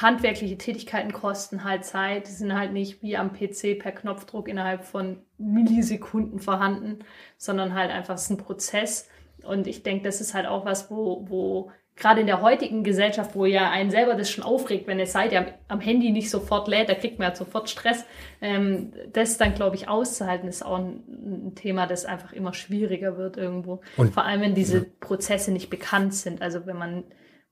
handwerkliche 0.00 0.56
Tätigkeiten 0.56 1.12
kosten 1.12 1.64
halt 1.64 1.84
Zeit, 1.84 2.26
die 2.26 2.32
sind 2.32 2.54
halt 2.54 2.72
nicht 2.72 3.02
wie 3.02 3.16
am 3.16 3.32
PC 3.32 3.78
per 3.78 3.92
Knopfdruck 3.92 4.48
innerhalb 4.48 4.84
von 4.84 5.18
Millisekunden 5.38 6.38
vorhanden, 6.40 7.00
sondern 7.36 7.74
halt 7.74 7.90
einfach 7.90 8.14
ist 8.14 8.30
ein 8.30 8.38
Prozess 8.38 9.08
und 9.44 9.66
ich 9.66 9.82
denke, 9.82 10.04
das 10.04 10.20
ist 10.20 10.34
halt 10.34 10.46
auch 10.46 10.64
was, 10.64 10.90
wo, 10.90 11.24
wo 11.28 11.70
gerade 11.94 12.22
in 12.22 12.26
der 12.26 12.40
heutigen 12.40 12.84
Gesellschaft, 12.84 13.34
wo 13.34 13.44
ja 13.44 13.70
einen 13.70 13.90
selber 13.90 14.14
das 14.14 14.30
schon 14.30 14.44
aufregt, 14.44 14.86
wenn 14.86 14.96
eine 14.98 15.06
Seite 15.06 15.36
am, 15.38 15.46
am 15.68 15.80
Handy 15.80 16.10
nicht 16.10 16.30
sofort 16.30 16.68
lädt, 16.68 16.88
da 16.88 16.94
kriegt 16.94 17.18
man 17.18 17.28
halt 17.28 17.36
sofort 17.36 17.68
Stress. 17.68 18.06
Ähm, 18.40 18.92
das 19.12 19.36
dann, 19.36 19.54
glaube 19.54 19.76
ich, 19.76 19.88
auszuhalten, 19.88 20.48
ist 20.48 20.64
auch 20.64 20.78
ein, 20.78 21.02
ein 21.50 21.54
Thema, 21.54 21.86
das 21.86 22.06
einfach 22.06 22.32
immer 22.32 22.54
schwieriger 22.54 23.18
wird 23.18 23.36
irgendwo. 23.36 23.82
Und- 23.98 24.14
Vor 24.14 24.24
allem, 24.24 24.40
wenn 24.40 24.54
diese 24.54 24.80
Prozesse 24.84 25.52
nicht 25.52 25.68
bekannt 25.68 26.14
sind. 26.14 26.40
Also 26.40 26.64
wenn 26.64 26.78
man 26.78 27.04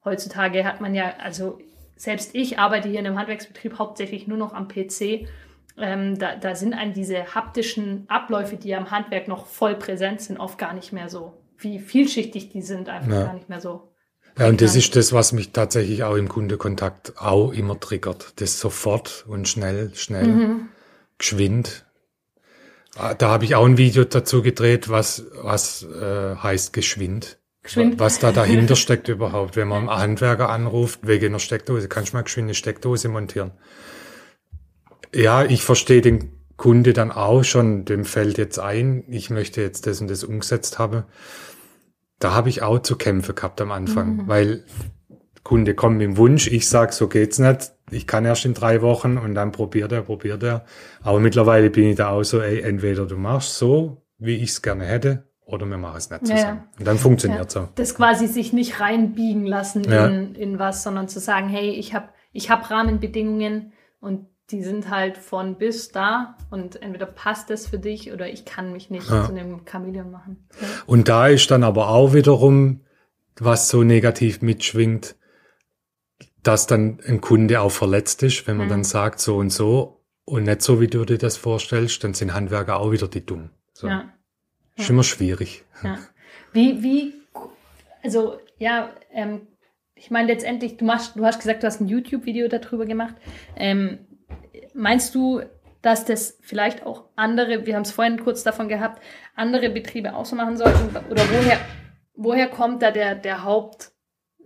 heutzutage 0.07 0.65
hat 0.65 0.81
man 0.81 0.95
ja, 0.95 1.13
also 1.19 1.59
selbst 2.01 2.31
ich 2.35 2.59
arbeite 2.59 2.89
hier 2.89 3.01
in 3.01 3.07
einem 3.07 3.19
Handwerksbetrieb 3.19 3.79
hauptsächlich 3.79 4.27
nur 4.27 4.39
noch 4.39 4.55
am 4.55 4.69
PC. 4.69 5.27
Ähm, 5.77 6.19
da, 6.19 6.35
da 6.35 6.55
sind 6.55 6.73
einem 6.73 6.95
diese 6.95 7.35
haptischen 7.35 8.07
Abläufe, 8.09 8.57
die 8.57 8.69
ja 8.69 8.79
im 8.79 8.91
Handwerk 8.91 9.29
noch 9.29 9.45
voll 9.47 9.75
präsent 9.75 10.23
sind, 10.23 10.39
oft 10.39 10.57
gar 10.57 10.73
nicht 10.73 10.93
mehr 10.93 11.11
so. 11.11 11.35
Wie 11.59 11.79
vielschichtig 11.79 12.49
die 12.49 12.63
sind, 12.63 12.89
einfach 12.89 13.13
Ja. 13.13 13.25
gar 13.25 13.35
nicht 13.35 13.51
mehr 13.51 13.61
so. 13.61 13.93
Ja, 14.39 14.49
und 14.49 14.63
das 14.63 14.77
ist 14.77 14.97
das, 14.97 15.13
was 15.13 15.33
mich 15.33 15.53
tatsächlich 15.53 16.03
auch 16.03 16.15
im 16.17 16.29
Kundekontakt 16.29 17.19
auch 17.19 17.53
immer 17.53 17.79
triggert. 17.79 18.33
Das 18.41 18.59
sofort 18.59 19.27
und 19.29 19.47
schnell, 19.47 19.93
schnell, 19.95 20.29
Mhm. 20.29 20.69
geschwind. 21.19 21.85
Ah, 22.97 23.13
Da 23.15 23.29
habe 23.29 23.45
ich 23.45 23.55
auch 23.57 23.67
ein 23.67 23.77
Video 23.77 24.05
dazu 24.05 24.41
gedreht, 24.41 24.89
was, 24.89 25.27
was 25.35 25.83
äh, 25.83 26.37
heißt 26.37 26.73
geschwind. 26.73 27.39
Geschwind. 27.63 27.99
Was 27.99 28.19
da 28.19 28.33
dahinter 28.33 28.77
steckt 28.77 29.09
überhaupt. 29.09 29.57
Wenn 29.57 29.69
man 29.69 29.89
einen 29.89 30.01
Handwerker 30.01 30.49
anruft, 30.49 31.01
wegen 31.07 31.27
einer 31.27 31.39
Steckdose, 31.39 31.89
kannst 31.89 32.13
du 32.13 32.17
mal 32.17 32.23
geschwind 32.23 32.47
eine 32.47 32.55
Steckdose 32.55 33.09
montieren. 33.09 33.53
Ja, 35.15 35.45
ich 35.45 35.63
verstehe 35.65 36.01
den 36.01 36.41
Kunde 36.57 36.93
dann 36.93 37.11
auch 37.11 37.43
schon, 37.43 37.85
dem 37.85 38.05
fällt 38.05 38.39
jetzt 38.39 38.59
ein, 38.59 39.05
ich 39.09 39.31
möchte 39.31 39.63
jetzt 39.63 39.87
das 39.87 40.01
und 40.01 40.11
das 40.11 40.25
umgesetzt 40.25 40.79
haben. 40.79 41.05
Da 42.19 42.35
habe 42.35 42.51
ich 42.51 42.63
auch 42.63 42.81
zu 42.81 42.97
kämpfen 42.97 43.35
gehabt 43.35 43.61
am 43.63 43.73
Anfang, 43.73 44.29
weil 44.29 44.65
Kunde 45.43 45.75
kommt 45.75 45.97
mit 45.97 46.05
dem 46.05 46.17
Wunsch, 46.19 46.49
ich 46.49 46.69
sag, 46.69 46.93
so 46.93 47.09
geht's 47.09 47.39
nicht, 47.39 47.73
ich 47.91 48.07
kann 48.07 48.27
erst 48.27 48.45
in 48.45 48.53
drei 48.53 48.83
Wochen 48.83 49.17
und 49.17 49.35
dann 49.35 49.53
probiert 49.53 49.91
er, 49.91 50.03
probiert 50.03 50.43
er. 50.43 50.67
Aber 51.01 51.19
mittlerweile 51.19 51.71
bin 51.71 51.85
ich 51.85 51.97
da 51.97 52.11
auch 52.11 52.25
so, 52.25 52.43
ey, 52.43 52.61
entweder 52.61 53.07
du 53.07 53.17
machst 53.17 53.57
so, 53.57 54.05
wie 54.19 54.37
ich 54.37 54.51
es 54.51 54.61
gerne 54.63 54.85
hätte, 54.85 55.30
oder 55.53 55.67
wir 55.67 55.77
machen 55.79 55.97
es 55.99 56.11
nicht 56.11 56.23
Ja, 56.29 56.37
zusammen. 56.37 56.61
ja. 56.73 56.79
Und 56.79 56.85
dann 56.87 56.99
funktioniert's 56.99 57.55
so. 57.55 57.69
Das 57.75 57.95
quasi 57.95 58.27
sich 58.27 58.53
nicht 58.53 58.81
reinbiegen 58.81 59.45
lassen 59.47 59.85
Ja. 59.85 60.07
in, 60.07 60.35
in 60.35 60.59
was, 60.59 60.83
sondern 60.83 61.09
zu 61.09 61.21
sagen, 61.21 61.49
hey, 61.49 61.71
ich 61.71 61.95
habe 61.95 62.09
ich 62.33 62.51
hab 62.51 62.71
Rahmenbedingungen 62.71 63.73
und 64.01 64.27
die 64.51 64.63
sind 64.63 64.91
halt 64.91 65.17
von 65.17 65.59
bis 65.59 65.91
da 65.93 66.37
und 66.51 66.83
entweder 66.83 67.07
passt 67.07 67.51
das 67.51 67.67
für 67.69 67.79
dich 67.79 68.13
oder 68.13 68.29
ich 68.29 68.45
kann 68.45 68.73
mich 68.73 68.91
nicht 68.91 69.09
Ja. 69.09 69.25
zu 69.25 69.33
einem 69.33 69.65
Chamäleon 69.65 70.11
machen. 70.11 70.49
Ja. 70.61 70.67
Und 70.87 71.09
da 71.09 71.29
ist 71.29 71.51
dann 71.51 71.63
aber 71.65 71.89
auch 71.89 72.15
wiederum, 72.15 72.81
was 73.39 73.69
so 73.69 73.83
negativ 73.85 74.43
mitschwingt, 74.43 75.15
dass 76.43 76.67
dann 76.67 77.01
ein 77.07 77.21
Kunde 77.21 77.61
auch 77.61 77.71
verletzt 77.71 78.23
ist, 78.23 78.47
wenn 78.47 78.57
man 78.57 78.67
Mhm. 78.67 78.71
dann 78.71 78.85
sagt 78.85 79.21
so 79.21 79.37
und 79.37 79.51
so 79.51 80.03
und 80.25 80.45
nicht 80.45 80.63
so, 80.63 80.81
wie 80.81 80.89
du 80.89 81.05
dir 81.05 81.19
das 81.19 81.37
vorstellst, 81.37 82.03
dann 82.05 82.15
sind 82.15 82.33
Handwerker 82.35 82.79
auch 82.81 82.93
wieder 82.93 83.09
die 83.09 83.25
dumm. 83.25 83.51
So. 83.73 83.89
Ja. 83.89 84.05
Ist 84.81 84.91
immer 84.91 85.05
schwierig. 85.05 85.65
Ja. 85.83 85.99
Wie, 86.53 86.83
wie, 86.83 87.15
also 88.03 88.39
ja, 88.59 88.91
ähm, 89.13 89.47
ich 89.95 90.11
meine 90.11 90.29
letztendlich, 90.29 90.77
du 90.77 90.85
machst, 90.85 91.17
du 91.17 91.25
hast 91.25 91.39
gesagt, 91.39 91.63
du 91.63 91.67
hast 91.67 91.81
ein 91.81 91.89
YouTube-Video 91.89 92.49
darüber 92.49 92.87
gemacht. 92.87 93.15
Ähm, 93.57 94.07
meinst 94.75 95.15
du, 95.15 95.43
dass 95.83 96.05
das 96.05 96.39
vielleicht 96.41 96.85
auch 96.87 97.05
andere, 97.17 97.67
wir 97.67 97.75
haben 97.75 97.83
es 97.83 97.91
vorhin 97.91 98.23
kurz 98.23 98.43
davon 98.43 98.69
gehabt, 98.69 99.03
andere 99.35 99.71
Betriebe 99.71 100.15
auch 100.15 100.25
so 100.25 100.37
machen 100.37 100.57
sollten? 100.57 100.97
Oder 101.11 101.23
woher, 101.31 101.59
woher 102.15 102.49
kommt 102.49 102.83
da 102.83 102.91
der, 102.91 103.15
der 103.15 103.45
Haupt, 103.45 103.93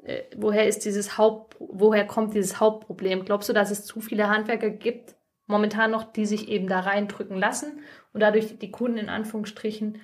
äh, 0.03 0.22
woher 0.37 0.66
ist 0.66 0.85
dieses 0.85 1.18
Haupt, 1.18 1.57
woher 1.59 2.07
kommt 2.07 2.35
dieses 2.35 2.61
Hauptproblem? 2.61 3.24
Glaubst 3.24 3.49
du, 3.49 3.53
dass 3.53 3.70
es 3.70 3.85
zu 3.85 4.01
viele 4.01 4.28
Handwerker 4.28 4.70
gibt, 4.70 5.14
momentan 5.47 5.91
noch, 5.91 6.05
die 6.05 6.26
sich 6.26 6.49
eben 6.49 6.68
da 6.68 6.80
reindrücken 6.80 7.39
lassen 7.39 7.80
und 8.12 8.20
dadurch 8.20 8.59
die 8.59 8.70
Kunden 8.70 8.99
in 8.99 9.09
Anführungsstrichen 9.09 10.01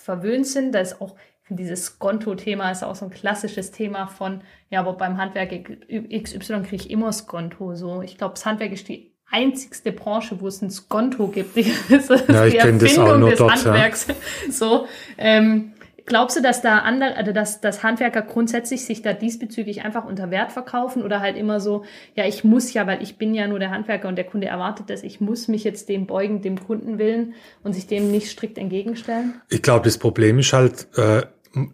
verwöhnt 0.00 0.46
sind. 0.46 0.72
Da 0.72 0.80
ist 0.80 1.00
auch 1.00 1.16
dieses 1.50 1.86
Skonto-Thema 1.86 2.70
ist 2.70 2.84
auch 2.84 2.94
so 2.94 3.06
ein 3.06 3.10
klassisches 3.10 3.70
Thema 3.70 4.06
von, 4.06 4.42
ja, 4.70 4.80
aber 4.80 4.94
beim 4.94 5.16
Handwerk 5.16 5.50
XY 5.50 6.62
kriege 6.62 6.76
ich 6.76 6.90
immer 6.90 7.12
Skonto. 7.12 7.74
So, 7.74 8.02
ich 8.02 8.18
glaube, 8.18 8.34
das 8.34 8.44
Handwerk 8.44 8.72
ist 8.72 8.88
die 8.88 9.12
einzigste 9.30 9.92
Branche, 9.92 10.40
wo 10.40 10.48
es 10.48 10.62
ein 10.62 10.70
Skonto 10.70 11.28
gibt. 11.28 11.56
Das 11.88 12.10
ist 12.10 12.28
Ja, 12.28 12.46
ich 12.46 12.54
die 12.54 12.58
kenn 12.58 12.78
das 12.78 12.98
auch 12.98 13.06
Erfindung 13.06 13.20
nur 13.20 13.30
des 13.30 13.38
dort, 13.38 13.50
ja. 13.50 13.64
Handwerks. 13.64 14.06
So, 14.50 14.86
ähm, 15.16 15.72
glaubst 16.08 16.36
du, 16.36 16.42
dass 16.42 16.60
da 16.62 16.78
andere, 16.78 17.16
also 17.16 17.32
dass, 17.32 17.60
dass 17.60 17.82
Handwerker 17.82 18.22
grundsätzlich 18.22 18.84
sich 18.84 19.02
da 19.02 19.12
diesbezüglich 19.12 19.84
einfach 19.84 20.04
unter 20.04 20.30
Wert 20.30 20.50
verkaufen 20.50 21.02
oder 21.04 21.20
halt 21.20 21.36
immer 21.36 21.60
so, 21.60 21.84
ja, 22.16 22.26
ich 22.26 22.42
muss 22.42 22.72
ja, 22.72 22.86
weil 22.86 23.02
ich 23.02 23.16
bin 23.16 23.34
ja 23.34 23.46
nur 23.46 23.58
der 23.58 23.70
Handwerker 23.70 24.08
und 24.08 24.16
der 24.16 24.24
Kunde 24.24 24.48
erwartet 24.48 24.90
das, 24.90 25.02
ich 25.02 25.20
muss 25.20 25.46
mich 25.48 25.64
jetzt 25.64 25.88
dem 25.88 26.06
beugen, 26.06 26.42
dem 26.42 26.58
Kunden 26.58 26.98
willen 26.98 27.34
und 27.62 27.74
sich 27.74 27.86
dem 27.86 28.10
nicht 28.10 28.28
strikt 28.30 28.58
entgegenstellen? 28.58 29.40
Ich 29.48 29.62
glaube, 29.62 29.84
das 29.84 29.98
Problem 29.98 30.38
ist 30.40 30.52
halt, 30.52 30.88
äh, 30.96 31.22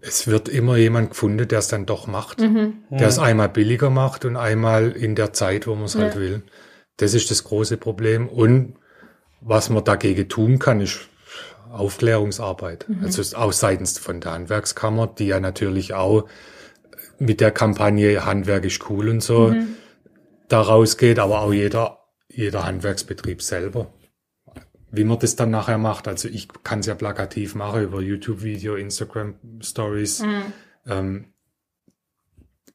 es 0.02 0.26
wird 0.26 0.48
immer 0.48 0.76
jemand 0.76 1.10
gefunden, 1.10 1.48
der 1.48 1.58
es 1.58 1.68
dann 1.68 1.86
doch 1.86 2.06
macht. 2.06 2.40
Mhm. 2.40 2.84
Der 2.90 3.08
es 3.08 3.18
einmal 3.18 3.48
billiger 3.48 3.90
macht 3.90 4.24
und 4.24 4.36
einmal 4.36 4.92
in 4.92 5.14
der 5.14 5.32
Zeit, 5.32 5.66
wo 5.66 5.74
man 5.74 5.84
es 5.84 5.96
halt 5.96 6.14
Ja. 6.14 6.20
will. 6.20 6.42
Das 6.96 7.14
ist 7.14 7.30
das 7.30 7.44
große 7.44 7.76
Problem. 7.76 8.28
Und 8.28 8.74
was 9.40 9.70
man 9.70 9.84
dagegen 9.84 10.28
tun 10.28 10.58
kann, 10.58 10.80
ist 10.80 11.08
Aufklärungsarbeit. 11.74 12.88
Mhm. 12.88 13.04
Also 13.04 13.36
auch 13.36 13.52
seitens 13.52 13.98
von 13.98 14.20
der 14.20 14.32
Handwerkskammer, 14.32 15.06
die 15.06 15.26
ja 15.26 15.40
natürlich 15.40 15.94
auch 15.94 16.28
mit 17.18 17.40
der 17.40 17.50
Kampagne 17.50 18.24
Handwerk 18.24 18.64
ist 18.64 18.88
cool 18.90 19.08
und 19.08 19.22
so 19.22 19.48
Mhm. 19.48 19.76
da 20.48 20.60
rausgeht, 20.60 21.18
aber 21.18 21.40
auch 21.40 21.52
jeder, 21.52 21.98
jeder 22.28 22.64
Handwerksbetrieb 22.64 23.42
selber. 23.42 23.92
Wie 24.90 25.04
man 25.04 25.18
das 25.18 25.34
dann 25.36 25.50
nachher 25.50 25.78
macht, 25.78 26.06
also 26.06 26.28
ich 26.28 26.48
kann 26.62 26.80
es 26.80 26.86
ja 26.86 26.94
plakativ 26.94 27.54
machen 27.54 27.82
über 27.82 28.00
YouTube-Video, 28.00 28.76
Instagram-Stories. 28.76 30.22
Mhm. 30.22 30.42
Ähm, 30.86 31.24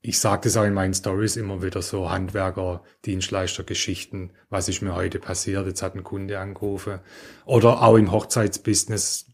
ich 0.02 0.20
sage 0.20 0.42
das 0.44 0.56
auch 0.56 0.64
in 0.64 0.74
meinen 0.74 0.94
Stories 0.94 1.36
immer 1.36 1.62
wieder 1.62 1.82
so 1.82 2.10
Handwerker, 2.10 2.84
Dienstleister, 3.06 3.64
Geschichten, 3.64 4.32
was 4.50 4.70
ist 4.70 4.82
mir 4.82 4.96
heute 4.96 5.20
passiert, 5.20 5.68
jetzt 5.68 5.82
hat 5.82 5.96
ein 5.96 6.04
Kunde 6.04 6.40
angerufen. 6.40 7.00
Oder 7.46 7.82
auch 7.82 7.98
im 7.98 8.12
Hochzeitsbusiness, 8.12 9.26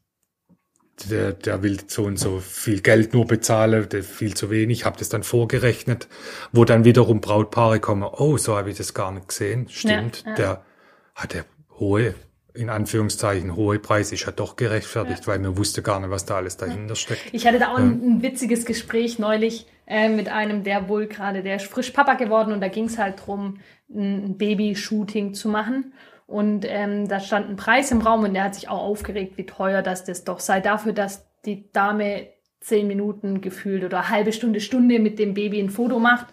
der, 1.10 1.34
der 1.34 1.62
will 1.62 1.78
so 1.88 2.06
und 2.06 2.18
so 2.18 2.40
viel 2.40 2.82
Geld 2.82 3.14
nur 3.14 3.28
bezahlen, 3.28 3.88
der 3.90 4.04
viel 4.04 4.34
zu 4.34 4.50
wenig, 4.50 4.86
habe 4.86 4.98
das 4.98 5.10
dann 5.10 5.24
vorgerechnet, 5.24 6.08
wo 6.52 6.66
dann 6.66 6.84
wiederum 6.84 7.22
Brautpaare 7.22 7.80
kommen, 7.80 8.04
oh, 8.04 8.38
so 8.38 8.58
habe 8.58 8.72
ich 8.72 8.78
das 8.78 8.94
gar 8.94 9.12
nicht 9.12 9.28
gesehen, 9.28 9.68
stimmt, 9.70 10.24
Ja, 10.26 10.30
ja. 10.32 10.36
der 10.36 10.66
hat 11.14 11.34
der 11.34 11.46
hohe, 11.78 12.16
in 12.56 12.70
Anführungszeichen, 12.70 13.56
hohe 13.56 13.78
Preis 13.78 14.12
ist 14.12 14.26
ja 14.26 14.32
doch 14.32 14.56
gerechtfertigt, 14.56 15.28
weil 15.28 15.38
man 15.40 15.58
wusste 15.58 15.84
gar 15.84 16.00
nicht, 16.00 16.10
was 16.10 16.26
da 16.26 16.38
alles 16.38 16.58
dahinter 16.58 16.96
steckt. 16.96 17.22
Ich 17.34 17.46
hatte 17.46 17.60
da 17.60 17.74
auch 17.74 17.78
ein, 17.78 18.02
ein 18.02 18.22
witziges 18.24 18.66
Gespräch 18.66 19.20
neulich 19.20 19.68
äh, 19.88 20.10
mit 20.10 20.30
einem, 20.30 20.64
der 20.64 20.90
wohl 20.90 21.08
gerade, 21.08 21.44
der 21.44 21.58
ist 21.58 21.68
frisch 21.68 21.92
Papa 21.92 22.16
geworden 22.16 22.52
und 22.54 22.62
da 22.62 22.68
ging 22.68 22.86
es 22.86 22.98
halt 22.98 23.26
drum, 23.26 23.60
ein 23.90 24.38
Baby-Shooting 24.38 25.34
zu 25.34 25.50
machen. 25.50 25.94
Und 26.28 26.66
ähm, 26.68 27.08
da 27.08 27.20
stand 27.20 27.50
ein 27.50 27.56
Preis 27.56 27.92
im 27.92 28.02
Raum 28.02 28.24
und 28.24 28.34
der 28.34 28.46
hat 28.46 28.56
sich 28.56 28.68
auch 28.68 28.82
aufgeregt, 28.82 29.38
wie 29.38 29.46
teuer 29.46 29.84
das 29.84 30.06
das 30.06 30.24
doch 30.24 30.40
sei. 30.40 30.60
Dafür, 30.60 30.92
dass 30.94 31.28
die 31.46 31.72
Dame 31.72 32.28
zehn 32.62 32.88
Minuten 32.88 33.42
gefühlt 33.42 33.84
oder 33.84 34.10
halbe 34.10 34.34
Stunde, 34.34 34.60
Stunde 34.60 34.98
mit 35.00 35.20
dem 35.20 35.36
Baby 35.36 35.60
ein 35.60 35.70
Foto 35.70 36.00
macht 36.00 36.28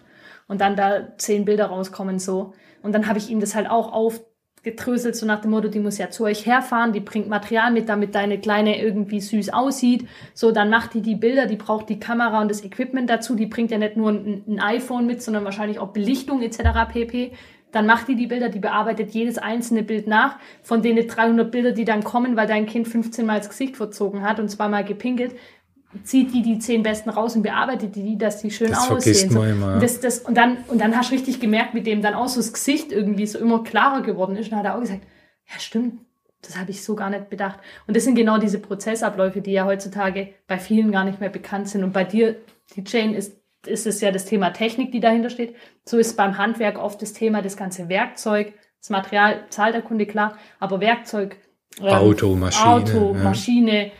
und 0.47 0.61
dann 0.61 0.75
da 0.75 1.15
zehn 1.17 1.45
Bilder 1.45 1.67
rauskommen 1.67 2.17
so. 2.17 2.53
Und 2.81 2.93
dann 2.93 3.07
habe 3.07 3.19
ich 3.19 3.29
ihm 3.29 3.39
das 3.39 3.53
halt 3.53 3.69
auch 3.69 3.93
aufgedröselt, 4.63 5.15
so 5.17 5.25
nach 5.25 5.41
dem 5.41 5.51
Motto, 5.51 5.67
die 5.67 5.79
muss 5.79 5.97
ja 5.97 6.09
zu 6.09 6.23
euch 6.23 6.45
herfahren, 6.45 6.93
die 6.93 7.01
bringt 7.01 7.27
Material 7.27 7.71
mit, 7.71 7.89
damit 7.89 8.15
deine 8.15 8.39
Kleine 8.39 8.81
irgendwie 8.81 9.19
süß 9.19 9.51
aussieht. 9.51 10.07
So, 10.33 10.51
dann 10.51 10.69
macht 10.69 10.93
die 10.93 11.01
die 11.01 11.15
Bilder, 11.15 11.47
die 11.47 11.57
braucht 11.57 11.89
die 11.89 11.99
Kamera 11.99 12.41
und 12.41 12.49
das 12.49 12.63
Equipment 12.63 13.09
dazu, 13.09 13.35
die 13.35 13.45
bringt 13.45 13.71
ja 13.71 13.77
nicht 13.77 13.97
nur 13.97 14.11
ein, 14.11 14.43
ein 14.47 14.59
iPhone 14.61 15.05
mit, 15.05 15.21
sondern 15.21 15.43
wahrscheinlich 15.43 15.79
auch 15.79 15.89
Belichtung 15.89 16.41
etc. 16.41 16.91
pp. 16.93 17.33
Dann 17.73 17.85
macht 17.85 18.07
die 18.07 18.15
die 18.15 18.27
Bilder, 18.27 18.49
die 18.49 18.59
bearbeitet 18.59 19.11
jedes 19.11 19.37
einzelne 19.37 19.83
Bild 19.83 20.07
nach. 20.07 20.37
Von 20.61 20.81
denen 20.81 21.07
300 21.07 21.51
Bilder, 21.51 21.71
die 21.71 21.85
dann 21.85 22.03
kommen, 22.03 22.37
weil 22.37 22.47
dein 22.47 22.65
Kind 22.65 22.87
15 22.87 23.25
Mal 23.25 23.39
das 23.39 23.49
Gesicht 23.49 23.75
verzogen 23.75 24.21
hat 24.21 24.39
und 24.39 24.47
zweimal 24.47 24.85
gepinkelt, 24.85 25.35
zieht 26.03 26.33
die 26.33 26.41
die 26.41 26.59
zehn 26.59 26.83
besten 26.83 27.09
raus 27.09 27.35
und 27.35 27.43
bearbeitet 27.43 27.95
die, 27.95 28.17
dass 28.17 28.41
die 28.41 28.51
schön 28.51 28.69
Das 28.69 28.89
aussehen. 28.89 29.33
man 29.33 29.49
immer, 29.49 29.67
ja. 29.67 29.73
Und, 29.75 29.83
das, 29.83 29.99
das, 29.99 30.19
und, 30.19 30.35
dann, 30.35 30.57
und 30.67 30.79
dann 30.79 30.95
hast 30.97 31.11
du 31.11 31.15
richtig 31.15 31.39
gemerkt, 31.39 31.73
mit 31.73 31.85
dem 31.87 32.01
dann 32.01 32.13
auch 32.13 32.27
so 32.27 32.39
das 32.39 32.53
Gesicht 32.53 32.91
irgendwie 32.91 33.25
so 33.27 33.39
immer 33.39 33.63
klarer 33.63 34.01
geworden 34.01 34.35
ist. 34.35 34.45
Und 34.45 34.51
dann 34.51 34.59
hat 34.59 34.65
er 34.65 34.75
auch 34.75 34.81
gesagt, 34.81 35.01
ja 35.51 35.59
stimmt, 35.59 35.99
das 36.41 36.57
habe 36.57 36.71
ich 36.71 36.83
so 36.83 36.95
gar 36.95 37.09
nicht 37.09 37.29
bedacht. 37.29 37.59
Und 37.87 37.95
das 37.95 38.03
sind 38.03 38.15
genau 38.15 38.37
diese 38.37 38.59
Prozessabläufe, 38.59 39.41
die 39.41 39.51
ja 39.51 39.65
heutzutage 39.65 40.33
bei 40.47 40.57
vielen 40.57 40.91
gar 40.91 41.03
nicht 41.03 41.19
mehr 41.19 41.29
bekannt 41.29 41.69
sind. 41.69 41.83
Und 41.83 41.93
bei 41.93 42.03
dir, 42.03 42.35
die 42.75 42.83
Jane, 42.85 43.15
ist, 43.15 43.37
ist 43.65 43.87
es 43.87 44.01
ja 44.01 44.11
das 44.11 44.25
Thema 44.25 44.51
Technik, 44.51 44.91
die 44.91 44.99
dahinter 44.99 45.29
steht. 45.29 45.55
So 45.85 45.97
ist 45.97 46.17
beim 46.17 46.37
Handwerk 46.37 46.77
oft 46.77 47.01
das 47.01 47.13
Thema 47.13 47.41
das 47.41 47.55
ganze 47.55 47.87
Werkzeug, 47.87 48.53
das 48.79 48.89
Material 48.89 49.45
zahlt 49.49 49.73
der 49.73 49.81
Kunde 49.81 50.05
klar, 50.05 50.37
aber 50.59 50.81
Werkzeug, 50.81 51.37
ähm, 51.79 51.87
Auto, 51.87 52.35
Maschine, 52.35 52.69
Auto, 52.69 53.15
ja. 53.15 53.23
Maschine, 53.23 53.91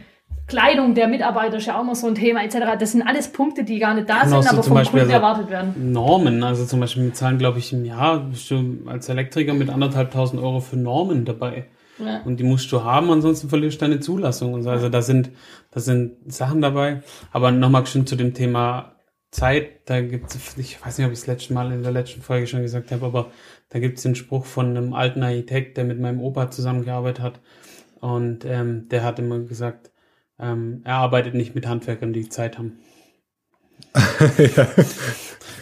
Kleidung 0.48 0.94
der 0.94 1.08
Mitarbeiter 1.08 1.58
ist 1.58 1.66
ja 1.68 1.78
auch 1.78 1.82
immer 1.84 1.96
so 1.96 2.08
ein 2.08 2.16
Thema 2.16 2.44
etc. 2.44 2.78
Das 2.80 2.92
sind 2.92 3.02
alles 3.02 3.30
Punkte, 3.32 3.64
die 3.64 3.80
gar 3.80 3.94
nicht 3.94 4.10
da 4.10 4.24
Genau, 4.24 4.42
sind, 4.42 4.50
so 4.50 4.56
aber 4.58 4.64
vom 4.64 4.74
Beispiel 4.76 5.00
Kunden 5.02 5.16
also- 5.16 5.26
erwartet 5.26 5.50
werden. 5.50 5.92
Normen, 5.92 6.44
also 6.44 6.66
zum 6.66 6.80
Beispiel 6.82 7.04
wir 7.04 7.14
zahlen, 7.14 7.38
glaube 7.38 7.60
ich, 7.60 7.72
im 7.74 7.86
Jahr 7.86 8.20
bist 8.20 8.52
du 8.52 8.80
als 8.86 9.08
Elektriker 9.10 9.54
mit 9.54 9.70
anderthalbtausend 9.70 10.42
Euro 10.42 10.60
für 10.60 10.76
Normen 10.78 11.26
dabei. 11.26 11.66
Ja. 12.00 12.22
Und 12.26 12.40
die 12.40 12.44
musst 12.44 12.72
du 12.72 12.84
haben, 12.84 13.10
ansonsten 13.12 13.50
verlierst 13.50 13.80
du 13.82 13.86
deine 13.86 14.00
Zulassung 14.00 14.54
und 14.54 14.64
so. 14.64 14.70
Also 14.70 14.90
da 14.90 15.02
sind, 15.02 15.30
da 15.72 15.80
sind 15.80 16.14
Sachen 16.32 16.62
dabei. 16.62 17.04
Aber 17.32 17.52
nochmal 17.52 17.86
schon 17.86 18.06
zu 18.08 18.16
dem 18.16 18.34
Thema 18.34 18.96
Zeit, 19.32 19.88
da 19.90 20.02
gibt 20.02 20.32
es, 20.34 20.58
ich 20.58 20.84
weiß 20.84 20.98
nicht, 20.98 21.08
ob 21.08 21.14
ich 21.14 21.20
das 21.20 21.28
letzte 21.28 21.54
Mal 21.54 21.72
in 21.72 21.84
der 21.84 21.92
letzten 21.92 22.22
Folge 22.22 22.48
schon 22.48 22.62
gesagt 22.64 22.92
habe, 22.92 23.06
aber 23.06 23.28
da 23.70 23.80
gibt 23.80 23.98
es 23.98 24.04
den 24.04 24.16
Spruch 24.16 24.46
von 24.46 24.76
einem 24.76 24.94
alten 24.94 25.24
Architekt, 25.24 25.78
der 25.78 25.84
mit 25.86 26.00
meinem 26.00 26.20
Opa 26.20 26.52
zusammengearbeitet 26.52 27.24
hat. 27.24 27.40
Und 28.02 28.44
ähm, 28.46 28.90
der 28.90 29.04
hat 29.04 29.20
immer 29.20 29.40
gesagt, 29.40 29.92
ähm, 30.44 30.82
er 30.84 30.96
arbeitet 30.96 31.34
nicht 31.34 31.56
mit 31.56 31.66
Handwerkern, 31.68 32.14
die 32.14 32.28
Zeit 32.30 32.58
haben. 32.58 32.74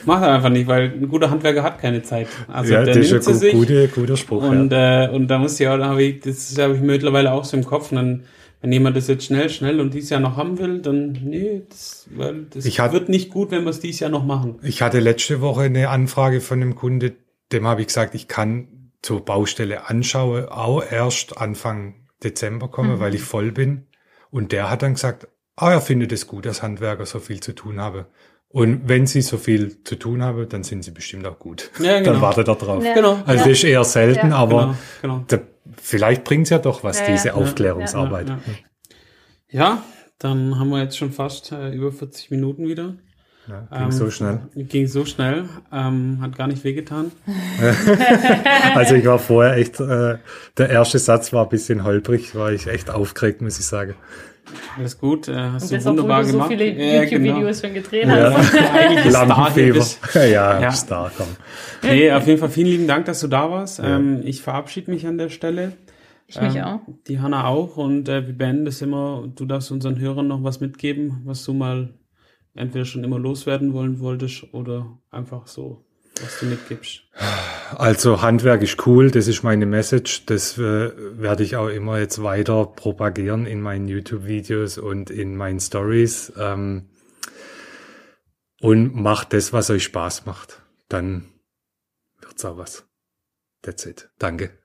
Macht 0.06 0.24
er 0.24 0.34
einfach 0.34 0.50
nicht, 0.50 0.68
weil 0.68 0.92
ein 0.94 1.08
guter 1.08 1.30
Handwerker 1.30 1.64
hat 1.64 1.80
keine 1.80 2.02
Zeit. 2.02 2.28
Also 2.48 2.74
ja, 2.74 2.84
der 2.84 2.96
das 2.96 3.06
ist 3.06 3.12
nimmt 3.12 3.28
ein 3.28 3.34
sie 3.36 3.52
gu- 3.52 3.66
sich 3.66 3.94
guter, 3.94 4.18
Spruch. 4.18 4.44
und, 4.44 4.72
ja. 4.72 5.06
äh, 5.06 5.10
und 5.10 5.28
da 5.28 5.38
muss 5.38 5.60
ich 5.60 5.68
auch, 5.68 5.78
da 5.78 5.90
habe 5.90 6.02
ich, 6.04 6.22
das 6.22 6.58
habe 6.58 6.76
ich 6.76 6.82
mittlerweile 6.82 7.32
auch 7.34 7.46
so 7.46 7.56
im 7.56 7.64
Kopf. 7.64 7.92
Und 7.92 7.98
dann, 7.98 8.24
wenn 8.62 8.72
jemand 8.72 8.98
das 8.98 9.08
jetzt 9.08 9.26
schnell, 9.26 9.50
schnell 9.50 9.80
und 9.80 9.94
dieses 9.94 10.10
Jahr 10.10 10.20
noch 10.20 10.38
haben 10.38 10.58
will, 10.58 10.80
dann 10.82 11.12
nee, 11.24 11.62
das, 11.70 12.08
weil 12.16 12.46
das 12.50 12.66
hat- 12.80 12.94
wird 12.94 13.10
nicht 13.10 13.30
gut, 13.30 13.52
wenn 13.52 13.64
wir 13.64 13.70
es 13.70 13.80
dieses 13.80 14.00
Jahr 14.00 14.10
noch 14.10 14.26
machen. 14.26 14.58
Ich 14.64 14.82
hatte 14.82 15.00
letzte 15.00 15.40
Woche 15.42 15.62
eine 15.64 15.90
Anfrage 15.90 16.42
von 16.42 16.62
einem 16.62 16.76
Kunde, 16.76 17.14
dem 17.52 17.68
habe 17.68 17.82
ich 17.82 17.88
gesagt, 17.88 18.16
ich 18.16 18.28
kann 18.28 18.68
zur 19.04 19.24
Baustelle 19.24 19.88
anschauen, 19.88 20.46
auch 20.46 20.84
erst 20.90 21.38
Anfang 21.38 21.96
Dezember 22.24 22.68
kommen, 22.70 23.00
weil 23.00 23.14
ich 23.16 23.22
voll 23.22 23.52
bin. 23.52 23.86
Und 24.32 24.52
der 24.52 24.70
hat 24.72 24.82
dann 24.82 24.94
gesagt, 24.96 25.28
ah, 25.56 25.72
er 25.72 25.82
findet 25.82 26.12
es 26.12 26.26
gut, 26.26 26.46
dass 26.46 26.64
Handwerker 26.64 27.06
so 27.06 27.20
viel 27.20 27.40
zu 27.42 27.54
tun 27.54 27.80
haben. 27.80 28.06
Und 28.48 28.90
wenn 28.90 29.08
sie 29.08 29.22
so 29.22 29.38
viel 29.38 29.82
zu 29.84 29.96
tun 29.96 30.24
haben, 30.24 30.50
dann 30.50 30.64
sind 30.64 30.84
sie 30.84 30.92
bestimmt 30.92 31.26
auch 31.26 31.40
gut. 31.40 31.72
Ja, 31.80 32.00
genau. 32.00 32.14
Dann 32.14 32.22
wartet 32.22 32.48
er 32.50 32.56
drauf. 32.56 32.84
Ja. 32.84 32.94
Genau. 32.94 33.22
Also 33.26 33.44
das 33.46 33.54
ist 33.60 33.64
eher 33.64 33.84
selten, 33.86 34.30
Ja. 34.32 34.36
aber 34.36 34.76
Genau, 35.02 35.20
genau. 35.20 35.26
da, 35.28 35.40
vielleicht 35.82 36.24
bringt 36.26 36.44
es 36.48 36.50
ja 36.50 36.60
doch 36.60 36.84
was, 36.84 37.00
Ja, 37.00 37.06
ja. 37.06 37.12
diese 37.14 37.28
Ja, 37.30 37.34
Aufklärungsarbeit. 37.36 38.28
Ja, 38.30 38.40
ja. 39.50 39.60
ja, 39.60 39.84
dann 40.20 40.60
haben 40.60 40.70
wir 40.70 40.82
jetzt 40.84 40.98
schon 40.98 41.12
fast 41.14 41.52
äh, 41.54 41.72
über 41.72 41.92
40 41.92 42.30
Minuten 42.32 42.68
wieder. 42.68 42.96
Ja, 43.52 43.78
ging 43.78 43.86
ähm, 43.86 43.92
so 43.92 44.10
schnell. 44.10 44.40
Ging 44.56 44.88
so 44.88 45.06
schnell, 45.06 45.46
ähm, 45.74 46.20
hat 46.22 46.38
gar 46.38 46.48
nicht 46.48 46.64
wehgetan. 46.64 47.12
also 48.76 48.96
ich 48.96 49.06
war 49.06 49.20
vorher 49.20 49.58
echt, 49.58 49.80
äh, 49.80 50.18
der 50.58 50.70
erste 50.70 51.00
Satz 51.00 51.34
war 51.34 51.44
ein 51.44 51.50
bisschen 51.50 51.84
holprig, 51.84 52.34
war 52.34 52.54
ich 52.54 52.68
echt 52.68 52.90
aufgeregt, 52.90 53.42
muss 53.42 53.60
ich 53.60 53.66
sagen. 53.66 53.96
Alles 54.78 54.98
gut, 54.98 55.28
äh, 55.28 55.36
hast 55.36 55.72
Und 55.72 55.82
du 55.82 55.86
wunderbar 55.86 56.20
obwohl 56.20 56.32
du 56.32 56.38
gemacht. 56.38 56.52
so 56.52 56.58
viele 56.58 56.72
ja, 56.72 57.02
YouTube-Videos 57.04 57.62
genau. 57.62 57.74
schon 57.74 57.84
gedreht 57.84 58.08
ja. 58.08 58.38
hast. 58.38 59.12
Lampenfieber. 59.12 59.86
ja, 60.28 60.62
ja, 60.62 60.72
Star, 60.72 61.12
komm. 61.16 61.28
Nee, 61.84 62.12
auf 62.12 62.26
jeden 62.28 62.40
Fall 62.40 62.50
vielen 62.50 62.68
lieben 62.68 62.88
Dank, 62.88 63.06
dass 63.06 63.20
du 63.20 63.28
da 63.28 63.52
warst. 63.52 63.80
Ja. 63.80 63.98
Ähm, 63.98 64.22
ich 64.24 64.42
verabschiede 64.42 64.92
mich 64.92 65.06
an 65.06 65.18
der 65.18 65.30
Stelle. 65.30 65.74
Ich 66.28 66.40
mich 66.40 66.56
ähm, 66.56 66.64
auch. 66.64 66.80
Die 67.08 67.20
Hanna 67.20 67.46
auch. 67.46 67.76
Und 67.76 68.08
äh, 68.08 68.26
wir 68.26 68.34
beenden 68.34 68.64
das 68.64 68.82
immer. 68.82 69.28
Du 69.36 69.46
darfst 69.46 69.72
unseren 69.72 70.00
Hörern 70.00 70.28
noch 70.28 70.44
was 70.44 70.62
mitgeben, 70.62 71.22
was 71.26 71.44
du 71.44 71.54
mal 71.54 71.90
entweder 72.54 72.86
schon 72.86 73.04
immer 73.04 73.20
loswerden 73.20 73.74
wollen 73.74 74.00
wolltest 74.00 74.54
oder 74.54 75.00
einfach 75.10 75.48
so, 75.48 75.86
was 76.22 76.40
du 76.40 76.46
mitgibst. 76.48 77.04
Also 77.76 78.22
Handwerk 78.22 78.62
ist 78.62 78.86
cool, 78.86 79.12
das 79.12 79.28
ist 79.28 79.44
meine 79.44 79.66
Message. 79.66 80.26
Das 80.26 80.58
äh, 80.58 80.92
werde 81.20 81.44
ich 81.44 81.56
auch 81.56 81.70
immer 81.70 82.00
jetzt 82.00 82.22
weiter 82.22 82.66
propagieren 82.66 83.46
in 83.46 83.62
meinen 83.62 83.88
YouTube-Videos 83.88 84.78
und 84.78 85.10
in 85.10 85.38
meinen 85.38 85.60
Stories. 85.60 86.34
Ähm, 86.38 86.90
und 88.62 88.96
macht 88.96 89.34
das, 89.34 89.54
was 89.54 89.70
euch 89.70 89.84
Spaß 89.84 90.26
macht. 90.26 90.62
Dann 90.88 91.30
wird's 92.22 92.46
auch 92.46 92.58
was. 92.58 92.88
That's 93.64 93.86
it. 93.86 94.10
Danke. 94.20 94.61